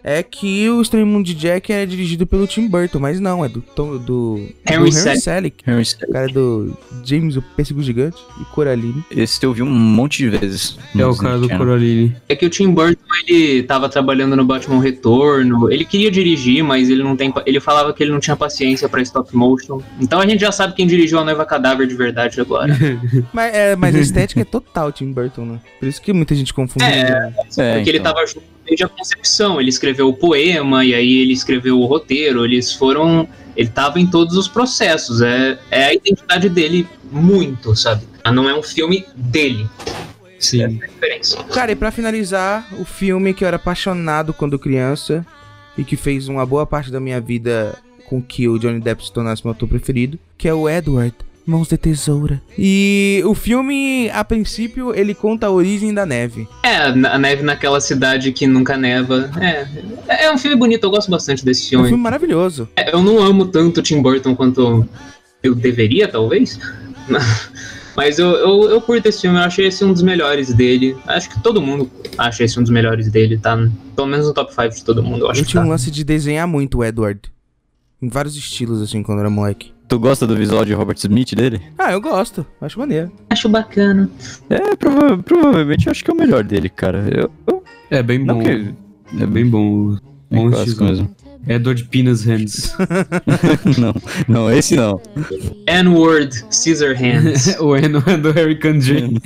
é 0.04 0.22
que 0.22 0.68
o 0.68 0.82
Estranho 0.82 1.06
Mundo 1.06 1.24
de 1.24 1.34
Jack 1.34 1.72
é 1.72 1.86
dirigido 1.86 2.26
pelo 2.26 2.46
Tim 2.46 2.68
Burton, 2.68 2.98
mas 2.98 3.18
não, 3.18 3.42
é 3.42 3.48
do 3.48 3.62
Tom, 3.62 3.96
do 3.96 4.46
Henry 4.70 4.90
do. 4.90 4.92
Selick, 4.92 5.64
Henry 5.66 5.84
Selick. 5.86 6.12
cara 6.12 6.28
do 6.28 6.76
James 7.02 7.36
o 7.36 7.42
Pêssego 7.42 7.82
Gigante 7.82 8.18
e 8.38 8.44
Coraline. 8.44 9.02
Esse 9.10 9.42
eu 9.42 9.54
vi 9.54 9.62
um 9.62 9.70
monte 9.70 10.18
de 10.18 10.28
vezes. 10.28 10.76
É 10.94 11.06
o 11.06 11.16
cara 11.16 11.38
do. 11.38 11.48
Coraline. 11.48 12.14
É 12.28 12.36
que 12.36 12.44
o 12.44 12.50
Tim 12.50 12.70
Burton, 12.70 13.00
ele 13.26 13.62
tava 13.62 13.88
trabalhando 13.88 14.36
no 14.36 14.44
Batman 14.44 14.82
Retorno, 14.82 15.72
ele 15.72 15.86
queria 15.86 16.10
dirigir, 16.10 16.62
mas 16.62 16.90
ele 16.90 17.02
não 17.02 17.16
tem, 17.16 17.32
ele 17.46 17.58
falava 17.58 17.94
que 17.94 18.02
ele 18.02 18.12
não 18.12 18.20
tinha 18.20 18.36
paciência 18.36 18.86
pra 18.90 19.00
stop 19.00 19.34
motion. 19.34 19.80
Então 19.98 20.20
a 20.20 20.26
gente 20.26 20.40
já 20.40 20.52
sabe 20.52 20.74
quem 20.74 20.86
dirigiu 20.86 21.18
a 21.18 21.24
Noiva 21.24 21.46
Cadáver 21.46 21.86
de 21.86 21.94
verdade 21.94 22.38
agora. 22.40 22.74
Mas, 23.32 23.54
é, 23.54 23.76
mas 23.76 23.94
a 23.94 23.98
estética 23.98 24.40
é 24.40 24.44
total 24.44 24.92
Tim 24.92 25.12
Burton, 25.12 25.44
né? 25.44 25.60
Por 25.78 25.88
isso 25.88 26.00
que 26.00 26.12
muita 26.12 26.34
gente 26.34 26.52
confunde. 26.52 26.84
É, 26.84 27.10
né? 27.10 27.34
É, 27.56 27.74
porque 27.76 27.90
ele 27.90 27.98
então. 27.98 28.12
tava 28.12 28.26
junto 28.26 28.53
desde 28.66 28.84
a 28.84 28.88
concepção, 28.88 29.60
ele 29.60 29.70
escreveu 29.70 30.08
o 30.08 30.12
poema 30.12 30.84
e 30.84 30.94
aí 30.94 31.18
ele 31.18 31.32
escreveu 31.32 31.78
o 31.78 31.86
roteiro, 31.86 32.44
eles 32.44 32.72
foram, 32.72 33.28
ele 33.56 33.68
tava 33.68 34.00
em 34.00 34.06
todos 34.06 34.36
os 34.36 34.48
processos, 34.48 35.20
é, 35.20 35.58
é 35.70 35.84
a 35.84 35.94
identidade 35.94 36.48
dele 36.48 36.86
muito, 37.10 37.74
sabe? 37.76 38.02
Não 38.32 38.48
é 38.48 38.58
um 38.58 38.62
filme 38.62 39.04
dele, 39.14 39.68
Sim. 40.38 40.62
essa 40.62 40.74
é 40.74 40.84
a 40.84 40.88
diferença. 40.88 41.44
Cara, 41.44 41.72
e 41.72 41.76
pra 41.76 41.90
finalizar, 41.90 42.66
o 42.78 42.84
filme 42.84 43.34
que 43.34 43.44
eu 43.44 43.48
era 43.48 43.56
apaixonado 43.56 44.32
quando 44.32 44.58
criança 44.58 45.24
e 45.76 45.84
que 45.84 45.96
fez 45.96 46.28
uma 46.28 46.46
boa 46.46 46.66
parte 46.66 46.90
da 46.90 47.00
minha 47.00 47.20
vida 47.20 47.76
com 48.06 48.22
que 48.22 48.48
o 48.48 48.58
Johnny 48.58 48.80
Depp 48.80 49.04
se 49.04 49.12
tornasse 49.12 49.44
meu 49.44 49.52
ator 49.52 49.68
preferido, 49.68 50.18
que 50.38 50.48
é 50.48 50.54
o 50.54 50.68
Edward. 50.68 51.14
Mãos 51.46 51.68
de 51.68 51.76
Tesoura. 51.76 52.40
E 52.58 53.22
o 53.26 53.34
filme, 53.34 54.08
a 54.10 54.24
princípio, 54.24 54.94
ele 54.94 55.14
conta 55.14 55.46
a 55.46 55.50
origem 55.50 55.92
da 55.92 56.06
neve. 56.06 56.48
É, 56.62 56.76
a 56.86 57.18
neve 57.18 57.42
naquela 57.42 57.80
cidade 57.80 58.32
que 58.32 58.46
nunca 58.46 58.76
neva. 58.78 59.30
É, 59.40 60.24
é 60.26 60.32
um 60.32 60.38
filme 60.38 60.56
bonito, 60.56 60.84
eu 60.84 60.90
gosto 60.90 61.10
bastante 61.10 61.44
desse 61.44 61.64
É 61.64 61.66
um 61.66 61.80
filme. 61.80 61.88
filme 61.88 62.02
maravilhoso. 62.02 62.68
É, 62.74 62.94
Eu 62.94 63.02
não 63.02 63.18
amo 63.18 63.44
tanto 63.46 63.82
Tim 63.82 64.00
Burton 64.00 64.34
quanto 64.34 64.88
eu 65.42 65.54
deveria, 65.54 66.08
talvez. 66.08 66.58
Mas 67.96 68.18
eu, 68.18 68.30
eu, 68.30 68.70
eu 68.70 68.80
curto 68.80 69.06
esse 69.06 69.20
filme, 69.20 69.36
eu 69.38 69.42
achei 69.42 69.66
esse 69.68 69.84
um 69.84 69.92
dos 69.92 70.02
melhores 70.02 70.52
dele. 70.52 70.96
Acho 71.06 71.28
que 71.30 71.40
todo 71.42 71.60
mundo 71.60 71.88
acha 72.18 72.42
esse 72.42 72.58
um 72.58 72.62
dos 72.62 72.70
melhores 72.72 73.08
dele, 73.10 73.36
tá? 73.38 73.56
Pelo 73.94 74.08
menos 74.08 74.26
no 74.26 74.32
top 74.34 74.52
5 74.52 74.70
de 74.74 74.82
todo 74.84 75.02
mundo, 75.02 75.18
eu 75.18 75.26
Eu 75.26 75.30
acho 75.30 75.42
que 75.42 75.48
tinha 75.50 75.60
tá. 75.62 75.66
um 75.66 75.70
lance 75.70 75.90
de 75.90 76.02
desenhar 76.02 76.48
muito 76.48 76.78
o 76.78 76.84
Edward. 76.84 77.20
Em 78.02 78.08
vários 78.08 78.34
estilos, 78.34 78.82
assim, 78.82 79.02
quando 79.02 79.18
eu 79.18 79.20
era 79.24 79.30
moleque. 79.30 79.73
Tu 79.86 79.98
gosta 79.98 80.26
do 80.26 80.34
visual 80.34 80.64
de 80.64 80.72
Robert 80.72 80.96
Smith 80.98 81.34
dele? 81.34 81.60
Ah, 81.78 81.92
eu 81.92 82.00
gosto. 82.00 82.44
Acho 82.60 82.78
maneiro. 82.78 83.12
Acho 83.30 83.48
bacana. 83.48 84.08
É, 84.48 84.74
prova- 84.76 85.18
provavelmente 85.18 85.86
eu 85.86 85.90
acho 85.90 86.02
que 86.04 86.10
é 86.10 86.14
o 86.14 86.16
melhor 86.16 86.42
dele, 86.42 86.68
cara. 86.68 87.04
Eu, 87.14 87.30
eu 87.46 87.62
É 87.90 88.02
bem 88.02 88.24
bom. 88.24 88.42
que 88.42 88.74
É 89.20 89.26
bem 89.26 89.46
bom. 89.46 89.96
é 90.30 90.36
Bom 90.36 90.50
clássico 90.50 90.84
mesmo. 90.84 91.14
Edward 91.46 91.84
Penis 91.84 92.24
Hands. 92.24 92.74
não, 93.78 93.94
não, 94.26 94.50
esse 94.50 94.74
não. 94.74 94.98
N-word, 95.66 96.42
Scissor 96.48 96.96
Hands. 96.96 97.54
o 97.60 97.76
Eno 97.76 98.02
é 98.06 98.16
do 98.16 98.32
Harry 98.32 98.58
J. 98.80 99.20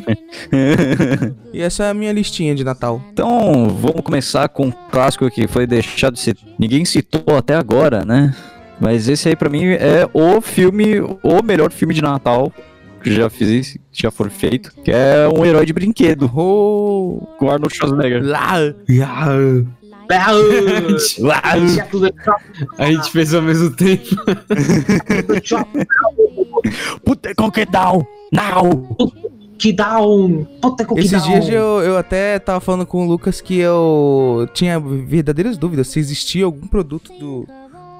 E 1.52 1.60
essa 1.60 1.84
é 1.84 1.90
a 1.90 1.94
minha 1.94 2.12
listinha 2.12 2.56
de 2.56 2.64
Natal. 2.64 3.00
Então, 3.12 3.68
vamos 3.68 4.00
começar 4.02 4.48
com 4.48 4.66
um 4.66 4.72
clássico 4.90 5.30
que 5.30 5.46
foi 5.46 5.64
deixado 5.68 6.14
de 6.14 6.20
ser. 6.20 6.36
Ninguém 6.58 6.84
citou 6.84 7.36
até 7.36 7.54
agora, 7.54 8.04
né? 8.04 8.34
Mas 8.80 9.08
esse 9.08 9.28
aí 9.28 9.36
pra 9.36 9.48
mim 9.48 9.64
é 9.64 10.08
o 10.12 10.40
filme, 10.40 11.00
o 11.00 11.42
melhor 11.44 11.70
filme 11.72 11.94
de 11.94 12.02
Natal 12.02 12.52
que 13.02 13.12
já 13.12 13.30
fiz, 13.30 13.78
que 13.92 14.02
já 14.02 14.10
foi 14.10 14.28
feito, 14.28 14.72
que 14.82 14.90
é 14.90 15.28
um 15.28 15.44
herói 15.44 15.64
de 15.64 15.72
brinquedo, 15.72 16.30
Oh, 16.34 17.26
com 17.38 17.48
Arnold 17.50 17.74
Schwarzenegger. 17.74 18.22
lá. 21.20 21.42
A 22.78 22.90
gente 22.90 23.10
fez 23.10 23.34
ao 23.34 23.42
mesmo 23.42 23.70
tempo. 23.76 24.04
Puta 27.04 27.34
que 27.52 27.66
down! 27.66 28.06
Now! 28.32 28.96
que 29.58 29.72
dá 29.72 30.00
um. 30.00 30.44
Puta 30.62 30.84
que 30.84 30.98
Esses 31.00 31.10
dá 31.10 31.18
dias 31.18 31.48
um. 31.48 31.52
eu, 31.52 31.80
eu 31.82 31.98
até 31.98 32.38
tava 32.38 32.60
falando 32.60 32.86
com 32.86 33.04
o 33.04 33.08
Lucas 33.08 33.40
que 33.40 33.58
eu 33.58 34.48
tinha 34.54 34.78
verdadeiras 34.78 35.58
dúvidas 35.58 35.88
se 35.88 35.98
existia 35.98 36.44
algum 36.44 36.66
produto 36.66 37.12
do 37.18 37.46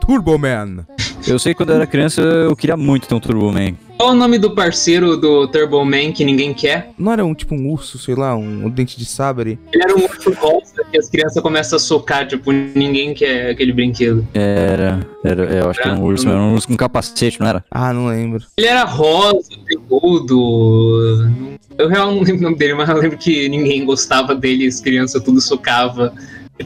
Turbo 0.09 0.38
Man. 0.38 0.87
Eu 1.27 1.38
sei 1.38 1.53
que 1.53 1.59
quando 1.59 1.68
eu 1.68 1.77
era 1.77 1.87
criança 1.87 2.23
eu 2.23 2.57
queria 2.57 2.79
muito 2.79 3.07
ter 3.07 3.14
um 3.14 3.21
Turbo 3.21 3.53
Man. 3.53 3.75
Qual 3.99 4.12
o 4.12 4.14
nome 4.14 4.38
do 4.38 4.55
parceiro 4.55 5.18
do 5.18 5.47
Turbo 5.49 5.85
Man 5.85 6.12
que 6.12 6.25
ninguém 6.25 6.55
quer? 6.55 6.92
Não 6.99 7.12
era 7.12 7.23
um 7.23 7.35
tipo 7.35 7.55
um 7.55 7.71
urso, 7.71 7.99
sei 7.99 8.14
lá, 8.14 8.35
um, 8.35 8.71
dente 8.71 8.99
de 8.99 9.05
sabre? 9.05 9.59
Ele 9.71 9.83
era 9.83 9.94
um 9.94 10.05
urso 10.05 10.33
rosa 10.33 10.83
que 10.90 10.97
as 10.97 11.11
crianças 11.11 11.42
começam 11.42 11.77
a 11.77 11.79
socar, 11.79 12.27
tipo, 12.27 12.51
ninguém 12.51 13.12
quer 13.12 13.51
aquele 13.51 13.71
brinquedo. 13.71 14.27
Era, 14.33 15.07
era, 15.23 15.42
eu 15.44 15.68
acho 15.68 15.79
que 15.79 15.87
era 15.87 15.99
um 15.99 16.03
urso, 16.03 16.27
era 16.27 16.38
um 16.38 16.55
urso 16.55 16.68
com 16.68 16.77
capacete, 16.79 17.38
não 17.38 17.47
era? 17.47 17.62
Ah, 17.71 17.92
não 17.92 18.07
lembro. 18.07 18.42
Ele 18.57 18.66
era 18.66 18.85
rosa, 18.85 19.51
peludo. 19.66 21.31
Eu 21.77 21.87
realmente 21.87 22.21
não 22.21 22.25
lembro 22.25 22.40
o 22.40 22.42
nome 22.44 22.57
dele, 22.57 22.73
mas 22.73 22.88
eu 22.88 22.97
lembro 22.97 23.18
que 23.18 23.47
ninguém 23.51 23.85
gostava 23.85 24.35
dele, 24.35 24.66
as 24.66 24.81
crianças 24.81 25.23
tudo 25.23 25.38
socava. 25.38 26.14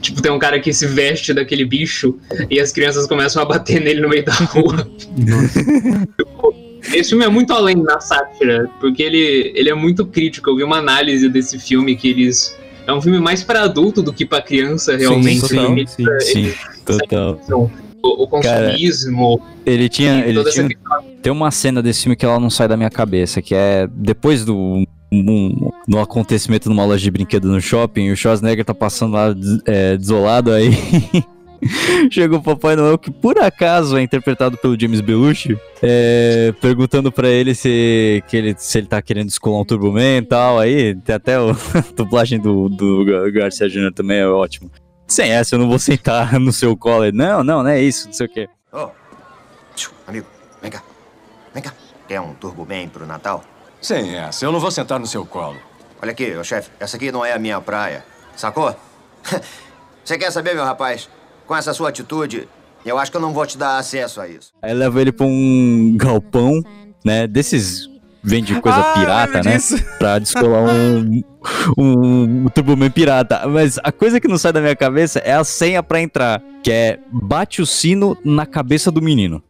Tipo, 0.00 0.22
tem 0.22 0.33
um 0.33 0.38
cara 0.38 0.59
que 0.59 0.72
se 0.72 0.87
veste 0.87 1.35
daquele 1.35 1.64
bicho 1.64 2.18
e 2.50 2.59
as 2.59 2.72
crianças 2.72 3.07
começam 3.07 3.42
a 3.42 3.44
bater 3.44 3.81
nele 3.81 4.00
no 4.00 4.09
meio 4.09 4.24
da 4.24 4.33
rua. 4.33 4.88
Esse 6.92 7.11
filme 7.11 7.24
é 7.24 7.28
muito 7.28 7.52
além 7.52 7.83
da 7.83 8.00
sátira, 8.00 8.68
porque 8.81 9.02
ele, 9.02 9.52
ele 9.55 9.70
é 9.70 9.74
muito 9.74 10.05
crítico. 10.05 10.50
Eu 10.50 10.57
vi 10.57 10.64
uma 10.64 10.78
análise 10.78 11.28
desse 11.28 11.59
filme 11.59 11.94
que 11.94 12.09
eles. 12.09 12.57
É 12.87 12.92
um 12.92 13.00
filme 13.00 13.20
mais 13.20 13.44
pra 13.44 13.62
adulto 13.62 14.02
do 14.02 14.12
que 14.12 14.26
pra 14.26 14.42
criança, 14.42 14.96
realmente. 14.96 15.40
total. 15.48 15.72
Ele- 15.76 15.87
sim. 15.87 16.05
Sim, 16.20 16.52
total. 16.85 17.40
o, 18.02 18.24
o 18.24 18.26
consumismo. 18.26 19.40
Ele 19.64 19.88
tinha, 19.88 20.24
ele 20.26 20.42
tinha, 20.50 20.68
tem 21.22 21.33
uma 21.33 21.52
cena 21.52 21.81
desse 21.81 22.02
filme 22.02 22.16
que 22.16 22.24
ela 22.24 22.40
não 22.40 22.50
sai 22.50 22.66
da 22.66 22.76
minha 22.76 22.90
cabeça, 22.90 23.40
que 23.40 23.55
é 23.55 23.87
depois 23.92 24.44
do 24.44 24.85
um, 25.12 25.70
no 25.87 26.01
acontecimento 26.01 26.68
numa 26.68 26.85
loja 26.85 27.03
de 27.03 27.11
brinquedo 27.11 27.48
no 27.48 27.61
shopping, 27.61 28.11
o 28.11 28.16
Schwarzenegger 28.16 28.64
tá 28.64 28.75
passando 28.75 29.12
lá 29.12 29.35
é, 29.66 29.96
desolado 29.96 30.51
aí. 30.53 30.70
Chega 32.11 32.35
o 32.35 32.42
Papai 32.42 32.75
Noel, 32.75 32.98
que 32.98 33.09
por 33.09 33.38
acaso 33.38 33.96
é 33.96 34.03
interpretado 34.03 34.57
pelo 34.59 34.79
James 34.79 35.01
Belushi, 35.01 35.57
é, 35.81 36.53
perguntando 36.61 37.12
pra 37.12 37.29
ele 37.29 37.55
se, 37.55 38.20
que 38.27 38.37
ele 38.37 38.55
se 38.59 38.79
ele 38.79 38.88
tá 38.88 39.01
querendo 39.01 39.29
descolar 39.29 39.61
um 39.61 39.64
Turbo 39.64 39.92
Man 39.92 40.16
e 40.18 40.22
tal. 40.22 40.59
Aí 40.59 40.96
tem 40.96 41.14
até 41.14 41.38
o, 41.38 41.51
a 41.55 41.85
dublagem 41.94 42.40
do, 42.40 42.68
do 42.68 43.05
Gar- 43.05 43.31
Garcia 43.31 43.68
Jr. 43.68 43.92
também 43.94 44.18
é 44.18 44.27
ótimo. 44.27 44.72
Sem 45.07 45.31
essa, 45.31 45.55
eu 45.55 45.61
não 45.61 45.68
vou 45.68 45.79
sentar 45.79 46.33
no 46.40 46.53
seu 46.53 46.77
colo. 46.77 47.12
Não, 47.12 47.44
não, 47.44 47.62
não 47.62 47.70
é 47.70 47.81
isso, 47.81 48.07
não 48.07 48.12
sei 48.12 48.27
o 48.27 48.29
quê. 48.29 48.48
Tchu, 49.77 49.92
amigo, 50.07 50.27
vem 50.61 50.70
cá. 50.70 50.83
Vem 51.55 51.62
cá. 51.62 51.72
Quer 52.09 52.20
um 52.20 52.35
Turbo 52.35 52.66
Man 52.68 52.88
pro 52.88 53.07
Natal? 53.07 53.44
Sem 53.83 54.14
essa, 54.14 54.45
eu 54.45 54.53
não 54.53 54.61
vou 54.61 54.71
sentar 54.71 54.99
no 55.01 55.07
seu 55.07 55.27
colo. 55.27 55.57
Olha 56.01 56.12
aqui, 56.12 56.33
ô 56.37 56.45
chefe, 56.45 56.71
essa 56.81 56.97
aqui 56.97 57.11
não 57.12 57.25
é 57.25 57.33
a 57.33 57.38
minha 57.38 57.61
praia. 57.61 58.05
Sacou? 58.37 58.75
Você 60.05 60.16
quer 60.16 60.31
saber, 60.31 60.55
meu 60.55 60.64
rapaz? 60.64 61.09
Com 61.47 61.55
essa 61.57 61.75
sua 61.75 61.88
atitude, 61.88 62.49
eu 62.87 62.99
acho 62.99 63.11
que 63.11 63.16
eu 63.16 63.21
não 63.21 63.33
vou 63.33 63.45
te 63.47 63.59
dar 63.59 63.79
acesso 63.79 64.21
a 64.21 64.29
isso. 64.29 64.53
Aí 64.62 64.73
leva 64.73 65.01
ele 65.01 65.12
pra 65.12 65.27
um 65.27 65.95
galpão, 65.97 66.62
né? 67.05 67.27
Desses 67.27 67.88
vende 68.23 68.61
coisa 68.61 68.79
Ah, 68.79 68.95
pirata, 68.95 69.42
né? 69.42 69.57
disso. 69.57 69.77
Pra 69.99 70.18
descolar 70.21 70.62
um, 70.62 71.23
um, 71.77 72.45
um 72.45 72.47
Turboman 72.49 72.90
pirata. 72.90 73.47
Mas 73.49 73.79
a 73.83 73.90
coisa 73.90 74.21
que 74.21 74.29
não 74.29 74.38
sai 74.38 74.53
da 74.53 74.61
minha 74.61 74.77
cabeça 74.77 75.18
é 75.21 75.33
a 75.35 75.42
senha 75.45 75.83
pra 75.83 76.01
entrar, 76.01 76.40
que 76.62 76.71
é 76.71 76.99
bate 77.11 77.61
o 77.61 77.66
sino 77.66 78.16
na 78.25 78.47
cabeça 78.47 78.90
do 78.92 79.03
menino. 79.03 79.42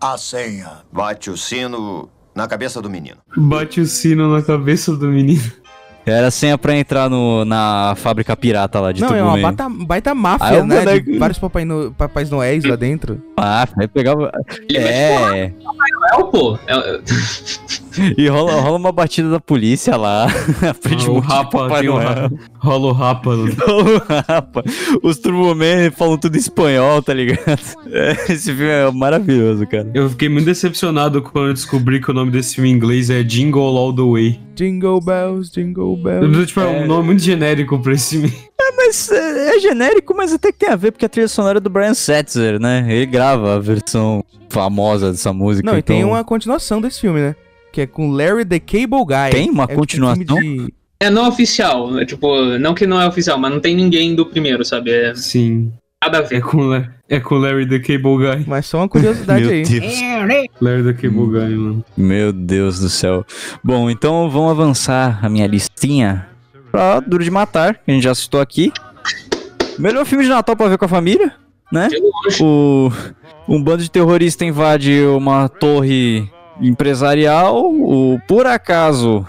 A 0.00 0.16
senha. 0.16 0.78
Bate 0.92 1.30
o 1.30 1.36
sino 1.36 2.08
na 2.34 2.46
cabeça 2.46 2.80
do 2.80 2.88
menino. 2.88 3.16
Bate 3.36 3.80
o 3.80 3.86
sino 3.86 4.32
na 4.32 4.42
cabeça 4.42 4.94
do 4.96 5.06
menino. 5.08 5.50
Era 6.06 6.28
a 6.28 6.30
senha 6.30 6.56
pra 6.56 6.74
entrar 6.74 7.10
no, 7.10 7.44
na 7.44 7.94
fábrica 7.96 8.34
pirata 8.34 8.80
lá 8.80 8.92
de 8.92 9.02
não, 9.02 9.14
é 9.14 9.22
uma 9.22 9.36
baita, 9.36 9.68
baita 9.68 10.14
máfia, 10.14 10.64
né? 10.64 10.82
vou- 10.84 11.00
De 11.00 11.18
vários 11.18 11.38
papai 11.38 11.64
no, 11.66 11.92
papais 11.92 12.30
noéis 12.30 12.64
lá 12.64 12.76
dentro. 12.76 13.20
Ah, 13.36 13.68
aí 13.76 13.86
pegava... 13.86 14.32
Ele 14.68 14.78
É... 14.78 15.52
É 16.12 16.16
o 16.16 16.24
pô. 16.28 16.58
É- 16.66 17.00
E 18.16 18.28
rola, 18.28 18.60
rola 18.60 18.76
uma 18.76 18.92
batida 18.92 19.28
da 19.30 19.40
polícia 19.40 19.96
lá. 19.96 20.26
Ah, 20.62 20.94
do 21.04 21.12
o 21.14 21.18
rapa, 21.18 21.58
Papai 21.64 21.80
tem 21.80 21.88
o 21.90 21.94
Noel. 21.94 22.08
rapa. 22.08 22.30
Rola 22.58 22.86
o 22.88 22.92
rapa. 22.92 23.30
Os 25.02 25.18
Turboman 25.18 25.90
falam 25.90 26.16
tudo 26.18 26.36
em 26.36 26.38
espanhol, 26.40 27.02
tá 27.02 27.14
ligado? 27.14 27.38
É, 27.90 28.32
Esse 28.32 28.52
filme 28.54 28.70
é 28.70 28.90
maravilhoso, 28.90 29.66
cara. 29.66 29.90
Eu 29.94 30.08
fiquei 30.10 30.28
muito 30.28 30.46
decepcionado 30.46 31.22
quando 31.22 31.48
eu 31.48 31.54
descobri 31.54 32.00
que 32.00 32.10
o 32.10 32.14
nome 32.14 32.30
desse 32.30 32.54
filme 32.56 32.70
em 32.70 32.74
inglês 32.74 33.10
é 33.10 33.22
Jingle 33.22 33.76
All 33.76 33.94
the 33.94 34.02
Way. 34.02 34.40
Jingle 34.54 35.00
bells, 35.00 35.50
jingle 35.52 35.96
bells. 35.96 36.46
Tipo, 36.46 36.60
é 36.60 36.66
um 36.66 36.86
nome 36.86 37.06
muito 37.06 37.22
genérico 37.22 37.78
pra 37.78 37.92
esse 37.92 38.16
filme. 38.16 38.32
É, 38.60 38.72
mas 38.76 39.10
é, 39.10 39.56
é 39.56 39.60
genérico, 39.60 40.14
mas 40.16 40.32
até 40.32 40.50
que 40.52 40.58
tem 40.58 40.68
a 40.70 40.76
ver, 40.76 40.90
porque 40.92 41.04
a 41.04 41.08
trilha 41.08 41.28
sonora 41.28 41.58
é 41.58 41.60
do 41.60 41.70
Brian 41.70 41.94
Setzer, 41.94 42.60
né? 42.60 42.84
Ele 42.88 43.06
grava 43.06 43.54
a 43.54 43.58
versão 43.60 44.24
famosa 44.48 45.10
dessa 45.12 45.32
música. 45.32 45.70
Não, 45.70 45.78
e 45.78 45.82
tem 45.82 45.98
então- 45.98 46.10
uma 46.10 46.24
continuação 46.24 46.80
desse 46.80 47.00
filme, 47.00 47.20
né? 47.20 47.36
Que 47.78 47.82
é 47.82 47.86
com 47.86 48.10
Larry 48.10 48.44
the 48.44 48.58
Cable 48.58 49.04
Guy. 49.06 49.30
Tem 49.30 49.48
uma 49.50 49.62
É 49.62 49.74
continuação? 49.76 50.24
de- 50.40 50.74
É 50.98 51.08
não 51.08 51.28
oficial. 51.28 51.96
É, 52.00 52.04
tipo, 52.04 52.26
não 52.58 52.74
que 52.74 52.88
não 52.88 53.00
é 53.00 53.06
oficial, 53.06 53.38
mas 53.38 53.52
não 53.52 53.60
tem 53.60 53.76
ninguém 53.76 54.16
do 54.16 54.26
primeiro, 54.26 54.64
sabe? 54.64 54.90
É 54.90 55.14
Sim. 55.14 55.70
nada 56.04 56.18
a 56.18 56.22
ver. 56.22 56.38
É 56.38 56.40
com, 56.40 56.74
é 57.08 57.20
com 57.20 57.36
o 57.36 57.38
Larry 57.38 57.68
the 57.68 57.78
Cable 57.78 58.16
Guy. 58.16 58.44
Mas 58.48 58.66
só 58.66 58.78
uma 58.78 58.88
curiosidade 58.88 59.42
Meu 59.46 59.52
aí. 59.52 59.62
Deus. 59.62 59.94
Larry 60.60 60.82
the 60.82 60.92
Cable 60.92 61.26
Guy, 61.28 61.54
mano. 61.54 61.84
Meu 61.96 62.32
Deus 62.32 62.80
do 62.80 62.88
céu. 62.88 63.24
Bom, 63.62 63.88
então 63.88 64.28
vamos 64.28 64.50
avançar 64.50 65.20
a 65.24 65.28
minha 65.28 65.46
listinha 65.46 66.26
pra 66.72 66.98
Duro 66.98 67.22
de 67.22 67.30
Matar, 67.30 67.74
que 67.74 67.92
a 67.92 67.94
gente 67.94 68.02
já 68.02 68.14
citou 68.16 68.40
aqui. 68.40 68.72
Melhor 69.78 70.04
filme 70.04 70.24
de 70.24 70.30
Natal 70.30 70.56
pra 70.56 70.66
ver 70.66 70.78
com 70.78 70.84
a 70.84 70.88
família, 70.88 71.32
né? 71.70 71.88
O, 72.40 72.90
um 73.48 73.62
bando 73.62 73.84
de 73.84 73.88
terrorista 73.90 74.44
invade 74.44 75.00
uma 75.04 75.48
torre 75.48 76.28
empresarial. 76.60 77.64
O, 77.64 78.18
por 78.26 78.46
acaso, 78.46 79.26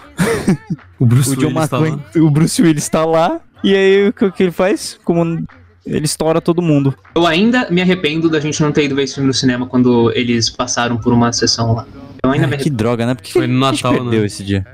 O 0.98 1.06
Bruce 1.06 1.30
o, 1.32 1.36
John 1.36 1.46
Willis 1.48 1.68
tá 1.68 1.78
McClane- 1.78 2.02
lá. 2.16 2.22
o 2.22 2.30
Bruce 2.30 2.62
Willis 2.62 2.88
tá 2.88 3.04
lá. 3.04 3.40
E 3.62 3.74
aí, 3.74 4.08
o 4.08 4.12
que, 4.12 4.30
que 4.32 4.42
ele 4.44 4.52
faz? 4.52 4.98
Como 5.04 5.44
ele 5.86 6.04
estoura 6.04 6.40
todo 6.40 6.62
mundo. 6.62 6.94
Eu 7.14 7.26
ainda 7.26 7.68
me 7.70 7.80
arrependo 7.82 8.28
da 8.28 8.40
gente 8.40 8.60
não 8.62 8.72
ter 8.72 8.84
ido 8.84 8.94
ver 8.94 9.04
esse 9.04 9.14
filme 9.14 9.26
no 9.26 9.34
cinema 9.34 9.66
quando 9.66 10.10
eles 10.14 10.48
passaram 10.48 10.96
por 10.96 11.12
uma 11.12 11.32
sessão 11.32 11.72
lá. 11.74 11.86
Eu 12.22 12.30
ainda 12.30 12.46
me 12.46 12.54
Ah, 12.54 12.58
que 12.58 12.70
droga, 12.70 13.06
né? 13.06 13.14
Porque 13.14 13.32
Foi 13.32 13.46
no 13.46 13.58
Natal, 13.58 13.92
perdeu 13.94 14.20
né? 14.20 14.26
esse 14.26 14.44
dia. 14.44 14.66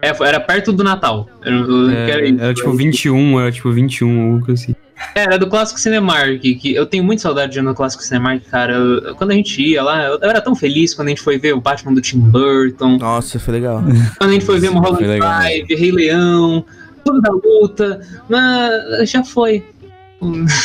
É, 0.00 0.12
foi- 0.14 0.26
era 0.26 0.40
perto 0.40 0.72
do 0.72 0.82
Natal. 0.82 1.28
Eu, 1.44 1.52
eu 1.52 1.90
É, 1.90 2.28
era 2.40 2.54
tipo 2.54 2.72
21, 2.72 3.38
era 3.40 3.52
tipo 3.52 3.70
21, 3.70 4.22
alguma 4.24 4.46
coisa 4.46 4.62
assim. 4.62 4.74
Era 5.14 5.38
do 5.38 5.46
Clássico 5.46 5.78
Cinemark, 5.78 6.40
que 6.40 6.74
eu 6.74 6.86
tenho 6.86 7.04
muita 7.04 7.22
saudade 7.22 7.52
de 7.52 7.58
ir 7.58 7.62
no 7.62 7.74
Clássico 7.74 8.02
Cinemark, 8.02 8.42
cara. 8.50 8.72
Eu- 8.74 9.14
quando 9.16 9.30
a 9.30 9.34
gente 9.34 9.60
ia 9.62 9.82
lá, 9.82 10.04
eu, 10.04 10.18
eu 10.20 10.30
era 10.30 10.40
tão 10.40 10.54
feliz 10.54 10.94
quando 10.94 11.08
a 11.08 11.10
gente 11.10 11.20
foi 11.22 11.38
ver 11.38 11.54
o 11.54 11.60
Batman 11.60 11.92
do 11.94 12.00
Tim 12.00 12.18
Burton, 12.18 12.96
Nossa, 12.98 13.38
foi 13.38 13.54
legal. 13.54 13.82
quando 14.18 14.30
a 14.30 14.32
gente 14.32 14.44
foi 14.44 14.58
ver 14.58 14.70
Mulholland 14.70 14.98
Foi 14.98 15.06
legal. 15.06 15.38
Drive, 15.40 15.74
Rei 15.74 15.92
Leão, 15.92 16.64
tudo 17.04 17.20
da 17.20 17.32
luta, 17.32 18.00
mas 18.28 19.10
já 19.10 19.22
foi. 19.24 19.64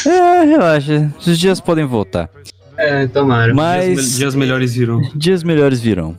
É, 0.05 0.43
relaxa. 0.45 1.11
Os 1.25 1.37
dias 1.39 1.59
podem 1.59 1.85
voltar. 1.85 2.29
É, 2.77 3.07
tomara. 3.07 3.45
Dias, 3.45 3.55
Mas 3.55 4.17
dias 4.17 4.35
melhores 4.35 4.73
virão. 4.75 5.01
dias 5.15 5.41
melhores 5.43 5.79
virão. 5.79 6.15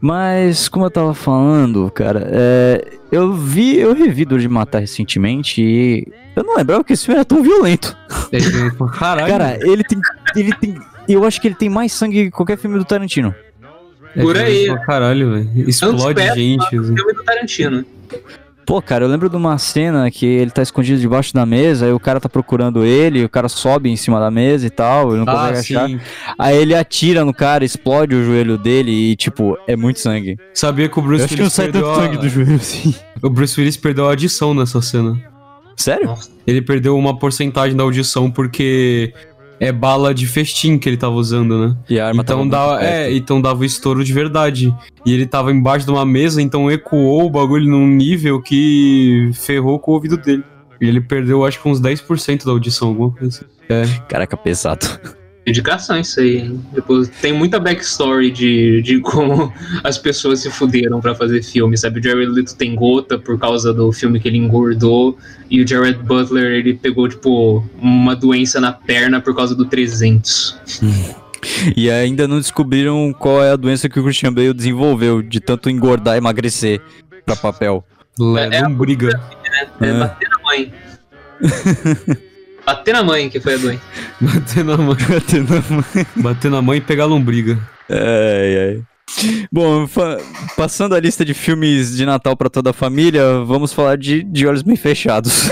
Mas, 0.00 0.68
como 0.68 0.86
eu 0.86 0.90
tava 0.90 1.12
falando, 1.12 1.90
cara, 1.90 2.26
é, 2.32 2.98
eu 3.12 3.34
vi, 3.34 3.78
eu 3.78 3.92
revi 3.92 4.24
Duro 4.24 4.40
de 4.40 4.48
Matar 4.48 4.78
recentemente 4.78 5.60
e 5.60 6.08
eu 6.34 6.42
não 6.42 6.56
lembrava 6.56 6.82
que 6.82 6.92
esse 6.94 7.04
filme 7.04 7.18
era 7.18 7.24
tão 7.24 7.42
violento. 7.42 7.96
Caralho. 8.98 9.28
Cara, 9.28 9.58
ele 9.60 9.84
tem, 9.84 10.00
ele 10.34 10.52
tem, 10.54 10.78
eu 11.06 11.24
acho 11.24 11.40
que 11.40 11.48
ele 11.48 11.54
tem 11.54 11.68
mais 11.68 11.92
sangue 11.92 12.24
que 12.24 12.30
qualquer 12.30 12.56
filme 12.56 12.78
do 12.78 12.84
Tarantino. 12.84 13.34
é 14.16 14.22
por 14.22 14.38
aí. 14.38 14.66
pra 14.68 14.78
Caralho, 14.86 15.32
velho. 15.32 15.68
Explode 15.68 16.22
gente. 16.34 16.64
assim. 16.64 16.94
filme 16.96 17.12
do 17.12 17.24
Tarantino. 17.24 17.84
Pô, 18.66 18.80
cara, 18.80 19.04
eu 19.04 19.08
lembro 19.08 19.28
de 19.28 19.36
uma 19.36 19.58
cena 19.58 20.10
que 20.10 20.24
ele 20.24 20.50
tá 20.50 20.62
escondido 20.62 21.00
debaixo 21.00 21.34
da 21.34 21.44
mesa, 21.44 21.86
aí 21.86 21.92
o 21.92 21.98
cara 21.98 22.20
tá 22.20 22.28
procurando 22.28 22.84
ele, 22.84 23.24
o 23.24 23.28
cara 23.28 23.48
sobe 23.48 23.90
em 23.90 23.96
cima 23.96 24.20
da 24.20 24.30
mesa 24.30 24.66
e 24.66 24.70
tal, 24.70 25.10
ele 25.14 25.24
não 25.24 25.32
Ah, 25.32 25.48
consegue 25.48 25.58
achar. 25.76 25.88
sim. 25.88 26.00
Aí 26.38 26.56
ele 26.56 26.74
atira 26.74 27.24
no 27.24 27.34
cara, 27.34 27.64
explode 27.64 28.14
o 28.14 28.24
joelho 28.24 28.56
dele 28.56 28.90
e, 28.92 29.16
tipo, 29.16 29.56
é 29.66 29.74
muito 29.74 29.98
sangue. 30.00 30.36
Sabia 30.54 30.88
que 30.88 30.98
o 30.98 31.00
Eu 31.00 31.04
Bruce 31.04 31.24
acho 31.24 31.34
que 31.34 31.40
não 31.40 31.44
Willis 31.44 31.52
sai 31.54 31.72
tanto 31.72 31.94
sangue 31.96 32.16
a... 32.16 32.20
do 32.20 32.28
joelho 32.28 32.54
assim. 32.56 32.94
O 33.22 33.28
Bruce 33.28 33.58
Willis 33.60 33.76
perdeu 33.76 34.06
a 34.06 34.10
audição 34.10 34.54
nessa 34.54 34.80
cena. 34.80 35.20
Sério? 35.76 36.14
Ele 36.46 36.60
perdeu 36.60 36.96
uma 36.96 37.18
porcentagem 37.18 37.74
da 37.76 37.82
audição 37.82 38.30
porque 38.30 39.14
é 39.60 39.70
bala 39.70 40.14
de 40.14 40.26
festim 40.26 40.78
que 40.78 40.88
ele 40.88 40.96
tava 40.96 41.14
usando, 41.14 41.68
né? 41.68 41.76
E 41.88 42.00
a 42.00 42.08
arma 42.08 42.22
então 42.22 42.48
dava, 42.48 42.82
é, 42.82 43.14
então 43.14 43.42
dava 43.42 43.60
o 43.60 43.64
estouro 43.64 44.02
de 44.02 44.12
verdade. 44.12 44.74
E 45.04 45.12
ele 45.12 45.26
tava 45.26 45.52
embaixo 45.52 45.84
de 45.84 45.92
uma 45.92 46.06
mesa, 46.06 46.40
então 46.40 46.70
ecoou 46.70 47.26
o 47.26 47.30
bagulho 47.30 47.68
num 47.68 47.86
nível 47.86 48.40
que 48.40 49.30
ferrou 49.34 49.78
com 49.78 49.90
o 49.90 49.94
ouvido 49.94 50.16
dele. 50.16 50.42
E 50.80 50.88
ele 50.88 51.00
perdeu, 51.02 51.44
acho 51.44 51.60
que 51.60 51.68
uns 51.68 51.78
10% 51.78 52.46
da 52.46 52.52
audição, 52.52 52.88
alguma 52.88 53.10
coisa 53.10 53.36
assim. 53.36 53.44
É. 53.68 53.84
Caraca, 54.08 54.34
pesado. 54.34 54.86
Dedicação 55.46 55.98
isso 55.98 56.20
aí. 56.20 56.38
hein? 56.38 56.60
Tipo, 56.74 57.06
tem 57.22 57.32
muita 57.32 57.58
backstory 57.58 58.30
de, 58.30 58.82
de 58.82 59.00
como 59.02 59.52
as 59.82 59.96
pessoas 59.98 60.40
se 60.40 60.50
fuderam 60.50 61.00
pra 61.00 61.14
fazer 61.14 61.42
filme, 61.42 61.76
sabe? 61.78 61.98
O 61.98 62.02
Jared 62.02 62.30
Leto 62.30 62.54
tem 62.56 62.74
gota 62.74 63.18
por 63.18 63.38
causa 63.38 63.72
do 63.72 63.90
filme 63.92 64.20
que 64.20 64.28
ele 64.28 64.36
engordou, 64.38 65.16
e 65.50 65.62
o 65.62 65.66
Jared 65.66 65.98
Butler, 66.02 66.52
ele 66.52 66.74
pegou, 66.74 67.08
tipo, 67.08 67.64
uma 67.80 68.14
doença 68.14 68.60
na 68.60 68.70
perna 68.72 69.20
por 69.20 69.34
causa 69.34 69.54
do 69.54 69.64
300. 69.64 70.58
E 71.74 71.90
ainda 71.90 72.28
não 72.28 72.36
descobriram 72.36 73.14
qual 73.18 73.42
é 73.42 73.50
a 73.52 73.56
doença 73.56 73.88
que 73.88 73.98
o 73.98 74.04
Christian 74.04 74.30
Bale 74.30 74.52
desenvolveu 74.52 75.22
de 75.22 75.40
tanto 75.40 75.70
engordar 75.70 76.14
e 76.14 76.18
emagrecer 76.18 76.82
pra 77.24 77.34
papel. 77.34 77.82
Le- 78.18 78.40
É 78.54 78.58
a 78.58 78.68
lombriga. 78.68 79.08
né? 79.08 79.66
É, 79.80 79.86
É. 79.88 79.98
bater 80.00 80.28
na 80.28 80.38
mãe. 80.44 80.72
bater 82.66 82.92
na 82.92 83.02
mãe 83.02 83.28
que 83.28 83.40
foi 83.40 83.54
a 83.54 83.58
doença. 83.58 83.82
Bater 84.20 84.64
na 84.64 84.76
mãe. 84.76 84.96
Bater 85.08 85.42
na 85.44 85.62
mãe. 85.76 86.06
Bater 86.16 86.50
na 86.50 86.62
mãe 86.62 86.78
e 86.78 86.80
pegar 86.80 87.04
lombriga. 87.06 87.58
Ai, 87.88 88.58
ai. 88.58 88.82
Bom, 89.50 89.88
passando 90.56 90.94
a 90.94 91.00
lista 91.00 91.24
de 91.24 91.34
filmes 91.34 91.96
de 91.96 92.06
Natal 92.06 92.36
pra 92.36 92.48
toda 92.48 92.70
a 92.70 92.72
família, 92.72 93.40
vamos 93.44 93.72
falar 93.72 93.96
de, 93.96 94.22
de 94.22 94.46
Olhos 94.46 94.62
Bem 94.62 94.76
Fechados. 94.76 95.48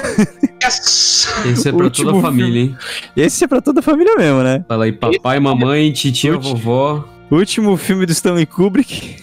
Yes! 0.63 1.29
Esse 1.45 1.69
é 1.69 1.73
pra 1.73 1.85
Último 1.85 2.07
toda 2.13 2.19
a 2.19 2.23
família, 2.23 2.61
hein? 2.63 2.77
Esse 3.17 3.45
é 3.45 3.49
pra 3.49 3.61
toda 3.61 3.81
a 3.81 3.83
família 3.83 4.15
mesmo, 4.17 4.43
né? 4.45 4.65
Fala 4.69 4.85
aí, 4.85 4.93
papai, 4.93 5.41
mamãe, 5.41 5.91
titia, 5.93 6.37
vovó. 6.39 7.05
Último 7.31 7.77
filme 7.77 8.07
do 8.07 8.13
Stanley 8.13 8.47
Kubrick. 8.47 9.17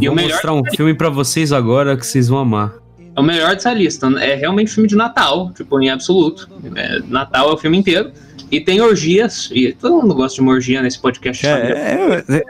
E 0.00 0.08
o 0.08 0.12
Vou 0.12 0.14
melhor- 0.14 0.34
mostrar 0.34 0.52
um 0.52 0.62
filme 0.64 0.94
pra 0.94 1.08
vocês 1.08 1.52
agora 1.52 1.96
que 1.96 2.06
vocês 2.06 2.28
vão 2.28 2.38
amar. 2.38 2.74
É 3.16 3.20
o 3.20 3.22
melhor 3.22 3.54
dessa 3.54 3.72
lista. 3.72 4.06
É 4.20 4.34
realmente 4.34 4.72
filme 4.72 4.88
de 4.88 4.96
Natal, 4.96 5.52
tipo, 5.54 5.80
em 5.80 5.88
absoluto. 5.90 6.48
É, 6.74 6.98
Natal 7.08 7.50
é 7.50 7.52
o 7.52 7.56
filme 7.56 7.78
inteiro. 7.78 8.10
E 8.50 8.60
tem 8.60 8.80
orgias. 8.80 9.50
E 9.52 9.72
todo 9.72 10.02
mundo 10.02 10.14
gosta 10.14 10.36
de 10.36 10.40
uma 10.42 10.52
orgia 10.52 10.82
nesse 10.82 10.98
podcast. 10.98 11.44
sabe? 11.46 11.72
É, 11.72 12.24
é, 12.28 12.42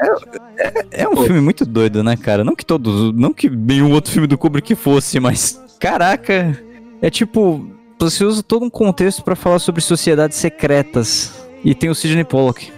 é- 0.59 1.03
é 1.03 1.09
um 1.09 1.17
filme 1.17 1.41
muito 1.41 1.65
doido, 1.65 2.03
né, 2.03 2.17
cara? 2.17 2.43
Não 2.45 2.55
que 2.57 2.65
todos. 2.65 3.13
Não 3.15 3.33
que 3.33 3.49
nenhum 3.49 3.93
outro 3.93 4.11
filme 4.13 4.27
do 4.27 4.37
Kubrick 4.39 4.75
fosse, 4.75 5.19
mas. 5.21 5.61
Caraca! 5.79 6.59
É 7.03 7.11
tipo. 7.11 7.69
Você 7.99 8.25
usa 8.25 8.43
todo 8.43 8.65
um 8.65 8.71
contexto 8.71 9.23
pra 9.23 9.37
falar 9.37 9.59
sobre 9.59 9.81
sociedades 9.81 10.37
secretas. 10.37 11.33
E 11.65 11.75
tem 11.75 11.89
o 11.89 11.95
Sidney 11.95 12.25
Pollock. 12.25 12.71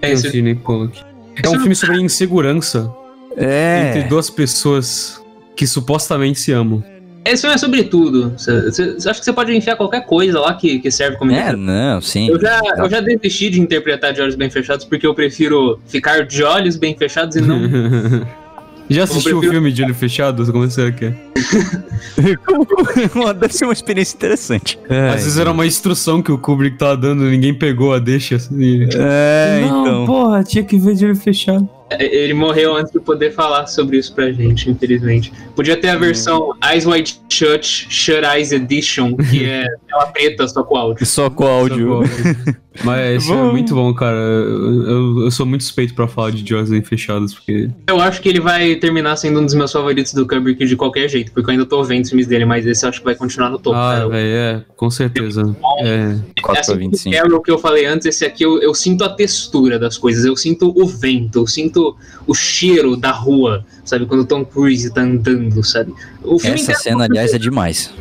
É, 0.00 0.06
Tem 0.08 0.14
o 0.14 0.18
Sidney 0.18 0.54
Pollack. 0.56 1.00
É 1.42 1.48
um 1.48 1.52
filme 1.60 1.74
sobre 1.76 2.00
insegurança 2.00 2.92
É. 3.36 3.90
entre 3.90 4.08
duas 4.08 4.28
pessoas 4.30 5.22
que 5.54 5.66
supostamente 5.66 6.40
se 6.40 6.50
amam. 6.52 6.82
Esse 7.24 7.42
filme 7.42 7.54
é 7.54 7.58
sobre 7.58 7.84
tudo. 7.84 8.32
Você 8.36 9.08
acha 9.08 9.20
que 9.20 9.24
você 9.24 9.32
pode 9.32 9.54
enfiar 9.54 9.76
qualquer 9.76 10.04
coisa 10.04 10.40
lá 10.40 10.54
que, 10.54 10.80
que 10.80 10.90
serve 10.90 11.16
como 11.16 11.30
É, 11.32 11.54
não, 11.54 12.00
sim. 12.00 12.28
Eu 12.28 12.40
já, 12.40 12.60
eu 12.78 12.90
já 12.90 13.00
desisti 13.00 13.48
de 13.50 13.60
interpretar 13.60 14.12
de 14.12 14.20
olhos 14.20 14.34
bem 14.34 14.50
fechados 14.50 14.84
porque 14.84 15.06
eu 15.06 15.14
prefiro 15.14 15.78
ficar 15.86 16.26
de 16.26 16.42
olhos 16.42 16.76
bem 16.76 16.96
fechados 16.96 17.36
e 17.36 17.40
não. 17.40 17.60
Já 18.90 19.04
assistiu 19.04 19.38
o 19.38 19.40
prefiro- 19.40 19.52
filme 19.52 19.72
de 19.72 19.84
olho 19.84 19.94
fechado? 19.94 20.52
Como 20.52 20.68
será 20.70 20.90
que 20.92 21.06
é? 21.06 21.14
Deve 23.38 23.54
ser 23.54 23.64
uma 23.64 23.72
experiência 23.72 24.14
interessante. 24.16 24.78
Às 25.14 25.22
vezes 25.22 25.38
era 25.38 25.50
uma 25.50 25.64
instrução 25.64 26.20
que 26.20 26.30
o 26.30 26.36
Kubrick 26.36 26.76
tava 26.76 26.96
dando, 26.96 27.22
ninguém 27.24 27.54
pegou 27.54 27.94
a 27.94 27.98
deixa. 27.98 28.36
Assim. 28.36 28.86
É, 28.94 29.60
Não, 29.62 29.82
então. 29.86 30.06
porra, 30.06 30.44
tinha 30.44 30.62
que 30.64 30.76
ver 30.76 30.94
de 30.94 31.06
olho 31.06 31.16
fechado. 31.16 31.66
Ele 32.00 32.34
morreu 32.34 32.76
antes 32.76 32.92
de 32.92 33.00
poder 33.00 33.32
falar 33.32 33.66
sobre 33.66 33.98
isso 33.98 34.14
pra 34.14 34.30
gente, 34.32 34.70
infelizmente. 34.70 35.32
Podia 35.56 35.76
ter 35.76 35.88
a 35.88 35.96
versão 35.96 36.52
Eyes 36.70 36.86
Wide 36.86 37.16
Shut, 37.28 37.86
Shut 37.90 38.24
Eyes 38.24 38.52
Edition, 38.52 39.16
que 39.16 39.44
é 39.44 39.66
tela 39.88 40.06
preta 40.06 40.46
só 40.48 40.62
com 40.62 40.76
áudio. 40.76 41.04
Só 41.06 41.28
com 41.30 41.44
áudio. 41.46 42.00
Mas 42.84 43.24
esse 43.24 43.30
é 43.30 43.42
muito 43.52 43.74
bom, 43.74 43.92
cara. 43.92 44.16
Eu, 44.16 45.20
eu- 45.24 45.30
sou 45.30 45.44
muito 45.44 45.62
suspeito 45.62 45.92
pra 45.94 46.08
falar 46.08 46.30
de 46.30 46.42
bem 46.70 46.82
fechados, 46.82 47.34
porque. 47.34 47.68
Eu 47.86 48.00
acho 48.00 48.22
que 48.22 48.28
ele 48.30 48.40
vai 48.40 48.76
terminar 48.76 49.14
sendo 49.16 49.40
um 49.40 49.44
dos 49.44 49.54
meus 49.54 49.70
favoritos 49.70 50.14
do 50.14 50.26
Kubrick 50.26 50.64
de 50.64 50.74
qualquer 50.74 51.06
jeito, 51.08 51.32
porque 51.32 51.50
eu 51.50 51.52
ainda 51.52 51.66
tô 51.66 51.82
vendo 51.84 52.04
os 52.04 52.08
filmes 52.08 52.26
dele, 52.26 52.46
mas 52.46 52.66
esse 52.66 52.84
eu 52.86 52.88
acho 52.88 53.00
que 53.00 53.04
vai 53.04 53.14
continuar 53.14 53.50
no 53.50 53.58
topo, 53.58 53.76
Ah, 53.76 53.92
cara. 53.96 54.08
velho, 54.08 54.26
é, 54.36 54.64
com 54.74 54.88
certeza. 54.90 55.54
É. 55.80 56.16
4 56.42 56.60
assim, 56.60 56.72
pra 56.72 56.80
25. 56.80 57.14
O 57.14 57.18
Carol 57.22 57.42
que 57.42 57.50
eu 57.50 57.58
falei 57.58 57.84
antes, 57.84 58.06
esse 58.06 58.24
aqui 58.24 58.42
eu, 58.42 58.58
eu 58.62 58.72
sinto 58.74 59.04
a 59.04 59.10
textura 59.10 59.78
das 59.78 59.98
coisas, 59.98 60.24
eu 60.24 60.34
sinto 60.34 60.72
o 60.74 60.86
vento, 60.86 61.40
eu 61.40 61.46
sinto 61.46 61.81
o 62.26 62.34
cheiro 62.34 62.96
da 62.96 63.10
rua, 63.10 63.64
sabe? 63.84 64.06
Quando 64.06 64.20
o 64.20 64.26
Tom 64.26 64.44
Cruise 64.44 64.92
tá 64.92 65.02
andando, 65.02 65.62
sabe? 65.64 65.92
O 66.22 66.38
filme 66.38 66.54
Essa 66.54 66.64
inteiro- 66.72 66.80
cena, 66.82 67.04
aliás, 67.04 67.32
é 67.34 67.38
demais. 67.38 67.92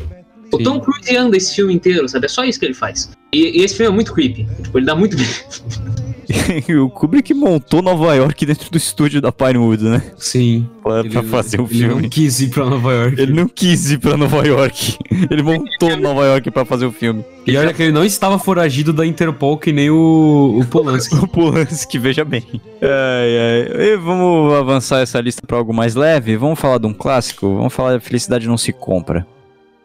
O 0.54 0.58
Tom 0.58 0.80
Cruise 0.82 1.16
anda 1.16 1.38
esse 1.38 1.56
filme 1.56 1.74
inteiro, 1.74 2.08
sabe? 2.10 2.26
É 2.26 2.30
só 2.30 2.44
isso 2.44 2.60
que 2.60 2.66
ele 2.66 2.74
faz. 2.74 3.10
E, 3.34 3.60
e 3.60 3.64
esse 3.64 3.76
filme 3.76 3.92
é 3.92 3.96
muito 3.96 4.14
creepy. 4.14 4.46
Tipo, 4.64 4.78
ele 4.80 4.86
dá 4.86 4.96
muito. 4.96 5.16
o 6.82 6.90
Kubrick 6.90 7.34
montou 7.34 7.82
Nova 7.82 8.16
York 8.16 8.46
dentro 8.46 8.70
do 8.70 8.78
estúdio 8.78 9.22
da 9.22 9.32
Pinewood, 9.32 9.84
né? 9.84 10.02
Sim. 10.18 10.70
Pra, 10.84 11.04
pra 11.04 11.24
fazer 11.24 11.60
o 11.60 11.66
ele 11.66 11.80
filme. 11.80 12.02
não 12.02 12.10
quis 12.10 12.42
ir 12.42 12.50
pra 12.50 12.66
Nova 12.66 12.92
York. 12.94 13.22
Ele 13.22 13.34
não 13.34 13.48
quis 13.48 13.92
ir 13.92 13.98
pra 14.00 14.18
Nova 14.18 14.46
York. 14.48 14.98
Ele 15.30 15.44
montou 15.44 15.96
Nova 15.98 16.26
York 16.26 16.50
pra 16.52 16.66
fazer 16.66 16.86
o 16.86 16.92
filme. 16.92 17.24
E 17.46 17.56
olha 17.56 17.74
que 17.74 17.84
ele 17.84 17.92
não 17.92 18.04
estava 18.04 18.38
foragido 18.40 18.92
da 18.92 19.06
Interpol 19.06 19.58
que 19.58 19.72
nem 19.72 19.90
o, 19.90 20.60
o 20.60 20.66
Polanski. 20.66 21.16
O 21.22 21.28
Polanski, 21.28 22.00
veja 22.00 22.26
bem. 22.26 22.44
Ai, 22.82 23.70
ai. 23.80 23.82
E 23.94 23.98
vamos 23.98 24.54
avançar 24.54 25.00
essa 25.02 25.20
lista 25.22 25.42
pra 25.46 25.58
algo 25.58 25.74
mais 25.74 25.96
leve. 25.96 26.36
Vamos 26.38 26.60
falar 26.60 26.78
de 26.80 26.88
um 26.88 26.94
clássico. 26.94 27.56
Vamos 27.56 27.74
falar 27.74 27.98
de 27.98 28.04
Felicidade 28.04 28.48
Não 28.48 28.58
Se 28.58 28.74
Compra. 28.74 29.26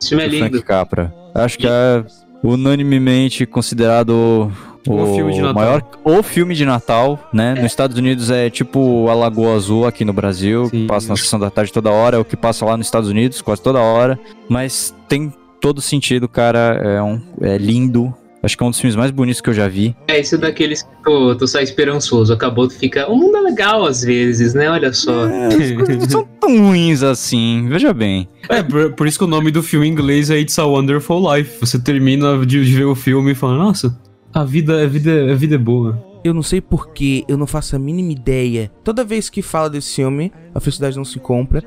Esse 0.01 0.11
filme 0.11 0.25
é 0.25 0.29
do 0.29 0.33
lindo. 0.33 0.49
Frank 0.49 0.65
Capra. 0.65 1.15
Acho 1.35 1.59
que 1.59 1.67
é 1.67 2.05
unanimemente 2.43 3.45
considerado 3.47 4.51
o, 4.87 5.03
O 5.03 5.15
filme 5.15 5.33
de 5.35 5.41
Natal. 5.41 5.55
maior 5.55 5.83
o 6.05 6.23
filme 6.23 6.55
de 6.55 6.65
Natal, 6.65 7.19
né? 7.33 7.55
Nos 7.55 7.67
Estados 7.67 7.97
Unidos 7.97 8.31
é 8.31 8.49
tipo 8.51 9.09
a 9.09 9.15
Lagoa 9.15 9.55
Azul 9.57 9.87
aqui 9.87 10.05
no 10.05 10.13
Brasil, 10.13 10.71
que 10.71 10.87
passa 10.87 11.09
na 11.09 11.17
sessão 11.17 11.39
da 11.39 11.51
tarde 11.51 11.73
toda 11.73 11.91
hora, 11.91 12.17
é 12.17 12.19
o 12.19 12.25
que 12.25 12.37
passa 12.37 12.65
lá 12.65 12.77
nos 12.77 12.87
Estados 12.87 13.09
Unidos 13.09 13.41
quase 13.41 13.63
toda 13.63 13.79
hora, 13.81 14.19
mas 14.49 14.95
tem 15.09 15.33
todo 15.61 15.81
sentido, 15.81 16.29
cara, 16.29 16.81
é 16.83 17.03
um 17.03 17.21
é 17.41 17.59
lindo. 17.59 18.15
Acho 18.43 18.57
que 18.57 18.63
é 18.63 18.67
um 18.67 18.71
dos 18.71 18.79
filmes 18.79 18.95
mais 18.95 19.11
bonitos 19.11 19.41
que 19.41 19.51
eu 19.51 19.55
já 19.55 19.67
vi. 19.67 19.97
É, 20.07 20.21
esse 20.21 20.37
é 20.37 20.39
daqueles 20.39 20.83
que 20.83 20.89
tu, 21.03 21.35
tu 21.35 21.49
sai 21.49 21.65
esperançoso. 21.65 22.33
Acabou, 22.33 22.69
tu 22.69 22.75
fica. 22.75 23.11
O 23.11 23.17
mundo 23.17 23.37
é 23.39 23.41
legal 23.41 23.85
às 23.85 24.03
vezes, 24.03 24.55
né? 24.55 24.71
Olha 24.71 24.93
só. 24.93 25.27
Não 25.27 26.09
são 26.09 26.29
tão 26.41 26.57
ruins 26.57 27.03
assim, 27.03 27.67
veja 27.69 27.93
bem. 27.93 28.29
É, 28.49 28.63
por, 28.63 28.93
por 28.93 29.07
isso 29.09 29.19
que 29.19 29.25
o 29.25 29.27
nome 29.27 29.51
do 29.51 29.65
filme 29.65 29.89
em 29.89 29.91
inglês 29.91 30.31
é 30.31 30.39
It's 30.39 30.57
a 30.61 30.65
Wonderful 30.65 31.35
Life. 31.35 31.59
Você 31.59 31.77
termina 31.77 32.39
de, 32.47 32.65
de 32.65 32.73
ver 32.77 32.85
o 32.85 32.95
filme 32.95 33.33
e 33.33 33.35
fala, 33.35 33.57
nossa, 33.57 33.99
a 34.33 34.45
vida, 34.45 34.83
a 34.83 34.87
vida, 34.87 35.33
a 35.33 35.35
vida 35.35 35.55
é 35.55 35.59
boa. 35.59 36.05
Eu 36.25 36.35
não 36.35 36.43
sei 36.43 36.61
porquê, 36.61 37.25
eu 37.29 37.37
não 37.37 37.47
faço 37.47 37.77
a 37.77 37.79
mínima 37.79 38.11
ideia. 38.11 38.71
Toda 38.83 39.05
vez 39.05 39.31
que 39.31 39.43
fala 39.43 39.71
desse 39.71 39.95
filme, 39.95 40.33
A 40.55 40.59
Felicidade 40.59 40.97
Não 40.97 41.05
Se 41.05 41.21
Compra, 41.21 41.63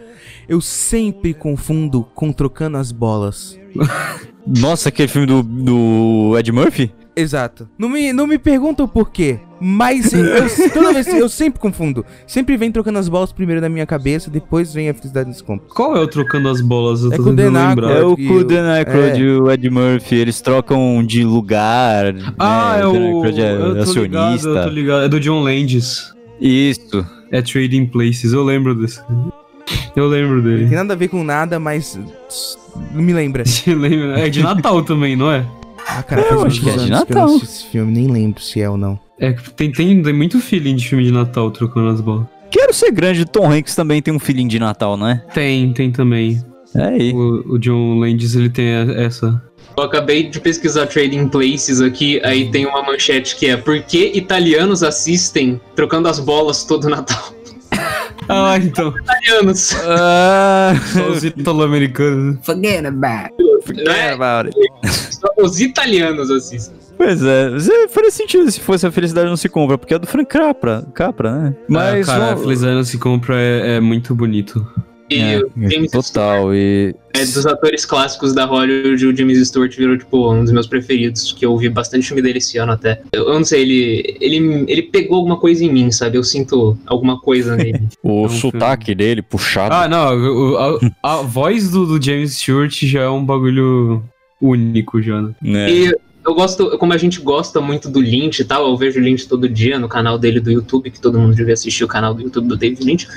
eu 0.50 0.60
sempre 0.60 1.34
confundo 1.34 2.04
com 2.14 2.34
Trocando 2.34 2.78
as 2.78 2.92
Bolas. 2.92 3.58
Nossa, 4.46 4.90
aquele 4.90 5.08
filme 5.08 5.28
do, 5.28 5.42
do 5.44 6.38
Ed 6.38 6.52
Murphy? 6.52 6.92
Exato. 7.16 7.70
Não 7.78 7.88
me, 7.88 8.12
não 8.12 8.28
me 8.28 8.38
perguntam 8.38 8.88
por 8.88 9.12
quê, 9.12 9.40
mas 9.60 10.12
eu, 10.14 10.24
toda 10.74 10.94
vez 10.94 11.08
eu 11.08 11.28
sempre 11.30 11.60
confundo. 11.60 12.06
Sempre 12.28 12.56
vem 12.58 12.72
trocando 12.72 13.00
as 13.00 13.08
bolas 13.10 13.32
primeiro 13.32 13.62
na 13.62 13.70
minha 13.70 13.86
cabeça, 13.86 14.30
depois 14.30 14.74
vem 14.74 14.90
a 14.90 14.94
felicidade 14.94 15.30
nos 15.30 15.42
compra. 15.42 15.66
Qual 15.74 15.96
é 15.96 16.00
o 16.02 16.08
trocando 16.08 16.50
as 16.50 16.62
bolas? 16.62 17.02
Eu 17.04 17.14
É 17.14 17.18
tô 17.18 17.24
com 17.24 17.30
o 17.30 17.36
tentando 17.36 17.54
Dan 17.54 17.70
lembrar. 17.70 17.92
É 17.92 18.04
o 18.04 18.16
E 18.18 18.28
com 18.28 18.34
o 18.34 18.38
o- 18.38 18.44
Dan 18.44 18.72
Aykroyd 18.72 19.18
é. 19.22 19.24
e 19.24 19.32
o 19.32 19.52
Ed 19.52 19.70
Murphy, 19.70 20.16
eles 20.16 20.42
trocam 20.42 21.04
de 21.06 21.24
lugar. 21.24 22.16
Ah, 22.38 22.76
né? 22.78 22.82
é 22.84 22.88
o. 22.88 22.94
Aykroyd 23.24 23.42
é 23.42 23.52
eu 23.54 23.60
tô 23.60 23.66
ligado, 23.66 23.80
acionista. 23.82 24.48
eu 24.50 24.64
tô 24.64 24.70
ligado. 24.70 25.04
É 25.06 25.10
do 25.10 25.20
John 25.20 25.42
Landis. 25.44 26.14
Isso. 26.40 27.06
É 27.32 27.42
Trading 27.42 27.86
Places, 27.88 28.34
eu 28.34 28.44
lembro 28.44 28.74
desse. 28.74 29.02
Eu 29.96 30.08
lembro 30.08 30.42
Tem 30.42 30.52
dele. 30.52 30.76
nada 30.76 30.94
a 30.94 30.96
ver 30.98 31.10
com 31.10 31.24
nada, 31.24 31.60
mas 31.60 32.00
não 32.94 33.02
me 33.02 33.14
lembra. 33.14 33.44
É 34.18 34.30
de 34.30 34.42
Natal 34.42 34.82
também, 34.84 35.16
não 35.16 35.32
é? 35.32 35.46
Ah, 35.88 36.04
cara, 36.04 36.22
Eu 36.22 36.28
faz 36.28 36.44
acho 36.44 36.44
muitos 36.44 36.60
que 36.64 36.70
é 36.70 36.74
de 36.86 36.92
eu 36.92 36.98
Natal. 37.00 37.26
assisto 37.26 37.46
esse 37.46 37.66
filme, 37.66 37.92
nem 37.92 38.08
lembro 38.08 38.42
se 38.42 38.62
é 38.62 38.70
ou 38.70 38.78
não. 38.78 39.00
É, 39.20 39.32
tem, 39.56 39.72
tem, 39.72 40.02
tem 40.02 40.14
muito 40.14 40.40
feeling 40.40 40.76
de 40.76 40.88
filme 40.88 41.04
de 41.04 41.12
Natal 41.12 41.52
trocando 41.52 41.90
as 41.90 42.00
bolas. 42.02 42.26
Quero 42.52 42.74
ser 42.74 42.92
grande, 42.92 43.26
Tom 43.26 43.52
Hanks 43.52 43.76
também 43.76 44.02
tem 44.02 44.14
um 44.14 44.20
filhinho 44.20 44.50
de 44.50 44.60
Natal, 44.60 44.98
não 44.98 45.08
é? 45.08 45.24
Tem, 45.34 45.72
tem 45.74 45.92
também. 45.92 46.44
É 46.76 46.84
aí. 46.84 47.12
O, 47.14 47.54
o 47.54 47.60
John 47.60 48.00
Landis, 48.00 48.36
ele 48.36 48.50
tem 48.50 48.68
essa. 48.68 49.42
Eu 49.78 49.84
acabei 49.84 50.30
de 50.30 50.40
pesquisar 50.40 50.88
Trading 50.88 51.28
Places 51.30 51.80
aqui, 51.80 52.20
aí 52.24 52.50
tem 52.50 52.66
uma 52.66 52.82
manchete 52.84 53.36
que 53.36 53.46
é 53.48 53.56
Por 53.56 53.82
que 53.82 54.12
italianos 54.16 54.84
assistem 54.84 55.60
trocando 55.76 56.08
as 56.10 56.20
bolas 56.20 56.64
todo 56.64 56.90
Natal? 56.90 57.34
Ah, 58.30 58.58
então. 58.58 58.94
Italianos. 58.98 59.76
Ah, 59.84 60.74
os 61.12 61.24
italo-americanos. 61.24 62.38
Forget 62.44 62.86
about 62.86 63.34
Não 63.68 63.92
é? 63.92 64.52
Só 64.88 65.28
os 65.38 65.60
italianos 65.60 66.30
assistem. 66.30 66.78
Pois 66.96 67.24
é, 67.24 67.88
faria 67.88 68.12
sentido 68.12 68.52
se 68.52 68.60
fosse 68.60 68.86
a 68.86 68.92
felicidade 68.92 69.30
não 69.30 69.38
se 69.38 69.48
compra, 69.48 69.78
porque 69.78 69.94
é 69.94 70.00
do 70.00 70.06
Frank 70.06 70.30
Capra, 70.30 70.86
Capra 70.94 71.32
né? 71.32 71.56
Mas, 71.70 71.94
Mas 71.96 72.06
cara, 72.06 72.34
a 72.34 72.38
Felicidade 72.38 72.76
não 72.76 72.84
se 72.84 72.98
compra 72.98 73.40
é, 73.40 73.78
é 73.78 73.80
muito 73.80 74.14
bonito. 74.14 74.68
E 75.10 75.20
É, 75.20 75.40
o 75.40 75.52
James 75.56 75.92
total, 75.92 76.54
e 76.54 76.94
É 77.16 77.26
dos 77.26 77.46
atores 77.46 77.86
clássicos 77.86 78.34
da 78.34 78.46
Hollywood, 78.46 79.06
o 79.06 79.16
James 79.16 79.48
Stewart 79.48 79.76
virou, 79.76 79.98
tipo, 79.98 80.32
um 80.32 80.44
dos 80.44 80.52
meus 80.52 80.68
preferidos, 80.68 81.34
que 81.34 81.46
eu 81.46 81.52
ouvi 81.52 81.68
bastante 81.70 82.06
filme 82.06 82.22
dele 82.22 82.38
esse 82.38 82.58
ano 82.58 82.74
até. 82.74 83.02
Eu, 83.12 83.28
eu 83.30 83.34
não 83.34 83.44
sei, 83.44 83.62
ele, 83.62 84.18
ele, 84.22 84.66
ele 84.68 84.84
pegou 84.84 85.18
alguma 85.18 85.38
coisa 85.38 85.64
em 85.64 85.72
mim, 85.72 85.92
sabe? 85.92 86.18
Eu 86.18 86.24
sinto 86.24 86.78
alguma 86.86 87.20
coisa 87.20 87.56
nele. 87.56 87.88
o 88.04 88.26
um 88.26 88.30
sotaque 88.30 88.94
dele 88.94 89.22
puxado. 89.22 89.74
Ah, 89.74 89.88
não, 89.88 90.16
o- 90.16 90.58
a, 90.58 91.14
a 91.14 91.16
voz 91.24 91.72
do, 91.72 91.86
do 91.86 92.04
James 92.04 92.38
Stewart 92.38 92.74
já 92.86 93.02
é 93.02 93.10
um 93.10 93.26
bagulho 93.26 94.04
único 94.42 95.02
já, 95.02 95.22
né? 95.22 95.34
né? 95.42 95.72
E 95.72 95.94
eu 96.26 96.36
gosto, 96.36 96.78
como 96.78 96.94
a 96.94 96.98
gente 96.98 97.20
gosta 97.22 97.60
muito 97.60 97.90
do 97.90 98.00
Lynch 98.00 98.42
e 98.42 98.46
tal, 98.46 98.68
eu 98.68 98.78
vejo 98.78 99.00
o 99.00 99.04
Lynch 99.04 99.28
todo 99.28 99.50
dia 99.50 99.80
no 99.80 99.88
canal 99.90 100.18
dele 100.18 100.40
do 100.40 100.52
YouTube, 100.52 100.92
que 100.92 101.00
todo 101.02 101.18
mundo 101.18 101.34
devia 101.34 101.54
assistir 101.54 101.84
o 101.84 101.88
canal 101.88 102.14
do 102.14 102.22
YouTube 102.22 102.48
do 102.48 102.56
David 102.56 102.84
Lynch. 102.84 103.08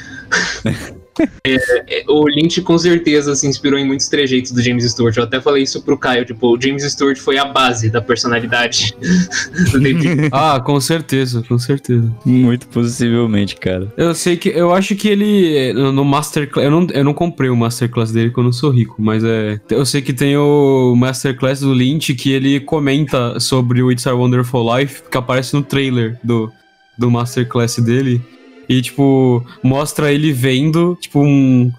É, 1.45 1.55
é, 2.01 2.05
o 2.09 2.27
Lynch 2.27 2.61
com 2.63 2.79
certeza 2.79 3.35
se 3.35 3.47
inspirou 3.47 3.79
em 3.79 3.87
muitos 3.87 4.09
trejeitos 4.09 4.53
do 4.53 4.63
James 4.63 4.91
Stewart. 4.91 5.17
Eu 5.17 5.25
até 5.25 5.41
falei 5.41 5.63
isso 5.63 5.83
pro 5.83 5.99
Caio, 5.99 6.25
tipo, 6.25 6.55
o 6.55 6.61
James 6.61 6.83
Stewart 6.85 7.19
foi 7.19 7.39
a 7.39 7.45
base 7.45 7.91
da 7.91 8.01
personalidade 8.01 8.95
do 9.73 9.81
David 9.81 10.09
Lynch. 10.09 10.31
Ah, 10.33 10.61
com 10.61 10.81
certeza, 10.81 11.43
com 11.47 11.59
certeza. 11.59 12.11
Muito 12.25 12.67
possivelmente, 12.69 13.57
cara. 13.57 13.93
Eu 13.97 14.15
sei 14.15 14.37
que. 14.37 14.49
Eu 14.49 14.73
acho 14.73 14.95
que 14.95 15.09
ele. 15.09 15.73
No 15.73 16.05
Masterclass. 16.05 16.65
Eu 16.65 16.71
não, 16.71 16.87
eu 16.93 17.05
não 17.05 17.15
comprei 17.15 17.51
o 17.51 17.57
Masterclass 17.57 18.13
dele 18.13 18.29
porque 18.29 18.41
eu 18.41 18.45
não 18.45 18.53
sou 18.53 18.71
rico, 18.71 18.97
mas 18.99 19.23
é. 19.25 19.61
Eu 19.71 19.85
sei 19.85 20.01
que 20.01 20.13
tem 20.13 20.37
o 20.37 20.95
Masterclass 20.97 21.61
do 21.61 21.73
Lynch 21.73 22.15
que 22.15 22.33
ele 22.33 22.61
comenta 22.61 23.39
sobre 23.39 23.83
o 23.83 23.91
It's 23.91 24.07
a 24.07 24.15
Wonderful 24.15 24.77
Life, 24.77 25.03
que 25.11 25.17
aparece 25.17 25.55
no 25.55 25.63
trailer 25.63 26.19
do, 26.23 26.51
do 26.99 27.11
Masterclass 27.11 27.77
dele. 27.77 28.21
E, 28.69 28.81
tipo, 28.83 29.45
mostra 29.63 30.13
ele 30.13 30.33
vendo, 30.33 30.97
tipo, 31.01 31.21
um. 31.21 31.71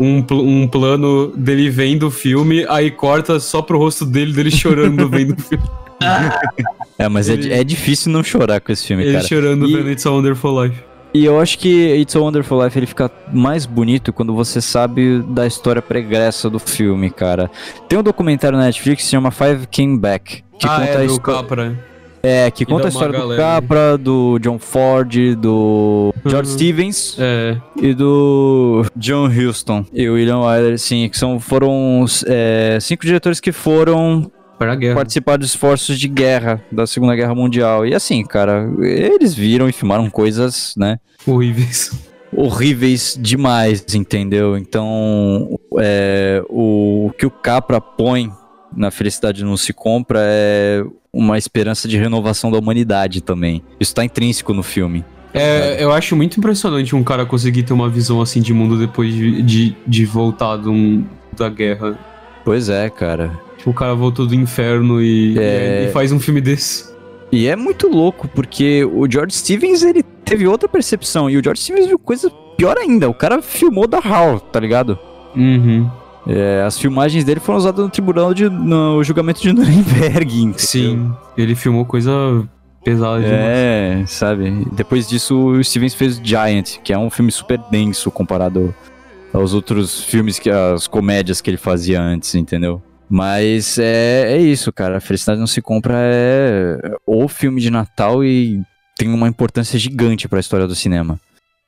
Um, 0.00 0.20
pl- 0.22 0.40
um 0.40 0.66
plano 0.66 1.28
dele 1.36 1.70
vendo 1.70 2.08
o 2.08 2.10
filme, 2.10 2.66
aí 2.68 2.90
corta 2.90 3.38
só 3.38 3.62
pro 3.62 3.78
rosto 3.78 4.04
dele, 4.04 4.32
dele 4.32 4.50
chorando 4.50 5.06
vendo 5.08 5.34
o 5.38 5.40
filme. 5.40 5.62
É, 6.98 7.08
mas 7.08 7.28
é, 7.28 7.34
Ele- 7.34 7.52
é 7.52 7.62
difícil 7.62 8.10
não 8.10 8.24
chorar 8.24 8.60
com 8.60 8.72
esse 8.72 8.86
filme, 8.86 9.04
Ele 9.04 9.12
cara. 9.12 9.24
chorando 9.26 9.66
E- 9.68 9.76
vendo 9.76 9.90
It's 9.90 10.04
a 10.06 10.10
Wonderful 10.10 10.64
Life. 10.64 10.76
E 11.14 11.24
eu 11.26 11.38
acho 11.38 11.58
que 11.58 11.68
It's 11.94 12.16
a 12.16 12.20
Wonderful 12.20 12.64
Life 12.64 12.76
ele 12.78 12.86
fica 12.86 13.10
mais 13.32 13.66
bonito 13.66 14.12
quando 14.14 14.34
você 14.34 14.60
sabe 14.62 15.22
da 15.28 15.46
história 15.46 15.82
pregressa 15.82 16.48
do 16.48 16.58
filme, 16.58 17.10
cara. 17.10 17.50
Tem 17.86 17.98
um 17.98 18.02
documentário 18.02 18.56
na 18.56 18.64
Netflix 18.64 19.02
que 19.02 19.04
se 19.04 19.10
chama 19.10 19.30
Five 19.30 19.66
Came 19.70 19.98
Back, 19.98 20.42
que 20.58 20.66
ah, 20.66 20.70
conta 20.80 20.84
é, 20.84 20.94
a 20.96 20.98
do 21.06 21.12
história. 21.12 21.38
É, 22.22 22.50
que 22.50 22.64
conta 22.64 22.86
a 22.86 22.88
história 22.88 23.18
do. 23.18 23.36
Capra, 23.36 23.98
do 23.98 24.38
John 24.38 24.58
Ford, 24.58 25.34
do 25.36 26.14
George 26.24 26.50
Uhum. 26.50 26.56
Stevens 26.56 27.16
É. 27.18 27.56
e 27.80 27.92
do 27.94 28.84
John 28.94 29.26
Huston 29.28 29.84
e 29.92 30.08
o 30.08 30.14
William 30.14 30.38
Wyler, 30.40 30.78
sim, 30.78 31.08
que 31.08 31.18
são, 31.18 31.40
foram 31.40 32.04
é, 32.26 32.78
cinco 32.80 33.04
diretores 33.04 33.40
que 33.40 33.50
foram 33.50 34.30
Para 34.58 34.72
a 34.72 34.76
guerra. 34.76 34.94
participar 34.94 35.36
dos 35.36 35.48
esforços 35.48 35.98
de 35.98 36.06
guerra 36.06 36.62
da 36.70 36.86
Segunda 36.86 37.16
Guerra 37.16 37.34
Mundial. 37.34 37.84
E 37.84 37.92
assim, 37.94 38.22
cara, 38.24 38.70
eles 38.80 39.34
viram 39.34 39.68
e 39.68 39.72
filmaram 39.72 40.08
coisas, 40.08 40.74
né? 40.76 40.98
Horríveis. 41.26 41.90
horríveis 42.36 43.18
demais, 43.20 43.84
entendeu? 43.94 44.56
Então, 44.56 45.58
é, 45.78 46.42
o, 46.48 47.06
o 47.08 47.10
que 47.18 47.26
o 47.26 47.30
Capra 47.30 47.80
põe 47.80 48.30
na 48.76 48.90
Felicidade 48.90 49.44
Não 49.44 49.56
Se 49.56 49.72
Compra 49.72 50.20
é 50.22 50.84
uma 51.12 51.36
esperança 51.36 51.86
de 51.86 51.96
renovação 51.98 52.50
da 52.50 52.58
humanidade 52.58 53.20
também. 53.20 53.62
Isso 53.78 53.94
tá 53.94 54.04
intrínseco 54.04 54.52
no 54.54 54.62
filme. 54.62 55.04
É, 55.34 55.82
eu 55.82 55.92
acho 55.92 56.14
muito 56.14 56.38
impressionante 56.38 56.94
um 56.94 57.02
cara 57.02 57.24
conseguir 57.24 57.62
ter 57.62 57.72
uma 57.72 57.88
visão 57.88 58.20
assim 58.20 58.40
de 58.40 58.52
mundo 58.52 58.78
depois 58.78 59.12
de, 59.14 59.42
de, 59.42 59.76
de 59.86 60.04
voltar 60.04 60.56
de 60.58 60.68
um- 60.68 61.04
da 61.36 61.48
guerra. 61.48 61.98
Pois 62.44 62.68
é, 62.68 62.90
cara. 62.90 63.30
Tipo, 63.56 63.70
o 63.70 63.74
cara 63.74 63.94
voltou 63.94 64.26
do 64.26 64.34
inferno 64.34 65.00
e, 65.02 65.38
É. 65.38 65.86
e 65.88 65.92
faz 65.92 66.12
um 66.12 66.20
filme 66.20 66.40
desse. 66.40 66.92
E 67.30 67.46
é 67.46 67.56
muito 67.56 67.88
louco, 67.88 68.28
porque 68.28 68.84
o 68.84 69.10
George 69.10 69.34
Stevens, 69.34 69.82
ele 69.82 70.02
teve 70.02 70.46
outra 70.46 70.68
percepção, 70.68 71.30
e 71.30 71.38
o 71.38 71.42
George 71.42 71.62
Stevens 71.62 71.86
viu 71.86 71.98
coisa 71.98 72.30
pior 72.58 72.76
ainda. 72.76 73.08
O 73.08 73.14
cara 73.14 73.40
filmou 73.40 73.86
da 73.86 73.98
HAL, 73.98 74.38
tá 74.38 74.60
ligado? 74.60 74.98
Uhum. 75.34 75.90
É, 76.26 76.62
as 76.64 76.78
filmagens 76.78 77.24
dele 77.24 77.40
foram 77.40 77.58
usadas 77.58 77.84
no 77.84 77.90
tribunal 77.90 78.32
de, 78.32 78.48
no 78.48 79.02
julgamento 79.02 79.40
de 79.40 79.50
Nuremberg. 79.52 80.36
entendeu? 80.42 80.58
Sim, 80.58 81.12
ele 81.36 81.54
filmou 81.54 81.84
coisa 81.84 82.12
pesada 82.84 83.20
demais. 83.20 83.40
É, 83.40 84.04
sabe? 84.06 84.66
Depois 84.72 85.08
disso, 85.08 85.36
o 85.36 85.64
Stevens 85.64 85.94
fez 85.94 86.20
Giant, 86.22 86.78
que 86.82 86.92
é 86.92 86.98
um 86.98 87.10
filme 87.10 87.30
super 87.32 87.58
denso 87.70 88.10
comparado 88.10 88.74
aos 89.32 89.54
outros 89.54 90.02
filmes, 90.04 90.38
que 90.38 90.50
as 90.50 90.86
comédias 90.86 91.40
que 91.40 91.50
ele 91.50 91.56
fazia 91.56 92.00
antes, 92.00 92.34
entendeu? 92.34 92.82
Mas 93.08 93.78
é, 93.78 94.32
é 94.32 94.38
isso, 94.38 94.72
cara. 94.72 94.96
A 94.98 95.00
Felicidade 95.00 95.38
Não 95.40 95.46
Se 95.46 95.60
Compra 95.60 95.94
é 95.98 96.78
o 97.06 97.28
filme 97.28 97.60
de 97.60 97.70
Natal 97.70 98.24
e 98.24 98.60
tem 98.96 99.12
uma 99.12 99.28
importância 99.28 99.78
gigante 99.78 100.28
pra 100.28 100.40
história 100.40 100.66
do 100.66 100.74
cinema. 100.74 101.18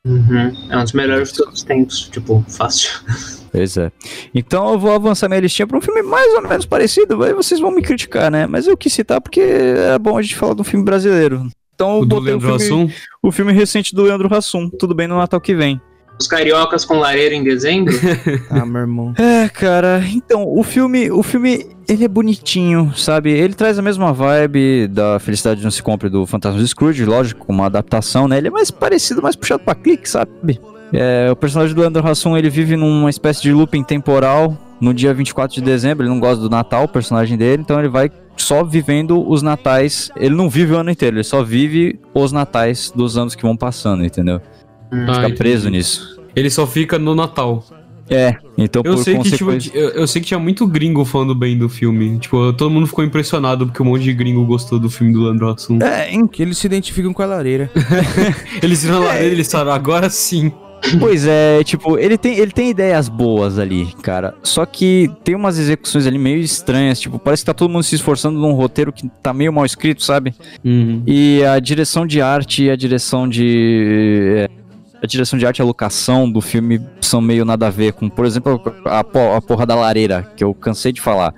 Uhum. 0.06 0.52
É 0.70 0.76
um 0.76 0.82
dos 0.82 0.92
melhores 0.92 1.32
de 1.32 1.38
todos 1.38 1.54
os 1.54 1.62
tempos, 1.62 2.08
tipo, 2.10 2.44
fácil. 2.48 2.90
Pois 3.54 3.76
é. 3.76 3.92
Então 4.34 4.72
eu 4.72 4.78
vou 4.80 4.90
avançar 4.92 5.28
minha 5.28 5.40
listinha 5.40 5.64
pra 5.64 5.78
um 5.78 5.80
filme 5.80 6.02
mais 6.02 6.34
ou 6.34 6.42
menos 6.42 6.66
parecido, 6.66 7.22
aí 7.22 7.32
vocês 7.32 7.60
vão 7.60 7.70
me 7.70 7.82
criticar, 7.82 8.28
né? 8.28 8.48
Mas 8.48 8.66
eu 8.66 8.76
quis 8.76 8.92
citar 8.92 9.20
porque 9.20 9.40
é 9.40 9.96
bom 9.96 10.18
a 10.18 10.22
gente 10.22 10.34
falar 10.34 10.54
de 10.54 10.60
um 10.62 10.64
filme 10.64 10.84
brasileiro. 10.84 11.46
Então 11.72 11.98
eu 11.98 12.00
O 12.00 12.04
do 12.04 12.16
botei 12.16 12.34
o 12.34 12.38
Leandro 12.38 12.58
filme, 12.58 12.84
Hassum? 12.84 12.92
o 13.22 13.30
filme 13.30 13.52
recente 13.52 13.94
do 13.94 14.02
Leandro 14.02 14.34
Hassum, 14.34 14.68
Tudo 14.68 14.92
Bem 14.92 15.06
no 15.06 15.16
Natal 15.16 15.40
que 15.40 15.54
vem. 15.54 15.80
Os 16.18 16.26
cariocas 16.26 16.84
com 16.84 16.98
lareira 16.98 17.34
em 17.34 17.42
dezembro? 17.42 17.94
ah, 18.50 18.64
meu 18.64 18.80
irmão. 18.82 19.14
É, 19.18 19.48
cara, 19.48 20.02
então, 20.12 20.46
o 20.46 20.62
filme, 20.62 21.10
o 21.10 21.22
filme, 21.22 21.66
ele 21.88 22.04
é 22.04 22.08
bonitinho, 22.08 22.92
sabe? 22.96 23.32
Ele 23.32 23.54
traz 23.54 23.78
a 23.78 23.82
mesma 23.82 24.12
vibe 24.12 24.88
da 24.88 25.18
Felicidade 25.18 25.62
Não 25.62 25.70
Se 25.70 25.82
Compre 25.82 26.08
do 26.08 26.24
Fantasma 26.24 26.60
de 26.60 26.68
Scrooge, 26.68 27.04
lógico, 27.04 27.46
com 27.46 27.52
uma 27.52 27.66
adaptação, 27.66 28.28
né? 28.28 28.38
Ele 28.38 28.48
é 28.48 28.50
mais 28.50 28.70
parecido, 28.70 29.20
mais 29.20 29.34
puxado 29.34 29.64
pra 29.64 29.74
clique, 29.74 30.08
sabe? 30.08 30.60
É, 30.92 31.28
o 31.30 31.36
personagem 31.36 31.74
do 31.74 31.82
Andrew 31.82 32.06
Hassum, 32.06 32.36
ele 32.36 32.48
vive 32.48 32.76
numa 32.76 33.10
espécie 33.10 33.42
de 33.42 33.52
looping 33.52 33.82
temporal 33.82 34.56
no 34.80 34.94
dia 34.94 35.12
24 35.12 35.54
de 35.54 35.62
dezembro, 35.62 36.04
ele 36.04 36.12
não 36.12 36.20
gosta 36.20 36.40
do 36.40 36.50
Natal, 36.50 36.84
o 36.84 36.88
personagem 36.88 37.36
dele, 37.36 37.62
então 37.62 37.78
ele 37.78 37.88
vai 37.88 38.10
só 38.36 38.62
vivendo 38.62 39.28
os 39.28 39.42
natais. 39.42 40.10
Ele 40.16 40.34
não 40.34 40.48
vive 40.48 40.72
o 40.72 40.76
ano 40.76 40.90
inteiro, 40.90 41.16
ele 41.16 41.24
só 41.24 41.42
vive 41.42 41.98
os 42.12 42.32
natais 42.32 42.92
dos 42.94 43.16
anos 43.16 43.34
que 43.34 43.42
vão 43.42 43.56
passando, 43.56 44.04
entendeu? 44.04 44.40
Ah, 45.08 45.14
Fica 45.22 45.30
preso 45.36 45.64
entendi. 45.68 45.78
nisso. 45.78 46.20
Ele 46.34 46.50
só 46.50 46.66
fica 46.66 46.98
no 46.98 47.14
Natal. 47.14 47.64
É, 48.10 48.36
então 48.58 48.82
Eu 48.84 48.96
por 48.96 49.02
sei, 49.02 49.16
que, 49.16 49.30
tipo, 49.30 49.46
consequência... 49.46 49.72
eu, 49.74 49.88
eu 49.90 50.06
sei 50.06 50.20
que 50.20 50.28
tinha 50.28 50.38
muito 50.38 50.66
gringo 50.66 51.04
falando 51.06 51.34
bem 51.34 51.56
do 51.56 51.70
filme. 51.70 52.18
Tipo, 52.18 52.52
todo 52.52 52.70
mundo 52.70 52.86
ficou 52.86 53.02
impressionado 53.02 53.66
porque 53.66 53.82
um 53.82 53.86
monte 53.86 54.02
de 54.02 54.12
gringo 54.12 54.44
gostou 54.44 54.78
do 54.78 54.90
filme 54.90 55.12
do 55.12 55.24
Leandro 55.24 55.48
Hassum. 55.48 55.78
É, 55.80 56.10
em- 56.12 56.26
Que 56.26 56.42
eles 56.42 56.58
se 56.58 56.66
identificam 56.66 57.14
com 57.14 57.22
a 57.22 57.26
lareira. 57.26 57.70
Eles 58.62 58.82
viram 58.84 58.96
a 58.98 59.06
lareira 59.06 59.28
e 59.28 59.32
eles 59.32 59.50
falaram, 59.50 59.72
agora 59.72 60.10
sim. 60.10 60.52
Pois 61.00 61.26
é, 61.26 61.64
tipo, 61.64 61.96
ele 61.98 62.18
tem, 62.18 62.36
ele 62.36 62.50
tem 62.52 62.68
ideias 62.68 63.08
boas 63.08 63.58
ali, 63.58 63.86
cara. 64.02 64.34
Só 64.42 64.66
que 64.66 65.10
tem 65.24 65.34
umas 65.34 65.58
execuções 65.58 66.06
ali 66.06 66.18
meio 66.18 66.36
estranhas, 66.40 67.00
tipo, 67.00 67.18
parece 67.18 67.40
que 67.42 67.46
tá 67.46 67.54
todo 67.54 67.70
mundo 67.70 67.82
se 67.82 67.94
esforçando 67.94 68.38
num 68.38 68.52
roteiro 68.52 68.92
que 68.92 69.08
tá 69.22 69.32
meio 69.32 69.50
mal 69.50 69.64
escrito, 69.64 70.02
sabe? 70.04 70.34
Uhum. 70.62 71.02
E 71.06 71.42
a 71.42 71.58
direção 71.58 72.06
de 72.06 72.20
arte 72.20 72.64
e 72.64 72.70
a 72.70 72.76
direção 72.76 73.26
de. 73.26 74.46
É, 75.04 75.06
A 75.06 75.08
direção 75.08 75.38
de 75.38 75.46
arte 75.46 75.58
e 75.58 75.62
a 75.62 75.64
locação 75.64 76.30
do 76.30 76.40
filme 76.40 76.80
são 77.00 77.20
meio 77.20 77.44
nada 77.44 77.66
a 77.66 77.70
ver 77.70 77.92
com, 77.92 78.08
por 78.08 78.24
exemplo, 78.26 78.60
a, 78.86 79.00
a 79.00 79.40
porra 79.42 79.66
da 79.66 79.74
lareira, 79.74 80.30
que 80.36 80.42
eu 80.42 80.52
cansei 80.54 80.92
de 80.92 81.00
falar. 81.00 81.34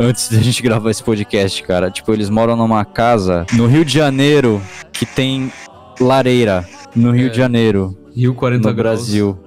Antes 0.00 0.30
da 0.30 0.38
gente 0.42 0.62
gravar 0.62 0.90
esse 0.90 1.02
podcast, 1.02 1.62
cara. 1.62 1.90
Tipo, 1.90 2.12
eles 2.12 2.30
moram 2.30 2.56
numa 2.56 2.84
casa 2.84 3.44
no 3.52 3.66
Rio 3.66 3.84
de 3.84 3.92
Janeiro 3.92 4.60
que 4.92 5.04
tem 5.06 5.52
lareira. 6.00 6.66
No 6.94 7.10
Rio 7.12 7.30
de 7.30 7.36
Janeiro. 7.36 7.96
Rio 8.14 8.34
40 8.34 8.68
no 8.68 8.74
graus. 8.74 9.00
Brasil. 9.00 9.38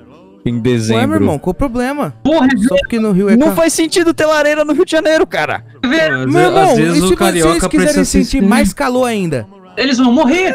Em 0.45 0.53
Ué, 0.55 0.59
dezembro. 0.61 1.07
meu 1.07 1.15
irmão, 1.15 1.39
qual 1.39 1.51
o 1.51 1.53
problema? 1.55 2.13
Porra, 2.23 2.47
Só 2.67 2.75
porque 2.77 2.99
no 2.99 3.11
Rio 3.11 3.29
é 3.29 3.35
Não 3.35 3.47
ca- 3.49 3.55
faz 3.55 3.73
sentido 3.73 4.13
ter 4.13 4.27
lareira 4.27 4.63
no 4.63 4.73
Rio 4.73 4.85
de 4.85 4.91
Janeiro, 4.91 5.25
cara. 5.25 5.65
Meu 5.83 6.21
irmão, 6.21 6.79
e 6.79 6.93
se 6.93 7.01
vocês 7.01 7.67
quiserem 7.67 8.05
sentir 8.05 8.41
mais 8.43 8.71
calor 8.71 9.05
ainda? 9.05 9.47
Eles 9.75 9.97
vão 9.97 10.13
morrer! 10.13 10.53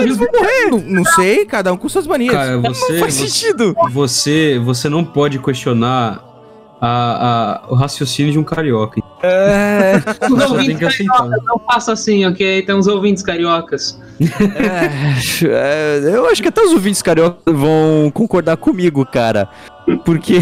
Eles 0.00 0.16
vão 0.16 0.28
morrer. 0.32 0.70
Não, 0.70 0.78
não 0.80 1.04
sei, 1.04 1.44
cada 1.44 1.72
um 1.72 1.76
com 1.76 1.88
suas 1.88 2.06
manias. 2.06 2.32
Cara, 2.34 2.58
você, 2.58 2.92
não 2.92 2.98
faz 3.00 3.14
você- 3.14 3.28
sentido. 3.28 3.74
Você, 3.90 4.60
você 4.64 4.88
não 4.88 5.04
pode 5.04 5.38
questionar 5.38 6.22
a, 6.80 7.62
a- 7.66 7.72
o 7.72 7.74
raciocínio 7.74 8.32
de 8.32 8.38
um 8.38 8.44
carioca. 8.44 9.00
É. 9.22 9.94
Os 10.30 10.50
ouvintes 10.50 10.78
cariocas, 10.98 11.42
não 11.44 11.58
faça 11.58 11.92
assim, 11.92 12.26
ok? 12.26 12.62
Tem 12.62 12.74
uns 12.74 12.86
ouvintes 12.86 13.22
cariocas. 13.22 13.98
É, 14.20 16.00
é, 16.04 16.14
eu 16.16 16.26
acho 16.28 16.42
que 16.42 16.48
até 16.48 16.60
os 16.62 16.72
ouvintes 16.72 17.00
carioca 17.02 17.38
vão 17.50 18.10
concordar 18.12 18.56
comigo, 18.56 19.04
cara. 19.06 19.48
Porque. 20.04 20.40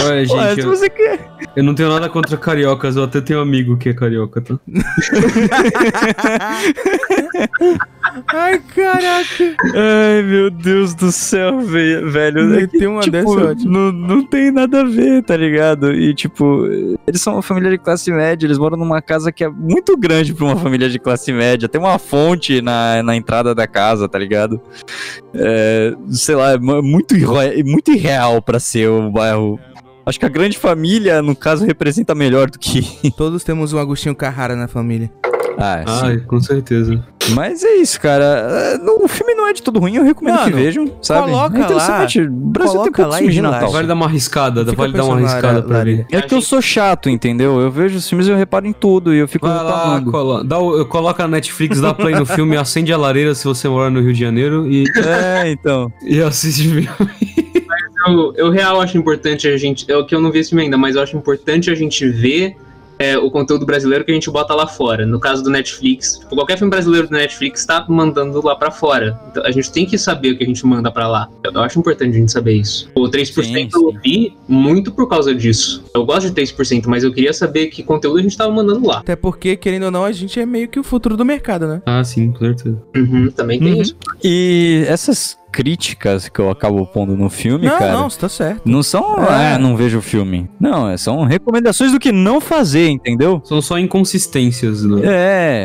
Olha, 0.00 0.24
gente, 0.24 0.60
eu, 0.60 0.68
você 0.68 0.88
quer. 0.88 1.28
eu 1.56 1.62
não 1.64 1.74
tenho 1.74 1.88
nada 1.88 2.08
contra 2.08 2.36
cariocas, 2.36 2.96
eu 2.96 3.04
até 3.04 3.20
tenho 3.20 3.38
um 3.38 3.42
amigo 3.42 3.76
que 3.76 3.88
é 3.88 3.94
carioca, 3.94 4.40
tá? 4.40 4.58
Ai, 8.32 8.58
caraca. 8.74 9.56
Ai, 9.74 10.22
meu 10.22 10.50
Deus 10.50 10.94
do 10.94 11.12
céu, 11.12 11.60
ve- 11.60 12.00
velho. 12.02 12.54
É 12.58 12.66
que, 12.66 12.78
Tem 12.78 12.86
uma 12.88 13.00
tipo, 13.00 13.12
dessa 13.12 13.28
é 13.40 13.44
ótimo. 13.50 13.70
não, 13.70 13.92
não 13.92 14.24
tem 14.26 14.50
nada 14.50 14.80
a 14.80 14.84
ver, 14.84 15.22
tá 15.22 15.36
ligado? 15.36 15.92
E, 15.94 16.14
tipo, 16.14 16.66
eles 17.06 17.20
são 17.20 17.34
uma 17.34 17.42
família 17.42 17.70
de 17.70 17.78
classe 17.78 18.10
média, 18.10 18.46
eles 18.46 18.58
moram 18.58 18.76
numa 18.76 19.00
casa 19.02 19.30
que 19.30 19.44
é 19.44 19.48
muito 19.48 19.96
grande 19.96 20.34
pra 20.34 20.44
uma 20.46 20.56
família 20.56 20.88
de 20.88 20.98
classe 20.98 21.32
média. 21.32 21.68
Tem 21.68 21.80
uma 21.80 21.98
fonte 21.98 22.60
na, 22.62 23.02
na 23.02 23.14
entrada 23.16 23.54
da 23.54 23.66
casa, 23.66 24.08
tá 24.08 24.18
ligado? 24.18 24.60
É, 25.34 25.94
sei 26.10 26.34
lá, 26.34 26.52
é 26.52 26.58
mu- 26.58 26.82
muito, 26.82 27.14
irre- 27.16 27.62
muito 27.64 27.92
irreal 27.92 28.40
pra 28.42 28.58
ser 28.58 28.88
um 28.90 29.10
bairro. 29.10 29.58
Acho 30.08 30.18
que 30.18 30.24
a 30.26 30.28
grande 30.28 30.56
família, 30.56 31.20
no 31.20 31.36
caso, 31.36 31.66
representa 31.66 32.14
melhor 32.14 32.48
do 32.50 32.58
que. 32.58 32.82
Todos 33.16 33.44
temos 33.44 33.72
um 33.72 33.78
Agostinho 33.78 34.14
Carrara 34.14 34.56
na 34.56 34.66
família. 34.66 35.10
Ah, 35.58 35.82
sim. 35.86 36.06
Ai, 36.06 36.16
com 36.18 36.40
certeza. 36.40 37.04
Mas 37.34 37.62
é 37.62 37.74
isso, 37.76 38.00
cara. 38.00 38.24
É, 38.24 38.78
o 38.90 39.06
filme 39.08 39.34
não 39.34 39.46
é 39.46 39.52
de 39.52 39.62
todo 39.62 39.78
ruim, 39.78 39.96
eu 39.96 40.04
recomendo 40.04 40.36
que 40.38 40.44
Mano, 40.44 40.56
vejam, 40.56 40.90
sabe? 41.02 41.26
coloca 41.26 41.58
é 41.58 41.60
interessante. 41.60 42.20
O 42.22 42.30
Brasil 42.30 42.74
coloca 42.74 43.02
tem 43.02 43.06
lá 43.10 43.22
e 43.22 43.28
de. 43.28 43.42
Natal. 43.42 43.70
Vale 43.70 43.86
dar 43.86 43.94
uma 43.94 44.06
arriscada, 44.06 44.64
Fica 44.64 44.76
vale 44.76 44.92
dar 44.92 45.04
uma 45.04 45.16
arriscada 45.16 45.62
pra 45.62 45.84
ver. 45.84 46.06
É 46.10 46.22
que 46.22 46.34
eu 46.34 46.40
sou 46.40 46.62
chato, 46.62 47.10
entendeu? 47.10 47.60
Eu 47.60 47.70
vejo 47.70 47.98
os 47.98 48.08
filmes 48.08 48.26
e 48.28 48.30
eu 48.30 48.36
reparo 48.36 48.66
em 48.66 48.72
tudo 48.72 49.14
e 49.14 49.18
eu 49.18 49.28
fico 49.28 49.46
Vai 49.46 49.56
lá, 49.62 50.00
colo 50.00 50.42
dá 50.42 50.58
o- 50.58 50.84
coloca 50.86 51.24
a 51.24 51.28
Netflix, 51.28 51.80
dá 51.80 51.92
play 51.92 52.14
no 52.14 52.24
filme, 52.24 52.56
acende 52.56 52.92
a 52.92 52.96
lareira 52.96 53.34
se 53.34 53.44
você 53.44 53.68
mora 53.68 53.90
no 53.90 54.00
Rio 54.00 54.12
de 54.12 54.20
Janeiro 54.20 54.66
e, 54.66 54.84
É, 54.96 55.50
então. 55.50 55.92
e 56.02 56.22
assiste 56.22 56.66
o 56.66 56.70
filme. 56.70 57.27
Eu, 58.06 58.32
eu 58.36 58.50
real 58.50 58.80
acho 58.80 58.96
importante 58.96 59.48
a 59.48 59.56
gente. 59.56 59.90
É 59.90 59.96
o 59.96 60.04
que 60.06 60.14
eu 60.14 60.20
não 60.20 60.30
vi 60.30 60.38
esse 60.40 60.50
filme 60.50 60.64
ainda, 60.64 60.76
mas 60.78 60.96
eu 60.96 61.02
acho 61.02 61.16
importante 61.16 61.70
a 61.70 61.74
gente 61.74 62.08
ver 62.08 62.56
é, 62.98 63.16
o 63.16 63.30
conteúdo 63.30 63.64
brasileiro 63.64 64.04
que 64.04 64.10
a 64.10 64.14
gente 64.14 64.28
bota 64.30 64.54
lá 64.54 64.66
fora. 64.66 65.06
No 65.06 65.20
caso 65.20 65.42
do 65.42 65.50
Netflix, 65.50 66.18
tipo, 66.18 66.34
qualquer 66.34 66.58
filme 66.58 66.70
brasileiro 66.70 67.06
do 67.06 67.12
Netflix 67.12 67.64
tá 67.64 67.84
mandando 67.88 68.44
lá 68.44 68.56
pra 68.56 68.70
fora. 68.70 69.18
Então 69.30 69.44
a 69.44 69.50
gente 69.52 69.70
tem 69.70 69.86
que 69.86 69.96
saber 69.96 70.32
o 70.32 70.36
que 70.38 70.42
a 70.42 70.46
gente 70.46 70.66
manda 70.66 70.90
pra 70.90 71.06
lá. 71.06 71.28
Eu, 71.44 71.52
eu 71.52 71.60
acho 71.60 71.78
importante 71.78 72.16
a 72.16 72.18
gente 72.18 72.32
saber 72.32 72.54
isso. 72.54 72.90
O 72.96 73.02
3% 73.08 73.44
Sim, 73.44 73.68
eu 73.72 73.92
vi 74.02 74.36
muito 74.48 74.90
por 74.90 75.08
causa 75.08 75.34
disso. 75.34 75.84
Eu 75.94 76.04
gosto 76.04 76.28
de 76.30 76.40
3%, 76.42 76.86
mas 76.86 77.04
eu 77.04 77.12
queria 77.12 77.32
saber 77.32 77.66
que 77.68 77.82
conteúdo 77.82 78.18
a 78.18 78.22
gente 78.22 78.36
tava 78.36 78.52
mandando 78.52 78.84
lá. 78.86 78.98
Até 78.98 79.14
porque, 79.14 79.56
querendo 79.56 79.84
ou 79.84 79.90
não, 79.90 80.04
a 80.04 80.10
gente 80.12 80.40
é 80.40 80.44
meio 80.46 80.68
que 80.68 80.80
o 80.80 80.82
futuro 80.84 81.16
do 81.16 81.24
mercado, 81.24 81.66
né? 81.68 81.82
Ah, 81.86 82.02
sim, 82.02 82.32
com 82.32 82.38
certeza. 82.40 82.82
Uhum, 82.96 83.30
também 83.30 83.60
tem 83.60 83.74
Uhum. 83.74 83.80
isso. 83.82 83.96
E 84.24 84.84
essas 84.88 85.38
críticas 85.50 86.28
que 86.28 86.38
eu 86.40 86.50
acabo 86.50 86.84
pondo 86.86 87.16
no 87.16 87.28
filme, 87.30 87.66
não, 87.66 87.78
cara. 87.78 87.92
não, 87.92 88.10
você 88.10 88.18
tá 88.20 88.28
certo. 88.28 88.62
Não 88.64 88.82
são, 88.82 89.16
É. 89.24 89.54
ah, 89.54 89.58
não 89.58 89.76
vejo 89.76 89.98
o 89.98 90.02
filme. 90.02 90.48
Não, 90.60 90.88
é- 90.90 90.96
são 90.96 91.24
recomendações 91.24 91.92
do 91.92 91.98
que 91.98 92.12
não 92.12 92.40
fazer, 92.40 92.88
entendeu? 92.88 93.40
São 93.44 93.60
só 93.60 93.78
inconsistências, 93.78 94.82
né? 94.84 95.00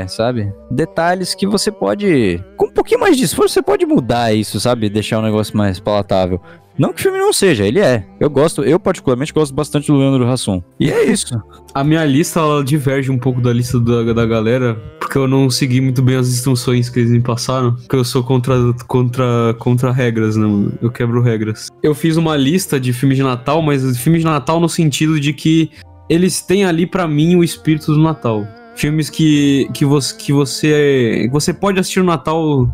É, 0.03 0.07
sabe? 0.07 0.51
Detalhes 0.71 1.34
que 1.36 1.45
você 1.47 1.71
pode. 1.71 2.43
Com 2.57 2.67
um 2.67 2.71
pouquinho 2.71 2.99
mais 3.01 3.17
de 3.17 3.23
esforço, 3.23 3.53
você 3.53 3.61
pode 3.61 3.86
mudar 3.86 4.34
isso, 4.34 4.59
sabe? 4.59 4.89
Deixar 4.89 5.19
o 5.19 5.21
negócio 5.21 5.55
mais 5.57 5.79
palatável. 5.79 6.41
Não 6.78 6.91
que 6.91 6.99
o 6.99 7.03
filme 7.03 7.17
não 7.17 7.32
seja, 7.32 7.65
ele 7.65 7.80
é. 7.80 8.05
Eu 8.19 8.30
gosto, 8.30 8.63
eu 8.63 8.80
particularmente 8.80 9.34
gosto 9.34 9.53
bastante 9.53 9.88
do 9.88 9.97
Leandro 9.97 10.28
Hassum. 10.28 10.61
E 10.80 10.89
é 10.89 11.05
isso. 11.05 11.36
A 11.74 11.84
minha 11.84 12.03
lista, 12.05 12.39
ela 12.39 12.63
diverge 12.63 13.11
um 13.11 13.17
pouco 13.17 13.41
da 13.41 13.53
lista 13.53 13.80
da, 13.80 14.13
da 14.13 14.26
galera, 14.26 14.76
porque 14.99 15.17
eu 15.17 15.28
não 15.28 15.49
segui 15.49 15.80
muito 15.82 16.01
bem 16.01 16.15
as 16.15 16.28
instruções 16.28 16.89
que 16.89 16.99
eles 16.99 17.11
me 17.11 17.21
passaram, 17.21 17.76
porque 17.76 17.95
eu 17.95 18.03
sou 18.03 18.24
contra, 18.24 18.55
contra, 18.88 19.55
contra 19.59 19.91
regras, 19.91 20.36
mano? 20.36 20.74
Eu 20.82 20.91
quebro 20.91 21.21
regras. 21.21 21.67
Eu 21.82 21.93
fiz 21.93 22.17
uma 22.17 22.36
lista 22.36 22.80
de 22.80 22.91
filmes 22.91 23.17
de 23.17 23.24
Natal, 23.24 23.61
mas 23.61 23.97
filmes 23.97 24.21
de 24.21 24.28
Natal 24.28 24.59
no 24.59 24.69
sentido 24.69 25.19
de 25.19 25.34
que 25.34 25.71
eles 26.09 26.41
têm 26.41 26.65
ali 26.65 26.86
pra 26.86 27.07
mim 27.07 27.36
o 27.36 27.43
espírito 27.43 27.93
do 27.93 28.01
Natal. 28.01 28.47
Filmes 28.76 29.09
que, 29.09 29.69
que, 29.74 29.86
você, 29.86 30.15
que 30.15 30.34
você 30.34 31.21
que 31.28 31.30
você 31.32 31.53
pode 31.53 31.80
assistir 31.80 31.99
no 31.99 32.07
Natal 32.07 32.67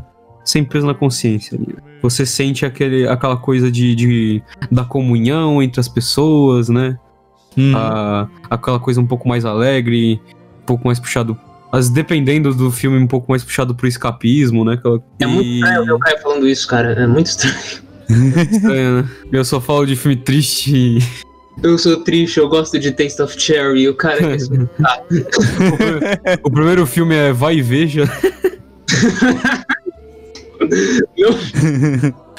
sem 0.49 0.63
peso 0.63 0.85
na 0.87 0.93
consciência. 0.93 1.59
Você 2.01 2.25
sente 2.25 2.65
aquele, 2.65 3.07
aquela 3.07 3.37
coisa 3.37 3.71
de, 3.71 3.93
de 3.95 4.43
da 4.71 4.83
comunhão 4.83 5.61
entre 5.61 5.79
as 5.79 5.87
pessoas, 5.87 6.69
né? 6.69 6.97
a- 7.75 8.27
aquela 8.49 8.79
coisa 8.79 9.01
um 9.01 9.05
pouco 9.07 9.27
mais 9.27 9.43
alegre, 9.45 10.19
um 10.61 10.65
pouco 10.65 10.87
mais 10.87 10.99
puxado. 10.99 11.37
Mas 11.71 11.89
dependendo 11.89 12.53
do 12.53 12.71
filme, 12.71 12.97
um 12.97 13.05
pouco 13.07 13.29
mais 13.31 13.43
puxado 13.43 13.75
pro 13.75 13.85
escapismo, 13.87 14.63
né? 14.65 14.73
Aquela- 14.73 15.01
É 15.19 15.27
muito 15.27 15.47
estranho 15.49 15.85
ver 15.85 15.91
o 15.91 15.99
Caio 15.99 16.21
falando 16.21 16.47
isso, 16.47 16.67
cara. 16.67 16.91
É 16.93 17.05
muito 17.07 17.27
estranho. 17.27 17.55
estranho, 18.51 19.01
né? 19.03 19.09
Eu 19.31 19.43
só 19.45 19.59
falo 19.61 19.85
de 19.85 19.95
filme 19.95 20.15
triste 20.17 20.75
e. 20.75 20.99
Eu 21.61 21.77
sou 21.77 21.97
triste, 22.03 22.37
eu 22.39 22.47
gosto 22.47 22.79
de 22.79 22.91
Taste 22.91 23.21
of 23.21 23.35
Cherry. 23.39 23.87
O 23.89 23.93
cara 23.93 24.31
é 24.31 24.33
esse- 24.37 24.49
Ah, 24.83 24.99
O 26.43 26.49
primeiro 26.49 26.85
filme 26.87 27.13
é 27.13 27.33
Vai 27.33 27.57
e 27.57 27.61
Veja. 27.61 28.09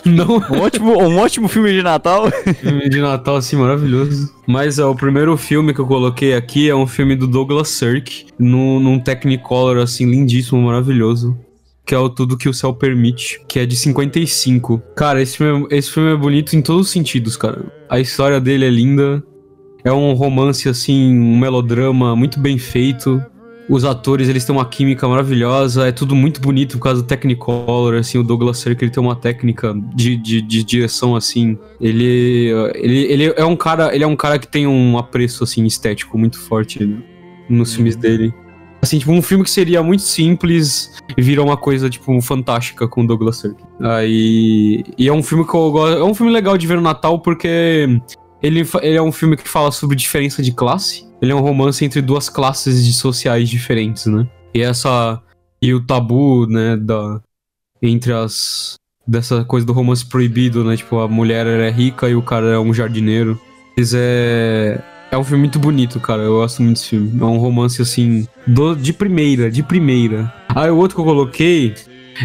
Não, 0.04 0.40
Um 0.50 0.60
ótimo, 0.62 1.02
um 1.02 1.18
ótimo 1.18 1.48
filme 1.48 1.72
de 1.72 1.82
Natal. 1.82 2.30
filme 2.60 2.88
de 2.88 3.00
Natal 3.00 3.36
assim 3.36 3.56
maravilhoso. 3.56 4.32
Mas 4.46 4.78
é, 4.78 4.84
o 4.84 4.94
primeiro 4.94 5.36
filme 5.36 5.74
que 5.74 5.80
eu 5.80 5.86
coloquei 5.86 6.34
aqui 6.34 6.70
é 6.70 6.74
um 6.74 6.86
filme 6.86 7.14
do 7.14 7.26
Douglas 7.26 7.68
Sirk, 7.68 8.26
num, 8.38 8.80
num 8.80 8.98
Technicolor 8.98 9.78
assim 9.78 10.06
lindíssimo, 10.10 10.60
maravilhoso. 10.62 11.36
Que 11.84 11.94
é 11.94 11.98
o 11.98 12.08
Tudo 12.08 12.36
Que 12.36 12.48
o 12.48 12.54
Céu 12.54 12.72
Permite, 12.72 13.40
que 13.48 13.58
é 13.58 13.66
de 13.66 13.74
55. 13.76 14.82
Cara, 14.96 15.20
esse 15.20 15.36
filme, 15.36 15.66
é- 15.70 15.76
esse 15.76 15.90
filme 15.90 16.12
é 16.12 16.16
bonito 16.16 16.54
em 16.54 16.62
todos 16.62 16.86
os 16.86 16.92
sentidos, 16.92 17.36
cara. 17.36 17.64
A 17.88 17.98
história 18.00 18.40
dele 18.40 18.64
é 18.64 18.70
linda. 18.70 19.22
É 19.82 19.92
um 19.92 20.12
romance, 20.12 20.68
assim, 20.68 21.18
um 21.18 21.38
melodrama 21.38 22.14
muito 22.14 22.38
bem 22.38 22.58
feito. 22.58 23.20
Os 23.70 23.84
atores, 23.84 24.28
eles 24.28 24.44
têm 24.44 24.52
uma 24.52 24.64
química 24.64 25.06
maravilhosa, 25.06 25.86
é 25.86 25.92
tudo 25.92 26.16
muito 26.16 26.40
bonito 26.40 26.76
por 26.76 26.82
causa 26.82 27.02
do 27.02 27.06
Technicolor, 27.06 27.94
assim, 27.94 28.18
o 28.18 28.22
Douglas 28.24 28.58
Sirk, 28.58 28.82
ele 28.82 28.90
tem 28.90 29.00
uma 29.00 29.14
técnica 29.14 29.72
de, 29.94 30.16
de, 30.16 30.42
de 30.42 30.64
direção, 30.64 31.14
assim, 31.14 31.56
ele, 31.80 32.50
ele, 32.74 32.98
ele 33.04 33.34
é 33.36 33.44
um 33.44 33.54
cara, 33.54 33.94
ele 33.94 34.02
é 34.02 34.06
um 34.08 34.16
cara 34.16 34.40
que 34.40 34.48
tem 34.48 34.66
um 34.66 34.98
apreço, 34.98 35.44
assim, 35.44 35.64
estético 35.64 36.18
muito 36.18 36.40
forte 36.40 37.00
nos 37.48 37.72
filmes 37.72 37.94
dele. 37.94 38.34
Assim, 38.82 38.98
tipo, 38.98 39.12
um 39.12 39.22
filme 39.22 39.44
que 39.44 39.50
seria 39.50 39.84
muito 39.84 40.02
simples 40.02 40.98
vira 41.16 41.40
uma 41.40 41.56
coisa, 41.56 41.88
tipo, 41.88 42.20
fantástica 42.20 42.88
com 42.88 43.02
o 43.02 43.06
Douglas 43.06 43.36
Sirk. 43.36 43.62
Aí, 43.78 44.82
e 44.98 45.06
é 45.06 45.12
um 45.12 45.22
filme 45.22 45.46
que 45.46 45.54
eu 45.54 45.70
gosto, 45.70 45.96
é 45.96 46.04
um 46.04 46.14
filme 46.14 46.32
legal 46.32 46.58
de 46.58 46.66
ver 46.66 46.74
no 46.74 46.82
Natal 46.82 47.20
porque 47.20 48.00
ele, 48.42 48.66
ele 48.82 48.96
é 48.96 49.02
um 49.02 49.12
filme 49.12 49.36
que 49.36 49.46
fala 49.46 49.70
sobre 49.70 49.94
diferença 49.94 50.42
de 50.42 50.50
classe. 50.50 51.09
Ele 51.20 51.32
é 51.32 51.34
um 51.34 51.40
romance 51.40 51.84
entre 51.84 52.00
duas 52.00 52.28
classes 52.28 52.84
de 52.84 52.92
sociais 52.92 53.48
diferentes, 53.48 54.06
né? 54.06 54.26
E 54.54 54.62
essa. 54.62 55.20
E 55.62 55.74
o 55.74 55.84
tabu, 55.84 56.46
né, 56.46 56.76
da. 56.76 57.20
Entre 57.82 58.12
as. 58.12 58.74
Dessa 59.06 59.44
coisa 59.44 59.66
do 59.66 59.72
romance 59.72 60.04
proibido, 60.04 60.64
né? 60.64 60.76
Tipo, 60.76 61.00
a 61.00 61.08
mulher 61.08 61.46
é 61.46 61.70
rica 61.70 62.08
e 62.08 62.14
o 62.14 62.22
cara 62.22 62.46
é 62.46 62.58
um 62.58 62.72
jardineiro. 62.72 63.40
Mas 63.76 63.92
é. 63.94 64.80
É 65.10 65.18
um 65.18 65.24
filme 65.24 65.40
muito 65.40 65.58
bonito, 65.58 65.98
cara. 65.98 66.22
Eu 66.22 66.34
gosto 66.34 66.62
muito 66.62 66.76
desse 66.76 66.90
filme. 66.90 67.20
É 67.20 67.24
um 67.24 67.38
romance, 67.38 67.82
assim, 67.82 68.28
do, 68.46 68.76
de 68.76 68.92
primeira, 68.92 69.50
de 69.50 69.60
primeira. 69.60 70.32
Ah, 70.48 70.70
o 70.70 70.76
outro 70.76 70.94
que 70.94 71.00
eu 71.00 71.04
coloquei 71.04 71.74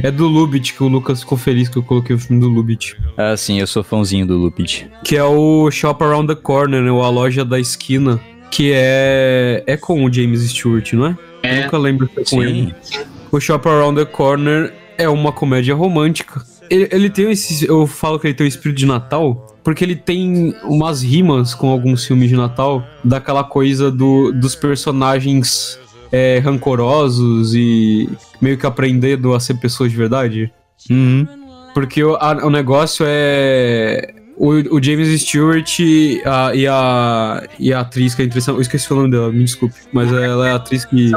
é 0.03 0.11
do 0.11 0.27
Lubitsch, 0.27 0.73
que 0.75 0.83
o 0.83 0.87
Lucas 0.87 1.21
ficou 1.21 1.37
feliz 1.37 1.67
que 1.67 1.77
eu 1.77 1.83
coloquei 1.83 2.15
o 2.15 2.19
filme 2.19 2.39
do 2.39 2.47
Lubitsch. 2.47 2.93
Ah, 3.17 3.35
sim, 3.35 3.59
eu 3.59 3.65
sou 3.65 3.83
fãzinho 3.83 4.27
do 4.27 4.37
Lupit. 4.37 4.87
Que 5.03 5.15
é 5.15 5.23
o 5.23 5.69
Shop 5.71 6.03
Around 6.03 6.35
the 6.35 6.39
Corner, 6.39 6.81
né? 6.81 6.91
Ou 6.91 7.03
a 7.03 7.09
loja 7.09 7.43
da 7.43 7.59
esquina. 7.59 8.21
Que 8.51 8.71
é. 8.73 9.63
É 9.67 9.77
com 9.77 10.03
o 10.03 10.11
James 10.11 10.41
Stewart, 10.49 10.93
não 10.93 11.07
é? 11.07 11.17
É. 11.43 11.59
Eu 11.59 11.63
nunca 11.63 11.77
lembro 11.77 12.07
se 12.07 12.13
é 12.13 12.23
com 12.23 12.41
Sim. 12.41 12.43
ele. 12.43 12.75
O 13.31 13.39
Shop 13.39 13.67
Around 13.67 13.99
the 13.99 14.05
Corner 14.05 14.73
é 14.97 15.09
uma 15.09 15.31
comédia 15.31 15.75
romântica. 15.75 16.41
Ele, 16.69 16.87
ele 16.91 17.09
tem 17.09 17.31
esse. 17.31 17.67
Eu 17.67 17.85
falo 17.85 18.19
que 18.19 18.27
ele 18.27 18.33
tem 18.33 18.45
o 18.45 18.47
espírito 18.47 18.77
de 18.77 18.85
Natal. 18.85 19.47
Porque 19.63 19.83
ele 19.83 19.95
tem 19.95 20.53
umas 20.63 21.01
rimas 21.01 21.53
com 21.55 21.69
alguns 21.69 22.05
filmes 22.05 22.29
de 22.29 22.35
Natal. 22.35 22.83
Daquela 23.03 23.43
coisa 23.43 23.91
do, 23.91 24.31
dos 24.31 24.55
personagens 24.55 25.79
é, 26.11 26.37
rancorosos 26.39 27.53
e 27.55 28.07
meio 28.39 28.57
que 28.57 28.65
aprendendo 28.65 29.33
a 29.33 29.39
ser 29.39 29.55
pessoas 29.55 29.91
de 29.91 29.97
verdade. 29.97 30.51
Porque 31.73 32.03
o, 32.03 32.15
a- 32.15 32.45
o 32.45 32.49
negócio 32.49 33.05
é. 33.07 34.13
O, 34.38 34.49
o 34.75 34.83
James 34.83 35.21
Stewart 35.21 35.77
a- 36.25 36.53
e, 36.55 36.67
a, 36.67 37.47
e 37.59 37.73
a 37.73 37.79
atriz 37.79 38.13
que 38.15 38.21
é 38.21 38.25
interesse. 38.25 38.49
Eu 38.49 38.59
esqueci 38.59 38.91
o 38.91 38.95
nome 38.95 39.11
dela, 39.11 39.31
me 39.31 39.43
desculpe. 39.43 39.75
Mas 39.93 40.11
ela 40.11 40.47
é 40.47 40.51
a 40.51 40.55
atriz 40.55 40.83
que. 40.86 41.11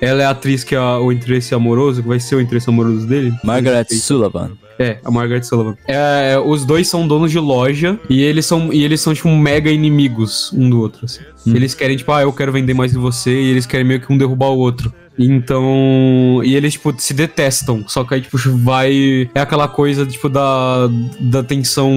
Ela 0.00 0.22
é 0.22 0.24
a 0.26 0.30
atriz 0.30 0.62
que 0.64 0.74
é 0.74 0.80
o 0.80 1.10
interesse 1.10 1.54
amoroso, 1.54 2.02
que 2.02 2.08
vai 2.08 2.20
ser 2.20 2.36
o 2.36 2.40
interesse 2.40 2.68
amoroso 2.68 3.06
dele. 3.06 3.32
Margaret 3.44 3.86
Sullivan. 3.90 4.52
É, 4.78 4.98
a 5.04 5.10
Margaret 5.10 5.42
Sullivan. 5.42 5.76
É, 5.86 6.38
os 6.44 6.64
dois 6.64 6.88
são 6.88 7.06
donos 7.06 7.30
de 7.30 7.38
loja 7.38 7.98
e 8.10 8.22
eles 8.22 8.44
são, 8.46 8.72
e 8.72 8.84
eles 8.84 9.00
são 9.00 9.14
tipo, 9.14 9.28
mega 9.28 9.70
inimigos 9.70 10.52
um 10.52 10.68
do 10.68 10.80
outro. 10.80 11.04
assim. 11.04 11.22
Eles 11.46 11.74
querem, 11.74 11.96
tipo, 11.96 12.10
ah, 12.12 12.22
eu 12.22 12.32
quero 12.32 12.52
vender 12.52 12.74
mais 12.74 12.92
que 12.92 12.98
você, 12.98 13.30
e 13.30 13.50
eles 13.50 13.66
querem 13.66 13.86
meio 13.86 14.00
que 14.00 14.12
um 14.12 14.18
derrubar 14.18 14.50
o 14.50 14.58
outro. 14.58 14.92
Então. 15.18 16.42
E 16.44 16.54
eles, 16.54 16.74
tipo, 16.74 16.94
se 16.98 17.14
detestam. 17.14 17.84
Só 17.88 18.04
que 18.04 18.14
aí, 18.14 18.20
tipo, 18.20 18.36
vai. 18.58 19.30
É 19.34 19.40
aquela 19.40 19.66
coisa, 19.66 20.04
tipo, 20.04 20.28
da, 20.28 20.88
da 21.18 21.42
tensão 21.42 21.90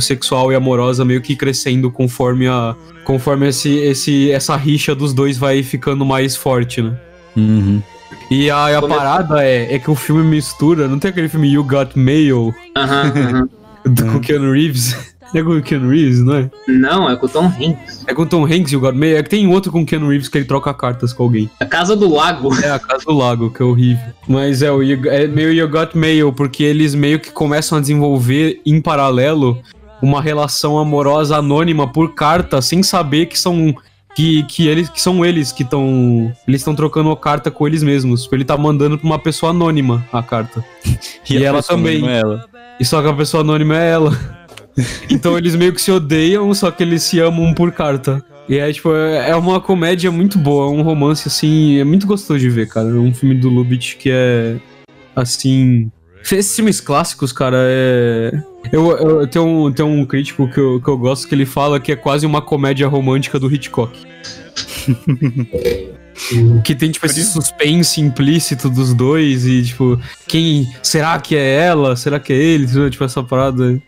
sexual 0.00 0.50
e 0.50 0.54
amorosa 0.54 1.04
meio 1.04 1.20
que 1.20 1.36
crescendo 1.36 1.90
conforme 1.90 2.48
a. 2.48 2.74
Conforme 3.04 3.48
esse, 3.48 3.70
esse, 3.70 4.30
essa 4.32 4.56
rixa 4.56 4.94
dos 4.94 5.14
dois 5.14 5.38
vai 5.38 5.62
ficando 5.62 6.04
mais 6.04 6.36
forte, 6.36 6.82
né? 6.82 6.92
Uhum. 7.36 7.82
E 8.30 8.50
a, 8.50 8.78
a 8.78 8.82
parada 8.82 9.44
é, 9.44 9.74
é 9.74 9.78
que 9.78 9.90
o 9.90 9.94
filme 9.94 10.22
mistura. 10.22 10.86
Não 10.88 10.98
tem 10.98 11.10
aquele 11.10 11.28
filme 11.28 11.48
You 11.48 11.64
Got 11.64 11.90
Mail 11.98 12.54
Aham, 12.76 13.12
aham. 13.16 13.48
do, 13.84 14.04
com 14.12 14.20
Keanu 14.20 14.52
Reeves? 14.52 14.96
É 15.34 15.42
com 15.42 15.50
o 15.50 15.62
Keanu 15.62 15.90
Reeves, 15.90 16.20
não 16.24 16.36
é? 16.36 16.50
Não, 16.66 17.10
é 17.10 17.14
com 17.14 17.26
o 17.26 17.28
Tom 17.28 17.44
Hanks. 17.44 18.02
É 18.06 18.14
com 18.14 18.22
o 18.22 18.26
Tom 18.26 18.46
Hanks 18.46 18.72
e 18.72 18.76
o 18.76 18.94
Mail. 18.94 19.18
É 19.18 19.22
que 19.22 19.28
tem 19.28 19.46
outro 19.46 19.70
com 19.70 19.82
o 19.82 19.84
Keanu 19.84 20.08
Reeves 20.08 20.26
que 20.26 20.38
ele 20.38 20.46
troca 20.46 20.72
cartas 20.72 21.12
com 21.12 21.22
alguém. 21.24 21.50
A 21.60 21.66
Casa 21.66 21.94
do 21.94 22.08
Lago. 22.10 22.48
É, 22.64 22.70
a 22.70 22.78
Casa 22.78 23.04
do 23.04 23.12
Lago, 23.12 23.50
que 23.50 23.60
é 23.60 23.64
horrível. 23.66 24.06
Mas 24.26 24.62
é, 24.62 24.72
o 24.72 24.82
You- 24.82 25.06
é 25.10 25.26
meio 25.26 25.52
You 25.52 25.68
Got 25.68 25.90
Mail, 25.94 26.32
porque 26.32 26.62
eles 26.64 26.94
meio 26.94 27.20
que 27.20 27.30
começam 27.30 27.76
a 27.76 27.80
desenvolver 27.82 28.62
em 28.64 28.80
paralelo 28.80 29.58
uma 30.00 30.22
relação 30.22 30.78
amorosa 30.78 31.36
anônima 31.36 31.86
por 31.92 32.14
carta, 32.14 32.62
sem 32.62 32.82
saber 32.82 33.26
que 33.26 33.38
são. 33.38 33.74
Que, 34.18 34.42
que 34.42 34.66
eles 34.66 34.88
que 34.88 35.00
são 35.00 35.24
eles 35.24 35.52
que 35.52 35.62
estão. 35.62 36.34
Eles 36.48 36.60
estão 36.60 36.74
trocando 36.74 37.08
a 37.12 37.16
carta 37.16 37.52
com 37.52 37.64
eles 37.68 37.84
mesmos. 37.84 38.24
Tipo, 38.24 38.34
Ele 38.34 38.44
tá 38.44 38.56
mandando 38.56 38.98
pra 38.98 39.06
uma 39.06 39.18
pessoa 39.18 39.50
anônima 39.50 40.04
a 40.12 40.20
carta. 40.20 40.64
E, 41.30 41.36
a 41.36 41.42
ela 41.42 41.62
também. 41.62 42.04
é 42.08 42.18
ela. 42.18 42.44
E 42.80 42.84
só 42.84 43.00
que 43.00 43.06
a 43.06 43.12
pessoa 43.12 43.42
anônima 43.42 43.78
é 43.80 43.90
ela. 43.90 44.10
Então 45.10 45.36
eles 45.36 45.54
meio 45.56 45.72
que 45.72 45.80
se 45.80 45.90
odeiam, 45.90 46.52
só 46.54 46.70
que 46.70 46.82
eles 46.84 47.02
se 47.02 47.20
amam 47.20 47.52
por 47.52 47.70
carta. 47.72 48.24
E 48.48 48.58
é 48.58 48.72
tipo, 48.72 48.92
é 48.94 49.34
uma 49.36 49.60
comédia 49.60 50.10
muito 50.10 50.38
boa, 50.38 50.66
é 50.66 50.76
um 50.76 50.82
romance 50.82 51.26
assim, 51.26 51.78
é 51.78 51.84
muito 51.84 52.06
gostoso 52.06 52.38
de 52.38 52.48
ver, 52.48 52.68
cara. 52.68 52.88
É 52.88 52.92
um 52.92 53.12
filme 53.12 53.34
do 53.34 53.48
Lubitsch 53.48 53.96
que 53.96 54.10
é 54.10 54.56
assim. 55.14 55.90
Esses 56.22 56.54
filmes 56.56 56.80
clássicos, 56.80 57.32
cara, 57.32 57.56
é. 57.60 58.32
Eu, 58.72 58.90
eu, 58.96 59.26
tenho, 59.26 59.46
um, 59.46 59.72
tenho 59.72 59.88
um 59.88 60.04
crítico 60.04 60.48
que 60.48 60.58
eu, 60.58 60.80
que 60.80 60.88
eu 60.88 60.98
gosto 60.98 61.26
que 61.28 61.34
ele 61.34 61.46
fala 61.46 61.80
que 61.80 61.92
é 61.92 61.96
quase 61.96 62.26
uma 62.26 62.42
comédia 62.42 62.86
romântica 62.88 63.38
do 63.38 63.52
Hitchcock. 63.52 63.96
que 66.64 66.74
tem, 66.74 66.90
tipo, 66.90 67.06
esse 67.06 67.24
suspense 67.24 68.00
implícito 68.00 68.68
dos 68.68 68.92
dois 68.92 69.46
e, 69.46 69.62
tipo, 69.62 69.98
quem. 70.26 70.68
Será 70.82 71.18
que 71.20 71.36
é 71.36 71.66
ela? 71.66 71.96
Será 71.96 72.18
que 72.20 72.32
é 72.32 72.36
ele? 72.36 72.66
Tipo, 72.90 73.04
essa 73.04 73.22
parada. 73.22 73.80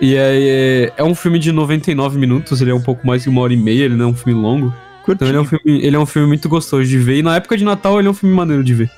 E 0.00 0.14
é, 0.14 0.18
é, 0.18 0.92
é 0.96 1.04
um 1.04 1.14
filme 1.14 1.38
de 1.38 1.50
99 1.50 2.18
minutos, 2.18 2.60
ele 2.60 2.70
é 2.70 2.74
um 2.74 2.80
pouco 2.80 3.06
mais 3.06 3.24
de 3.24 3.28
uma 3.28 3.40
hora 3.40 3.52
e 3.52 3.56
meia, 3.56 3.84
ele 3.84 3.96
não 3.96 4.06
é 4.06 4.08
um 4.08 4.14
filme 4.14 4.40
longo. 4.40 4.72
Então 5.08 5.26
ele 5.26 5.38
é 5.38 5.40
um 5.40 5.44
filme, 5.44 5.62
ele 5.64 5.96
é 5.96 5.98
um 5.98 6.06
filme 6.06 6.28
muito 6.28 6.48
gostoso 6.48 6.86
de 6.86 6.98
ver. 6.98 7.16
E 7.16 7.22
na 7.22 7.36
época 7.36 7.56
de 7.56 7.64
Natal 7.64 7.98
ele 7.98 8.08
é 8.08 8.10
um 8.10 8.14
filme 8.14 8.34
maneiro 8.34 8.62
de 8.62 8.74
ver. 8.74 8.90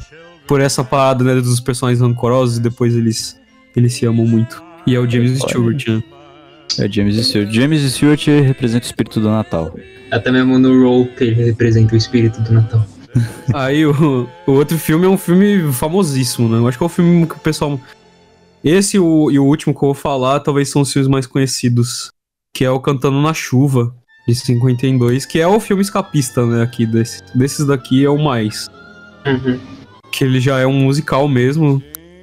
Por 0.46 0.60
essa 0.60 0.82
parada, 0.82 1.22
né, 1.22 1.34
dos 1.36 1.60
personagens 1.60 2.02
rancorosos 2.02 2.58
e 2.58 2.60
depois 2.60 2.96
eles, 2.96 3.39
eles 3.80 3.94
se 3.94 4.06
amam 4.06 4.26
muito. 4.26 4.62
E 4.86 4.94
é 4.94 5.00
o 5.00 5.08
James. 5.08 5.38
Stewart, 5.38 5.88
né? 5.88 6.02
É 6.78 6.88
James 6.88 7.16
Stewart. 7.26 7.50
James 7.50 7.92
Stewart 7.92 8.26
representa 8.26 8.84
o 8.84 8.86
espírito 8.86 9.20
do 9.20 9.28
Natal. 9.28 9.74
Até 10.10 10.30
mesmo 10.30 10.58
no 10.58 10.82
role 10.82 11.08
que 11.16 11.24
ele 11.24 11.44
representa 11.44 11.94
o 11.94 11.98
espírito 11.98 12.40
do 12.42 12.52
Natal. 12.52 12.86
Aí 13.52 13.84
o, 13.84 14.28
o 14.46 14.52
outro 14.52 14.78
filme 14.78 15.06
é 15.06 15.08
um 15.08 15.18
filme 15.18 15.72
famosíssimo, 15.72 16.48
né? 16.48 16.58
Eu 16.58 16.68
acho 16.68 16.78
que 16.78 16.84
é 16.84 16.86
o 16.86 16.90
filme 16.90 17.26
que 17.26 17.34
o 17.34 17.40
pessoal. 17.40 17.80
Esse 18.62 18.98
e 18.98 19.00
o, 19.00 19.30
e 19.30 19.38
o 19.38 19.44
último 19.44 19.74
que 19.74 19.78
eu 19.78 19.88
vou 19.88 19.94
falar 19.94 20.40
talvez 20.40 20.68
são 20.68 20.82
os 20.82 20.92
filmes 20.92 21.08
mais 21.08 21.26
conhecidos. 21.26 22.10
Que 22.54 22.64
é 22.64 22.70
o 22.70 22.80
Cantando 22.80 23.20
na 23.20 23.32
Chuva, 23.32 23.94
de 24.26 24.34
52, 24.34 25.24
que 25.24 25.40
é 25.40 25.46
o 25.46 25.60
filme 25.60 25.82
escapista, 25.82 26.44
né? 26.44 26.62
Aqui 26.62 26.86
desse, 26.86 27.22
desses 27.34 27.66
daqui 27.66 28.04
é 28.04 28.10
o 28.10 28.18
mais. 28.18 28.68
Uhum. 29.26 29.58
Que 30.12 30.24
ele 30.24 30.40
já 30.40 30.58
é 30.58 30.66
um 30.66 30.72
musical 30.72 31.28
mesmo, 31.28 31.82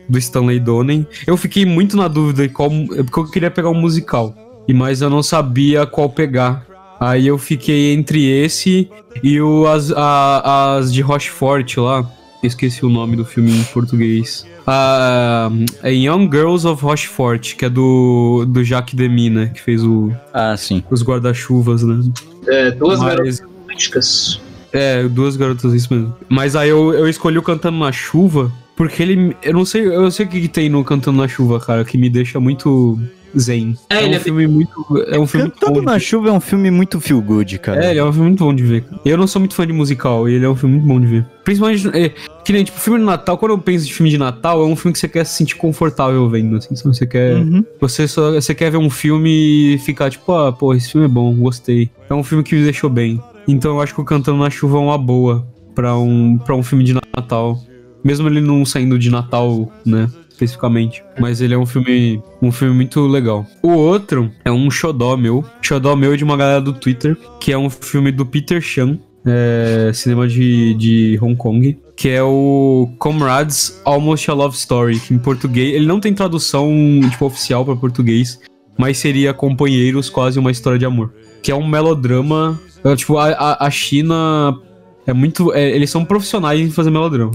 do 0.09 0.17
Stanley 0.17 0.59
Donen. 0.59 1.05
Eu 1.25 1.35
fiquei 1.37 1.65
muito 1.65 1.95
na 1.97 2.07
dúvida 2.07 2.47
de 2.47 2.53
qual. 2.53 2.69
é 2.71 3.03
Porque 3.03 3.19
eu 3.19 3.25
queria 3.31 3.51
pegar 3.51 3.69
um 3.69 3.79
musical. 3.79 4.33
E 4.67 4.73
mas 4.73 5.01
eu 5.01 5.09
não 5.09 5.23
sabia 5.23 5.85
qual 5.85 6.09
pegar. 6.09 6.65
Aí 6.99 7.27
eu 7.27 7.37
fiquei 7.37 7.93
entre 7.93 8.25
esse 8.25 8.89
e 9.23 9.39
o, 9.39 9.67
as, 9.67 9.91
a- 9.91 10.75
as 10.77 10.91
de 10.91 11.01
Rochefort 11.01 11.77
lá. 11.77 12.09
Esqueci 12.43 12.85
o 12.85 12.89
nome 12.89 13.15
do 13.15 13.25
filme 13.25 13.51
em 13.51 13.63
português. 13.65 14.45
Ah, 14.65 15.49
é 15.83 15.91
Young 15.93 16.29
Girls 16.31 16.67
of 16.67 16.83
Rochefort, 16.83 17.55
que 17.55 17.65
é 17.65 17.69
do, 17.69 18.45
do 18.47 18.63
Jacques 18.63 18.93
Demy, 18.95 19.29
né? 19.29 19.47
Que 19.53 19.61
fez 19.61 19.83
o, 19.83 20.11
Ah, 20.33 20.55
sim. 20.57 20.83
os 20.89 21.01
guarda-chuvas, 21.03 21.83
né? 21.83 21.99
É, 22.47 22.71
duas 22.71 22.99
Mas- 22.99 23.07
garotas 23.09 23.39
românticas. 23.41 24.41
É, 24.73 25.07
duas 25.07 25.35
garotas, 25.37 25.73
isso 25.73 25.93
mesmo. 25.93 26.15
Mas 26.29 26.55
aí 26.55 26.69
eu, 26.69 26.93
eu 26.93 27.07
escolhi 27.07 27.37
o 27.37 27.41
Cantando 27.41 27.77
na 27.79 27.91
Chuva, 27.91 28.51
porque 28.77 29.01
ele. 29.01 29.35
Eu 29.41 29.53
não 29.53 29.65
sei, 29.65 29.85
eu 29.85 30.09
sei 30.11 30.25
o 30.25 30.29
que, 30.29 30.39
que 30.39 30.47
tem 30.47 30.69
no 30.69 30.83
Cantando 30.83 31.17
na 31.17 31.27
Chuva, 31.27 31.59
cara, 31.59 31.83
que 31.83 31.97
me 31.97 32.09
deixa 32.09 32.39
muito 32.39 32.97
zen. 33.37 33.75
É, 33.89 33.97
É, 33.97 34.03
ele 34.03 34.13
um 34.13 34.17
é 34.17 34.19
filme 34.19 34.47
muito. 34.47 35.05
É 35.07 35.19
um 35.19 35.25
filme 35.27 35.49
Cantando 35.49 35.81
na 35.81 35.97
Chuva 35.97 36.29
é 36.29 36.31
um 36.31 36.39
filme 36.39 36.69
muito 36.69 37.01
feel 37.01 37.19
good, 37.19 37.57
cara. 37.57 37.85
É, 37.85 37.89
ele 37.91 37.99
é 37.99 38.03
um 38.03 38.13
filme 38.13 38.27
muito 38.29 38.43
bom 38.43 38.53
de 38.53 38.63
ver. 38.63 38.85
Eu 39.03 39.17
não 39.17 39.25
sou 39.25 39.39
muito 39.39 39.55
fã 39.55 39.65
de 39.65 39.73
musical, 39.73 40.29
e 40.29 40.35
ele 40.35 40.45
é 40.45 40.49
um 40.49 40.55
filme 40.55 40.75
muito 40.75 40.87
bom 40.87 41.01
de 41.01 41.07
ver. 41.07 41.25
Principalmente, 41.43 41.87
é, 41.89 42.09
que 42.45 42.53
nem, 42.53 42.63
tipo, 42.63 42.79
filme 42.79 42.99
de 42.99 43.05
Natal, 43.05 43.37
quando 43.37 43.51
eu 43.51 43.57
penso 43.57 43.87
em 43.87 43.91
filme 43.91 44.11
de 44.11 44.17
Natal, 44.17 44.61
é 44.61 44.65
um 44.65 44.75
filme 44.75 44.93
que 44.93 44.99
você 44.99 45.07
quer 45.07 45.25
se 45.25 45.33
sentir 45.33 45.55
confortável 45.55 46.29
vendo, 46.29 46.55
assim? 46.55 46.75
Você 46.75 47.07
quer... 47.07 47.35
Uhum. 47.35 47.65
Você 47.81 48.07
só, 48.07 48.31
você 48.33 48.53
quer 48.53 48.69
ver 48.69 48.77
um 48.77 48.89
filme 48.89 49.73
e 49.73 49.77
ficar 49.79 50.11
tipo, 50.11 50.31
ah, 50.31 50.51
pô, 50.51 50.73
esse 50.73 50.91
filme 50.91 51.05
é 51.05 51.09
bom, 51.09 51.33
gostei. 51.35 51.89
É 52.09 52.13
um 52.13 52.23
filme 52.23 52.43
que 52.43 52.55
me 52.55 52.63
deixou 52.63 52.89
bem. 52.89 53.21
Então 53.47 53.75
eu 53.75 53.81
acho 53.81 53.95
que 53.95 54.01
o 54.01 54.05
Cantando 54.05 54.37
na 54.37 54.49
Chuva 54.49 54.77
é 54.77 54.81
uma 54.81 54.97
boa 54.97 55.47
pra 55.73 55.97
um, 55.97 56.37
pra 56.37 56.55
um 56.55 56.63
filme 56.63 56.83
de 56.83 56.93
Natal. 56.93 57.59
Mesmo 58.03 58.27
ele 58.27 58.41
não 58.41 58.65
saindo 58.65 58.97
de 58.97 59.09
Natal, 59.09 59.71
né? 59.85 60.09
Especificamente. 60.29 61.03
Mas 61.19 61.41
ele 61.41 61.53
é 61.53 61.57
um 61.57 61.65
filme. 61.65 62.21
Um 62.41 62.51
filme 62.51 62.75
muito 62.75 63.07
legal. 63.07 63.45
O 63.63 63.71
outro 63.71 64.31
é 64.45 64.51
um 64.51 64.69
xodó 64.69 65.17
meu. 65.17 65.43
Xodó 65.61 65.95
meu 65.95 66.15
de 66.15 66.23
uma 66.23 66.37
galera 66.37 66.61
do 66.61 66.73
Twitter. 66.73 67.17
Que 67.39 67.51
é 67.51 67.57
um 67.57 67.69
filme 67.69 68.11
do 68.11 68.25
Peter 68.25 68.61
Chan. 68.61 68.99
é, 69.27 69.91
cinema 69.93 70.27
de, 70.27 70.73
de 70.75 71.19
Hong 71.21 71.35
Kong, 71.35 71.77
que 71.95 72.09
é 72.09 72.23
o 72.23 72.89
Comrades 72.97 73.81
Almost 73.83 74.29
a 74.31 74.33
Love 74.33 74.55
Story, 74.55 74.99
que 74.99 75.13
em 75.13 75.17
português, 75.17 75.75
ele 75.75 75.85
não 75.85 75.99
tem 75.99 76.13
tradução 76.13 76.71
tipo 77.09 77.25
oficial 77.25 77.65
para 77.65 77.75
português, 77.75 78.39
mas 78.77 78.97
seria 78.97 79.33
Companheiros, 79.33 80.09
quase 80.09 80.39
uma 80.39 80.51
história 80.51 80.79
de 80.79 80.85
amor, 80.85 81.13
que 81.41 81.51
é 81.51 81.55
um 81.55 81.67
melodrama, 81.67 82.59
é, 82.83 82.95
tipo 82.95 83.17
a, 83.17 83.29
a, 83.29 83.67
a 83.67 83.69
China 83.69 84.57
é 85.05 85.13
muito, 85.13 85.53
é, 85.53 85.69
eles 85.71 85.89
são 85.89 86.05
profissionais 86.05 86.61
em 86.61 86.69
fazer 86.71 86.89
melodrama. 86.89 87.31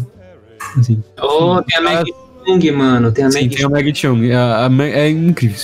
Assim. 0.79 1.03
Oh, 1.21 1.61
tem 1.63 1.79
a 1.79 1.81
Maggie 1.81 2.15
Chung, 2.47 2.73
mano. 2.73 3.13
Tem 3.13 3.25
a 3.25 3.31
Sim, 3.31 3.43
Maggie 3.43 3.57
tem 3.57 3.65
a 3.65 3.69
Maggie 3.69 3.95
Chung. 3.95 4.33
A, 4.33 4.65
a 4.65 4.69
Ma- 4.69 4.85
é 4.85 5.09
incrível. 5.11 5.59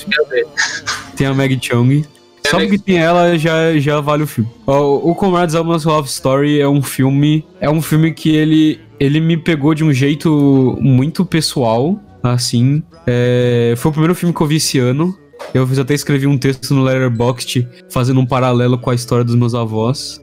Tem 1.16 1.26
a 1.26 1.34
Maggie 1.34 1.58
Chung. 1.60 2.04
Só 2.46 2.58
porque 2.58 2.78
tem 2.78 2.98
ela 2.98 3.36
já, 3.36 3.78
já 3.78 4.00
vale 4.00 4.22
o 4.22 4.26
filme. 4.26 4.48
O, 4.66 5.10
o 5.10 5.14
Comrades 5.14 5.54
Almost 5.54 5.86
Love 5.86 6.08
Story 6.08 6.60
é 6.60 6.68
um 6.68 6.82
filme. 6.82 7.44
É 7.60 7.68
um 7.68 7.82
filme 7.82 8.12
que 8.12 8.34
ele, 8.34 8.80
ele 8.98 9.20
me 9.20 9.36
pegou 9.36 9.74
de 9.74 9.84
um 9.84 9.92
jeito 9.92 10.78
muito 10.80 11.24
pessoal. 11.26 12.00
Assim. 12.22 12.82
É, 13.06 13.74
foi 13.76 13.90
o 13.90 13.92
primeiro 13.92 14.14
filme 14.14 14.34
que 14.34 14.40
eu 14.40 14.46
vi 14.46 14.56
esse 14.56 14.78
ano. 14.78 15.16
Eu 15.52 15.66
fiz 15.66 15.78
até 15.78 15.94
escrevi 15.94 16.26
um 16.26 16.36
texto 16.38 16.74
no 16.74 16.82
Letterboxd 16.82 17.66
fazendo 17.90 18.20
um 18.20 18.26
paralelo 18.26 18.78
com 18.78 18.90
a 18.90 18.94
história 18.94 19.24
dos 19.24 19.34
meus 19.34 19.54
avós. 19.54 20.20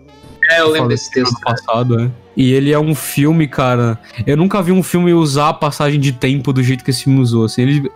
É, 0.52 0.62
eu 0.62 0.70
lembro 0.72 0.90
desse 0.90 1.10
texto. 1.12 1.32
ano 1.34 1.42
passado, 1.44 2.00
é. 2.02 2.12
E 2.38 2.52
ele 2.52 2.72
é 2.72 2.80
um 2.80 2.94
filme, 2.94 3.48
cara. 3.48 3.98
Eu 4.28 4.36
nunca 4.38 4.62
vi 4.62 4.72
um 4.72 4.84
filme 4.84 5.14
usar 5.14 5.50
a 5.50 5.54
passagem 5.54 6.00
de 6.00 6.12
tempo 6.12 6.52
do 6.52 6.62
jeito 6.62 6.84
que 6.84 6.90
esse 6.92 7.04
filme 7.04 7.20
usou. 7.20 7.46
Assim, 7.46 7.62
ele 7.62 7.92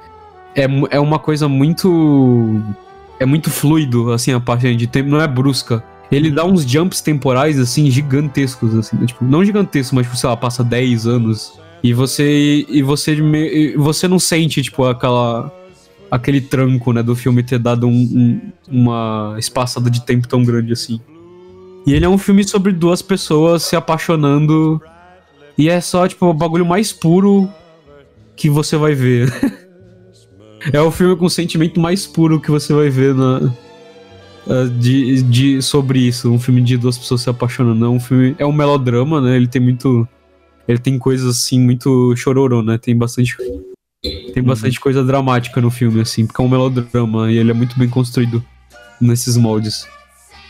é, 0.55 0.65
é 0.91 0.99
uma 0.99 1.19
coisa 1.19 1.47
muito. 1.47 2.61
É 3.19 3.25
muito 3.25 3.49
fluido, 3.49 4.11
assim, 4.13 4.31
a 4.31 4.39
passagem 4.39 4.77
de 4.77 4.87
tempo, 4.87 5.09
não 5.09 5.19
é 5.21 5.27
brusca. 5.27 5.83
Ele 6.11 6.31
dá 6.31 6.43
uns 6.45 6.63
jumps 6.63 7.01
temporais, 7.01 7.59
assim, 7.59 7.91
gigantescos, 7.91 8.73
assim. 8.73 8.95
né? 8.97 9.05
Tipo, 9.05 9.25
não 9.25 9.43
gigantescos, 9.45 9.91
mas, 9.91 10.05
tipo, 10.05 10.17
sei 10.17 10.29
lá, 10.29 10.37
passa 10.37 10.63
10 10.63 11.05
anos. 11.05 11.59
E 11.83 11.93
você. 11.93 12.65
E 12.67 12.81
você, 12.81 13.13
e 13.15 13.75
você 13.77 14.07
não 14.07 14.19
sente, 14.19 14.61
tipo, 14.61 14.85
aquela. 14.85 15.53
Aquele 16.09 16.41
tranco, 16.41 16.91
né, 16.91 17.03
do 17.03 17.15
filme 17.15 17.43
ter 17.43 17.59
dado 17.59 17.85
um- 17.87 17.91
um- 17.91 18.51
uma 18.67 19.35
espaçada 19.37 19.91
de 19.91 20.01
tempo 20.03 20.27
tão 20.27 20.43
grande 20.43 20.73
assim. 20.73 20.99
E 21.85 21.93
ele 21.93 22.05
é 22.05 22.09
um 22.09 22.17
filme 22.17 22.43
sobre 22.43 22.71
duas 22.71 23.01
pessoas 23.01 23.63
se 23.63 23.75
apaixonando. 23.75 24.81
E 25.57 25.69
é 25.69 25.81
só, 25.81 26.07
tipo, 26.07 26.25
o 26.25 26.33
bagulho 26.33 26.65
mais 26.65 26.93
puro 26.93 27.49
que 28.35 28.49
você 28.49 28.77
vai 28.77 28.93
ver. 28.93 29.31
é 30.71 30.81
o 30.81 30.91
filme 30.91 31.15
com 31.15 31.25
o 31.25 31.29
sentimento 31.29 31.79
mais 31.79 32.05
puro 32.05 32.39
que 32.39 32.51
você 32.51 32.73
vai 32.73 32.89
ver 32.89 33.13
na, 33.13 33.51
ah, 34.49 34.67
de, 34.67 35.21
de, 35.23 35.61
sobre 35.61 35.99
isso. 35.99 36.31
Um 36.31 36.39
filme 36.39 36.61
de 36.61 36.75
duas 36.75 36.97
pessoas 36.97 37.21
se 37.21 37.29
apaixonando. 37.29 37.85
É 37.85 37.89
um 37.89 37.99
filme. 37.99 38.35
É 38.39 38.45
um 38.45 38.51
melodrama, 38.51 39.21
né? 39.21 39.35
Ele 39.35 39.47
tem 39.47 39.61
muito. 39.61 40.07
Ele 40.67 40.79
tem 40.79 40.97
coisas 40.97 41.27
assim, 41.37 41.59
muito 41.59 42.15
chororô, 42.15 42.61
né? 42.63 42.77
Tem 42.77 42.97
bastante. 42.97 43.35
Tem 44.33 44.41
bastante 44.41 44.79
coisa 44.79 45.03
dramática 45.03 45.59
no 45.59 45.69
filme, 45.69 45.99
assim, 45.99 46.25
porque 46.25 46.41
é 46.41 46.45
um 46.45 46.47
melodrama 46.47 47.29
e 47.29 47.37
ele 47.37 47.51
é 47.51 47.53
muito 47.53 47.77
bem 47.77 47.89
construído 47.89 48.41
nesses 49.01 49.35
moldes. 49.35 49.85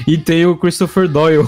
E 0.07 0.17
tem 0.17 0.45
o 0.45 0.57
Christopher 0.57 1.07
Doyle. 1.07 1.47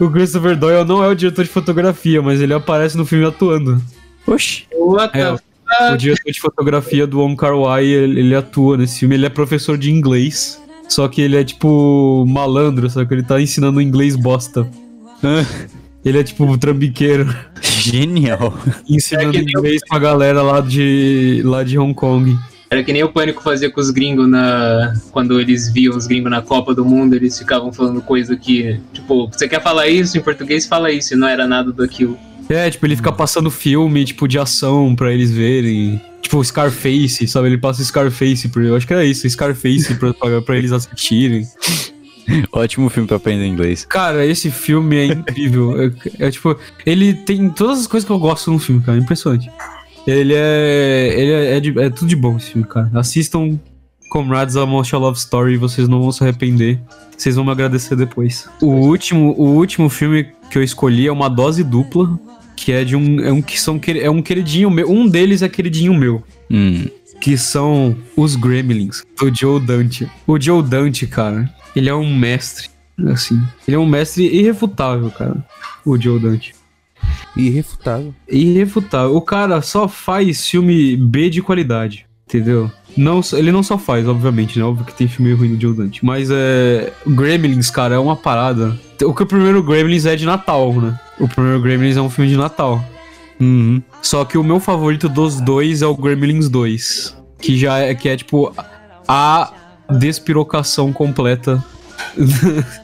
O 0.00 0.10
Christopher 0.10 0.56
Doyle 0.56 0.84
não 0.84 1.02
é 1.02 1.08
o 1.08 1.14
diretor 1.14 1.44
de 1.44 1.50
fotografia, 1.50 2.22
mas 2.22 2.40
ele 2.40 2.54
aparece 2.54 2.96
no 2.96 3.04
filme 3.04 3.26
atuando. 3.26 3.82
Oxi. 4.26 4.66
What 4.72 5.16
É, 5.16 5.24
the 5.24 5.32
o, 5.32 5.94
o 5.94 5.96
diretor 5.96 6.30
de 6.30 6.40
fotografia 6.40 7.06
do 7.06 7.18
Wong 7.18 7.36
Kar 7.36 7.56
Wai, 7.56 7.84
ele, 7.84 8.20
ele 8.20 8.34
atua 8.34 8.76
nesse 8.76 9.00
filme. 9.00 9.16
Ele 9.16 9.26
é 9.26 9.30
professor 9.30 9.76
de 9.76 9.90
inglês, 9.90 10.62
só 10.88 11.08
que 11.08 11.20
ele 11.20 11.36
é 11.36 11.42
tipo 11.42 12.24
malandro, 12.26 12.88
só 12.88 13.04
que 13.04 13.12
ele 13.12 13.22
tá 13.22 13.40
ensinando 13.40 13.80
inglês 13.80 14.14
bosta. 14.16 14.68
Ele 16.04 16.18
é 16.18 16.24
tipo 16.24 16.58
trambiqueiro. 16.58 17.32
Genial. 17.60 18.58
Ensinando 18.88 19.36
É 19.36 19.40
inglês 19.40 19.80
pra 19.88 20.00
galera 20.00 20.42
lá 20.42 20.60
de, 20.60 21.42
lá 21.44 21.62
de 21.62 21.78
Hong 21.78 21.94
Kong. 21.94 22.36
Era 22.72 22.82
que 22.82 22.90
nem 22.90 23.04
o 23.04 23.08
Pânico 23.10 23.42
fazia 23.42 23.70
com 23.70 23.82
os 23.82 23.90
gringos 23.90 24.26
na... 24.26 24.94
quando 25.10 25.38
eles 25.38 25.70
viam 25.70 25.94
os 25.94 26.06
gringos 26.06 26.30
na 26.30 26.40
Copa 26.40 26.74
do 26.74 26.82
Mundo, 26.86 27.14
eles 27.14 27.38
ficavam 27.38 27.70
falando 27.70 28.00
coisa 28.00 28.34
que, 28.34 28.80
tipo, 28.94 29.28
você 29.28 29.46
quer 29.46 29.62
falar 29.62 29.88
isso 29.88 30.16
em 30.16 30.22
português, 30.22 30.66
fala 30.66 30.90
isso, 30.90 31.12
e 31.12 31.16
não 31.18 31.28
era 31.28 31.46
nada 31.46 31.70
daquilo. 31.70 32.18
É, 32.48 32.70
tipo, 32.70 32.86
ele 32.86 32.96
fica 32.96 33.12
passando 33.12 33.50
filme, 33.50 34.06
tipo, 34.06 34.26
de 34.26 34.38
ação 34.38 34.96
pra 34.96 35.12
eles 35.12 35.30
verem. 35.30 36.00
Tipo, 36.22 36.42
Scarface, 36.42 37.28
sabe? 37.28 37.48
Ele 37.48 37.58
passa 37.58 37.84
Scarface, 37.84 38.48
pra, 38.48 38.62
eu 38.62 38.74
acho 38.74 38.86
que 38.86 38.94
era 38.94 39.04
isso, 39.04 39.28
Scarface 39.28 39.94
pra, 39.96 40.14
pra, 40.14 40.40
pra 40.40 40.56
eles 40.56 40.72
assistirem. 40.72 41.46
Ótimo 42.52 42.88
filme 42.88 43.06
pra 43.06 43.18
aprender 43.18 43.44
inglês. 43.44 43.84
Cara, 43.84 44.24
esse 44.24 44.50
filme 44.50 44.96
é 44.96 45.04
incrível. 45.08 45.78
é, 45.78 45.92
é, 46.20 46.30
tipo, 46.30 46.58
ele 46.86 47.12
tem 47.12 47.50
todas 47.50 47.80
as 47.80 47.86
coisas 47.86 48.06
que 48.06 48.12
eu 48.12 48.18
gosto 48.18 48.50
no 48.50 48.58
filme, 48.58 48.80
cara. 48.80 48.96
Impressionante. 48.96 49.50
Ele 50.06 50.34
é. 50.34 51.14
Ele 51.16 51.32
é, 51.32 51.56
é, 51.56 51.60
de- 51.60 51.78
é 51.80 51.90
tudo 51.90 52.08
de 52.08 52.16
bom 52.16 52.36
esse 52.36 52.50
filme, 52.52 52.66
cara. 52.66 52.90
Assistam 52.94 53.58
Comrades 54.10 54.56
a 54.56 54.64
Love 54.64 55.18
Story, 55.18 55.56
vocês 55.56 55.88
não 55.88 56.00
vão 56.02 56.12
se 56.12 56.22
arrepender. 56.22 56.80
Vocês 57.16 57.36
vão 57.36 57.44
me 57.44 57.50
agradecer 57.52 57.94
depois. 57.96 58.48
O 58.60 58.66
último, 58.66 59.34
o 59.38 59.54
último 59.54 59.88
filme 59.88 60.26
que 60.50 60.58
eu 60.58 60.62
escolhi 60.62 61.06
é 61.06 61.12
uma 61.12 61.28
dose 61.30 61.62
dupla, 61.62 62.18
que 62.56 62.72
é 62.72 62.84
de 62.84 62.96
um. 62.96 63.20
É 63.20 63.32
um 63.32 63.40
que 63.40 63.58
são 63.60 63.80
é 64.00 64.10
um 64.10 64.20
queridinho 64.20 64.70
meu. 64.70 64.90
Um 64.90 65.06
deles 65.08 65.40
é 65.40 65.48
queridinho 65.48 65.94
meu. 65.94 66.22
Hum. 66.50 66.84
Que 67.20 67.38
são 67.38 67.96
os 68.16 68.34
Gremlins, 68.34 69.02
do 69.18 69.32
Joe 69.32 69.60
Dante. 69.60 70.10
O 70.26 70.38
Joe 70.40 70.60
Dante, 70.62 71.06
cara, 71.06 71.48
ele 71.76 71.88
é 71.88 71.94
um 71.94 72.14
mestre. 72.16 72.68
Assim. 73.06 73.40
Ele 73.66 73.76
é 73.76 73.78
um 73.78 73.86
mestre 73.86 74.24
irrefutável, 74.26 75.10
cara. 75.10 75.36
O 75.84 75.96
Joe 75.98 76.18
Dante. 76.20 76.54
Irrefutável. 77.36 78.14
Irrefutável. 78.28 79.16
O 79.16 79.22
cara 79.22 79.62
só 79.62 79.88
faz 79.88 80.46
filme 80.46 80.96
B 80.96 81.30
de 81.30 81.42
qualidade, 81.42 82.06
entendeu? 82.26 82.70
Não, 82.96 83.20
ele 83.32 83.50
não 83.50 83.62
só 83.62 83.78
faz, 83.78 84.06
obviamente, 84.06 84.58
né? 84.58 84.64
Óbvio 84.64 84.84
que 84.84 84.94
tem 84.94 85.08
filme 85.08 85.32
ruim 85.32 85.54
do 85.54 85.60
Joe 85.60 85.74
Dante. 85.74 86.04
Mas 86.04 86.28
é. 86.30 86.92
Gremlins, 87.06 87.70
cara, 87.70 87.94
é 87.94 87.98
uma 87.98 88.16
parada. 88.16 88.78
O 89.02 89.14
que 89.14 89.22
o 89.22 89.26
primeiro 89.26 89.62
Gremlins 89.62 90.04
é 90.04 90.14
de 90.14 90.26
Natal, 90.26 90.72
né? 90.74 90.98
O 91.18 91.26
primeiro 91.26 91.60
Gremlins 91.60 91.96
é 91.96 92.02
um 92.02 92.10
filme 92.10 92.30
de 92.30 92.36
Natal. 92.36 92.84
Uhum. 93.40 93.82
Só 94.00 94.24
que 94.24 94.38
o 94.38 94.44
meu 94.44 94.60
favorito 94.60 95.08
dos 95.08 95.40
dois 95.40 95.82
é 95.82 95.86
o 95.86 95.96
Gremlins 95.96 96.48
2. 96.48 97.16
Que 97.40 97.58
já 97.58 97.78
é, 97.78 97.94
que 97.94 98.08
é 98.08 98.16
tipo 98.16 98.54
a 99.08 99.52
despirocação 99.98 100.92
completa. 100.92 101.62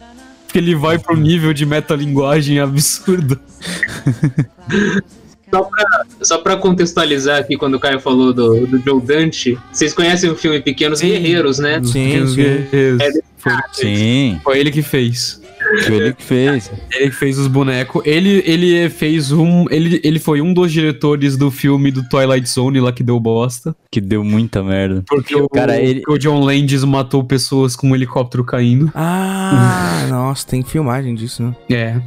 Porque 0.48 0.58
ele 0.58 0.74
vai 0.74 0.98
pro 0.98 1.14
nível 1.14 1.52
de 1.52 1.66
metalinguagem 1.66 2.58
absurdo. 2.58 3.38
Só 5.50 5.62
pra, 5.62 6.04
só 6.20 6.38
pra 6.38 6.56
contextualizar 6.58 7.40
aqui, 7.40 7.56
quando 7.56 7.76
o 7.76 7.80
Caio 7.80 7.98
falou 7.98 8.34
do, 8.34 8.66
do 8.66 8.78
Joe 8.78 9.00
Dante, 9.00 9.58
vocês 9.72 9.94
conhecem 9.94 10.28
o 10.28 10.36
filme 10.36 10.60
Pequenos 10.60 11.00
Guerreiros, 11.00 11.58
né? 11.58 11.80
Pequenos 11.80 12.34
Guerreiros. 12.34 13.00
É 13.00 13.10
Foi, 13.38 13.52
Sim. 13.72 14.38
foi 14.44 14.58
ele 14.58 14.70
que 14.70 14.82
fez. 14.82 15.37
Foi 15.84 15.96
ele 15.96 16.12
que 16.14 16.22
fez. 16.22 16.70
Ele 16.94 17.10
que 17.10 17.16
fez 17.16 17.38
os 17.38 17.46
bonecos. 17.46 18.02
Ele, 18.04 18.42
ele 18.46 18.88
fez 18.88 19.32
um. 19.32 19.66
Ele, 19.70 20.00
ele 20.04 20.18
foi 20.18 20.40
um 20.40 20.52
dos 20.54 20.72
diretores 20.72 21.36
do 21.36 21.50
filme 21.50 21.90
do 21.90 22.08
Twilight 22.08 22.48
Zone 22.48 22.80
lá 22.80 22.92
que 22.92 23.02
deu 23.02 23.18
bosta. 23.20 23.74
Que 23.90 24.00
deu 24.00 24.22
muita 24.24 24.62
merda. 24.62 25.02
Porque 25.06 25.34
o, 25.36 25.48
Cara, 25.48 25.80
ele- 25.80 26.02
o 26.08 26.16
John 26.18 26.40
Landis 26.40 26.84
matou 26.84 27.22
pessoas 27.24 27.74
com 27.76 27.88
um 27.90 27.94
helicóptero 27.94 28.44
caindo. 28.44 28.90
Ah, 28.94 30.06
nossa, 30.10 30.46
tem 30.46 30.62
filmagem 30.62 31.14
disso, 31.14 31.42
né? 31.42 31.54
É. 31.70 32.00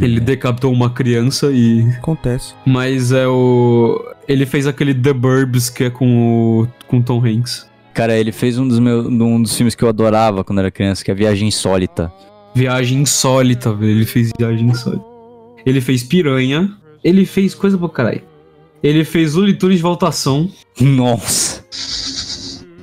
Ele 0.00 0.18
decapitou 0.18 0.72
uma 0.72 0.90
criança 0.90 1.50
e. 1.52 1.82
Acontece. 1.98 2.54
Mas 2.66 3.12
é 3.12 3.26
o. 3.28 4.04
Ele 4.26 4.44
fez 4.46 4.66
aquele 4.66 4.92
The 4.92 5.12
Burbs 5.12 5.70
que 5.70 5.84
é 5.84 5.90
com 5.90 6.62
o. 6.62 6.68
com 6.88 7.00
Tom 7.00 7.24
Hanks. 7.24 7.68
Cara, 7.92 8.16
ele 8.18 8.32
fez 8.32 8.58
um 8.58 8.66
dos, 8.66 8.80
meus, 8.80 9.06
um 9.06 9.40
dos 9.40 9.54
filmes 9.56 9.76
que 9.76 9.84
eu 9.84 9.88
adorava 9.88 10.42
quando 10.42 10.58
era 10.58 10.68
criança, 10.68 11.04
que 11.04 11.12
é 11.12 11.14
Viagem 11.14 11.46
Insólita. 11.46 12.12
Viagem 12.54 13.00
insólita, 13.02 13.72
velho. 13.74 13.90
Ele 13.92 14.06
fez 14.06 14.30
viagem 14.38 14.68
insólita. 14.68 15.04
Ele 15.66 15.80
fez 15.80 16.02
piranha. 16.02 16.72
Ele 17.02 17.26
fez 17.26 17.54
coisa 17.54 17.76
pra 17.76 17.88
caralho. 17.88 18.22
Ele 18.82 19.04
fez 19.04 19.34
Looney 19.34 19.54
Tunes 19.54 19.76
de 19.78 19.82
Voltação, 19.82 20.50
Nossa. 20.78 21.64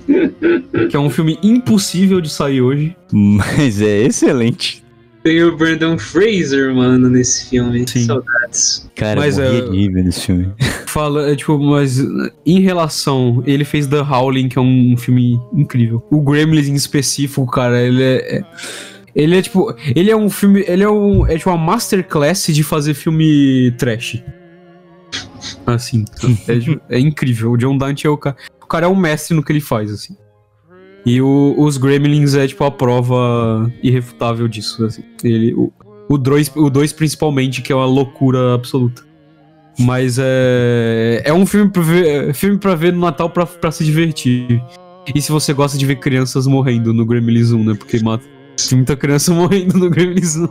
que 0.90 0.96
é 0.96 1.00
um 1.00 1.10
filme 1.10 1.38
impossível 1.44 2.20
de 2.20 2.30
sair 2.30 2.62
hoje. 2.62 2.96
Mas 3.12 3.82
é 3.82 4.04
excelente. 4.04 4.84
Tem 5.24 5.44
o 5.44 5.56
Brandon 5.56 6.00
Fraser, 6.00 6.74
mano, 6.74 7.08
nesse 7.08 7.50
filme. 7.50 7.88
Sim. 7.88 8.06
Saudades. 8.06 8.90
Cara, 8.96 9.20
Mas, 9.20 9.38
eu 9.38 9.44
é- 9.46 9.70
rir 9.70 9.90
nesse 9.92 10.22
filme. 10.26 10.50
Fala, 10.88 11.30
é 11.30 11.36
tipo, 11.36 11.60
mas 11.60 12.00
em 12.46 12.60
relação, 12.60 13.44
ele 13.46 13.64
fez 13.64 13.86
The 13.86 14.02
Howling, 14.02 14.50
que 14.50 14.58
é 14.58 14.62
um 14.62 14.98
filme 14.98 15.40
incrível. 15.54 16.04
O 16.10 16.22
Gremlins 16.22 16.68
em 16.68 16.74
específico, 16.74 17.46
cara, 17.46 17.80
ele 17.80 18.02
é, 18.02 18.38
é- 18.40 18.44
ele 19.16 19.38
é 19.38 19.42
tipo, 19.42 19.74
ele 19.96 20.10
é 20.12 20.16
um 20.16 20.30
filme, 20.30 20.64
ele 20.68 20.84
é 20.84 20.90
um, 20.90 21.26
é 21.28 21.38
tipo 21.38 21.50
uma 21.50 21.58
masterclass 21.58 22.46
de 22.48 22.64
fazer 22.64 22.94
filme 22.94 23.72
trash. 23.78 24.24
Assim, 25.66 26.06
é, 26.48 26.60
tipo, 26.60 26.82
é 26.90 27.00
incrível. 27.00 27.52
O 27.52 27.58
John 27.58 27.78
Dante 27.78 28.06
é 28.08 28.10
o 28.10 28.18
cara, 28.18 28.36
o 28.62 28.66
cara 28.66 28.86
é 28.86 28.90
um 28.90 28.96
mestre 28.96 29.36
no 29.36 29.44
que 29.44 29.52
ele 29.52 29.62
faz, 29.62 29.92
assim. 29.92 30.16
E 31.06 31.20
o- 31.22 31.56
os 31.58 31.78
Gremlins 31.78 32.36
é 32.36 32.48
tipo 32.48 32.64
a 32.64 32.70
prova 32.72 33.72
irrefutável 33.82 34.48
disso, 34.48 34.86
assim. 34.86 35.04
Ele, 35.24 35.54
o, 35.54 35.72
O 36.10 36.18
2 36.18 36.52
o 36.56 36.70
dois 36.70 36.92
principalmente, 36.94 37.62
que 37.62 37.72
é 37.72 37.76
uma 37.76 37.86
loucura 37.86 38.54
absoluta. 38.54 39.04
Mas 39.80 40.18
é. 40.20 41.22
É 41.26 41.34
um 41.34 41.46
filme 41.46 41.72
pra 41.72 41.82
ver, 41.82 42.34
filme 42.34 42.58
pra 42.60 42.76
ver 42.76 42.92
no 42.94 43.00
Natal 43.00 43.30
pra, 43.30 43.46
pra 43.46 43.72
se 43.72 43.84
divertir. 43.86 44.62
E 45.16 45.22
se 45.22 45.32
você 45.32 45.54
gosta 45.54 45.78
de 45.78 45.86
ver 45.86 45.96
crianças 45.96 46.46
morrendo 46.46 46.94
no 46.94 47.06
Gremlins 47.06 47.52
1, 47.52 47.64
né? 47.64 47.74
Porque 47.76 47.98
mata. 48.04 48.26
Tem 48.70 48.78
muita 48.78 48.96
criança 48.96 49.32
morrendo 49.34 49.78
no 49.78 49.90
Gremlins 49.90 50.36
1. 50.38 50.48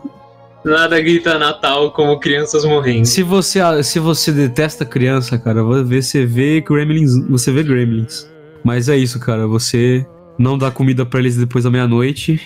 Nada 0.65 1.01
grita 1.01 1.39
Natal 1.39 1.91
como 1.93 2.19
crianças 2.21 2.65
morrendo. 2.65 3.07
Se 3.07 3.23
você, 3.23 3.61
se 3.83 3.99
você 3.99 4.31
detesta 4.31 4.85
criança, 4.85 5.39
cara, 5.39 5.63
você 5.63 6.27
vê 6.27 6.61
Gremlins, 6.61 7.17
você 7.29 7.51
vê 7.51 7.63
Gremlins. 7.63 8.29
Mas 8.63 8.89
é 8.91 8.97
isso, 8.97 9.19
cara, 9.19 9.47
você 9.47 10.07
não 10.39 10.59
dá 10.59 10.71
comida 10.71 11.07
pra 11.07 11.19
eles 11.21 11.37
depois 11.37 11.65
da 11.65 11.71
meia-noite. 11.71 12.41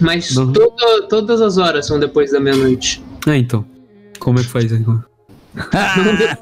Mas 0.00 0.34
Não. 0.34 0.50
toda- 0.52 1.08
todas 1.08 1.40
as 1.42 1.58
horas 1.58 1.86
são 1.86 2.00
depois 2.00 2.32
da 2.32 2.40
meia-noite. 2.40 3.02
É, 3.26 3.36
então. 3.36 3.64
Como 4.18 4.38
é 4.38 4.42
que 4.42 4.48
faz 4.48 4.72
agora? 4.72 5.04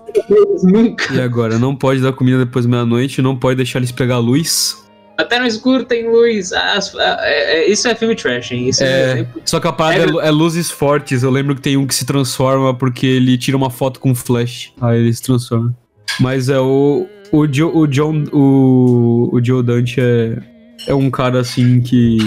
Nunca. 0.62 1.12
E 1.14 1.20
agora? 1.20 1.58
Não 1.58 1.74
pode 1.74 2.00
dar 2.00 2.12
comida 2.12 2.38
depois 2.38 2.64
da 2.64 2.70
meia-noite, 2.70 3.20
não 3.22 3.36
pode 3.36 3.56
deixar 3.56 3.78
eles 3.80 3.92
pegar 3.92 4.16
a 4.16 4.18
luz. 4.18 4.83
Até 5.16 5.38
no 5.38 5.46
escuro 5.46 5.84
tem 5.84 6.10
luz. 6.10 6.52
As- 6.52 6.94
ah, 6.96 7.18
é- 7.22 7.58
é- 7.60 7.70
isso 7.70 7.86
é 7.86 7.94
filme 7.94 8.16
trash, 8.16 8.50
hein? 8.52 8.68
Isso 8.68 8.82
é, 8.82 9.20
É, 9.20 9.26
só 9.44 9.60
que 9.60 9.68
a 9.68 9.72
parada 9.72 10.10
é, 10.22 10.26
é 10.28 10.30
luzes 10.30 10.70
fortes. 10.70 11.22
Eu 11.22 11.30
lembro 11.30 11.54
que 11.54 11.60
tem 11.62 11.76
um 11.76 11.86
que 11.86 11.94
se 11.94 12.04
transforma 12.04 12.74
porque 12.74 13.06
ele 13.06 13.38
tira 13.38 13.56
uma 13.56 13.70
foto 13.70 14.00
com 14.00 14.14
flash. 14.14 14.72
Aí 14.80 14.98
ele 14.98 15.12
se 15.12 15.22
transforma. 15.22 15.74
Mas 16.20 16.48
é 16.48 16.58
o. 16.58 17.06
O, 17.32 17.46
jo, 17.46 17.70
o 17.74 17.86
John. 17.86 18.24
O, 18.32 19.30
o 19.32 19.44
Joe 19.44 19.62
Dante 19.62 20.00
é. 20.00 20.36
É 20.86 20.94
um 20.94 21.10
cara 21.10 21.40
assim 21.40 21.80
que. 21.80 22.18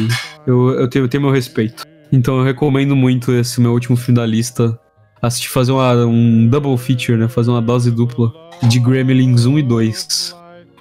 Eu, 0.45 0.69
eu, 0.79 0.88
tenho, 0.89 1.05
eu 1.05 1.09
tenho 1.09 1.23
meu 1.23 1.31
respeito. 1.31 1.83
Então 2.11 2.38
eu 2.38 2.43
recomendo 2.43 2.95
muito 2.95 3.33
esse 3.33 3.59
meu 3.59 3.73
último 3.73 3.97
filme 3.97 4.15
da 4.19 4.25
lista. 4.25 4.79
Assistir 5.21 5.49
fazer 5.49 5.71
uma, 5.73 5.93
um 6.05 6.47
double 6.47 6.77
feature, 6.77 7.17
né? 7.17 7.27
Fazer 7.27 7.49
uma 7.49 7.61
dose 7.61 7.91
dupla 7.91 8.31
de 8.63 8.79
Gremlins 8.79 9.45
1 9.45 9.59
e 9.59 9.63
2. 9.63 10.35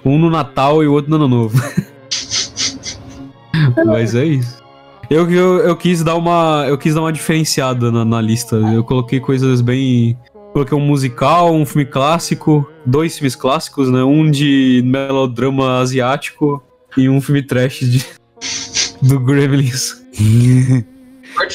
Um 0.05 0.17
no 0.17 0.29
Natal 0.29 0.83
e 0.83 0.87
o 0.87 0.93
outro 0.93 1.09
no 1.09 1.17
Ano 1.17 1.27
Novo. 1.27 1.57
Mas 3.85 4.15
é 4.15 4.25
isso. 4.25 4.63
Eu, 5.09 5.29
eu, 5.31 5.59
eu 5.59 5.75
quis 5.75 6.03
dar 6.03 6.15
uma. 6.15 6.65
Eu 6.67 6.77
quis 6.77 6.93
dar 6.93 7.01
uma 7.01 7.13
diferenciada 7.13 7.91
na, 7.91 8.03
na 8.03 8.21
lista. 8.21 8.55
Eu 8.55 8.83
coloquei 8.83 9.19
coisas 9.19 9.61
bem. 9.61 10.17
Coloquei 10.51 10.77
um 10.77 10.81
musical, 10.81 11.53
um 11.53 11.65
filme 11.65 11.85
clássico, 11.85 12.67
dois 12.85 13.17
filmes 13.17 13.35
clássicos, 13.35 13.91
né? 13.91 14.03
Um 14.03 14.29
de 14.29 14.81
melodrama 14.85 15.79
asiático 15.79 16.63
e 16.97 17.07
um 17.07 17.21
filme 17.21 17.43
trash 17.43 17.79
de, 17.81 18.05
do 19.01 19.19
Gremlins. 19.19 20.01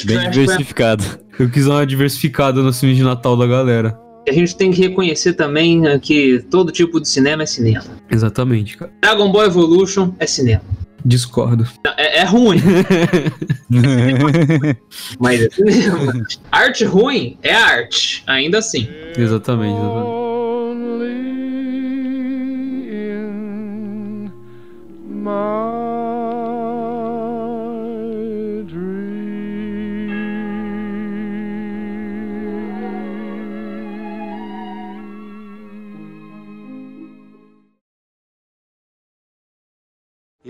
Bem 0.04 0.30
diversificado. 0.30 1.04
Eu 1.38 1.50
quis 1.50 1.66
dar 1.66 1.72
uma 1.72 1.86
diversificada 1.86 2.62
nos 2.62 2.78
filmes 2.78 2.96
de 2.96 3.02
Natal 3.02 3.36
da 3.36 3.46
galera. 3.46 3.98
A 4.28 4.32
gente 4.32 4.54
tem 4.56 4.70
que 4.70 4.80
reconhecer 4.80 5.32
também 5.34 5.86
é, 5.86 5.98
que 5.98 6.44
todo 6.50 6.70
tipo 6.70 7.00
de 7.00 7.08
cinema 7.08 7.42
é 7.42 7.46
cinema. 7.46 7.84
Exatamente, 8.10 8.76
cara. 8.76 8.92
Dragon 9.02 9.32
Ball 9.32 9.46
Evolution 9.46 10.12
é 10.18 10.26
cinema. 10.26 10.62
Discordo. 11.04 11.66
Não, 11.84 11.92
É, 11.96 12.18
é 12.18 12.24
ruim, 12.24 12.60
mas 15.18 15.40
é 15.40 15.50
cinema. 15.50 16.12
arte 16.52 16.84
ruim 16.84 17.36
é 17.42 17.52
arte, 17.52 18.22
ainda 18.26 18.58
assim. 18.58 18.88
Exatamente, 19.16 19.74
exatamente. 19.74 20.22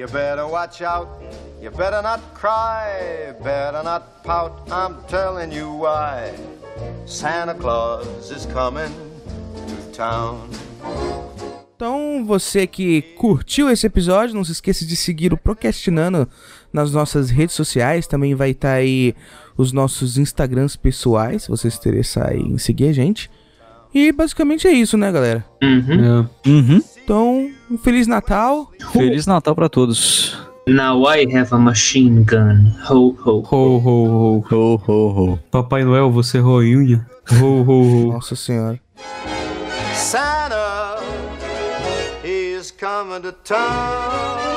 You 0.03 0.09
better 0.09 0.49
watch 0.49 0.83
out. 0.83 1.07
You 1.63 1.71
better 1.71 2.03
not 2.03 2.21
cry. 2.35 3.33
Better 3.41 3.85
not 3.85 4.25
pout. 4.25 4.69
I'm 4.69 4.97
telling 5.07 5.53
you 5.53 5.71
why. 5.71 6.33
Santa 7.07 7.55
Claus 7.55 8.29
is 8.33 8.45
coming 8.47 8.91
to 9.55 9.97
town. 9.97 10.49
Então, 11.77 12.25
você 12.27 12.67
que 12.67 13.03
curtiu 13.17 13.71
esse 13.71 13.87
episódio, 13.87 14.35
não 14.35 14.43
se 14.43 14.51
esqueça 14.51 14.85
de 14.85 14.97
seguir 14.97 15.33
o 15.33 15.37
Procrastinando 15.37 16.29
nas 16.73 16.91
nossas 16.91 17.31
redes 17.31 17.55
sociais. 17.55 18.09
Também 18.09 18.35
vai 18.35 18.51
estar 18.51 18.73
aí 18.73 19.15
os 19.57 19.71
nossos 19.71 20.19
Instagrams 20.19 20.75
pessoais, 20.75 21.45
se 21.45 21.49
você 21.49 21.71
se 21.71 21.79
interessar 21.79 22.35
em 22.35 22.59
seguir 22.59 22.89
a 22.89 22.93
gente. 22.93 23.31
E 23.95 24.11
basicamente 24.11 24.67
é 24.67 24.73
isso, 24.73 24.97
né, 24.97 25.13
galera? 25.13 25.45
Uhum. 25.63 26.29
Uhum. 26.45 26.83
Então, 27.05 27.51
um 27.73 27.79
Feliz 27.79 28.07
Natal. 28.07 28.71
Feliz 28.93 29.27
Natal 29.27 29.55
pra 29.55 29.69
todos. 29.69 30.37
Now 30.67 31.07
I 31.07 31.27
have 31.35 31.55
a 31.55 31.59
machine 31.59 32.23
gun. 32.25 32.73
Ho, 32.89 33.17
ho. 33.19 33.43
Ho, 33.43 33.79
ho, 33.79 34.07
ho. 34.07 34.45
Ho, 34.49 34.77
ho, 34.77 35.09
ho. 35.09 35.39
Papai 35.51 35.85
Noel, 35.85 36.11
você 36.11 36.39
roe 36.39 36.77
unha? 36.77 37.05
Ho, 37.41 37.63
ho, 37.63 37.83
ho. 37.83 38.13
Nossa 38.13 38.37
senhora. 38.37 38.79
Santa 39.95 41.01
is 42.23 42.71
coming 42.71 43.23
to 43.23 43.33
town. 43.45 44.52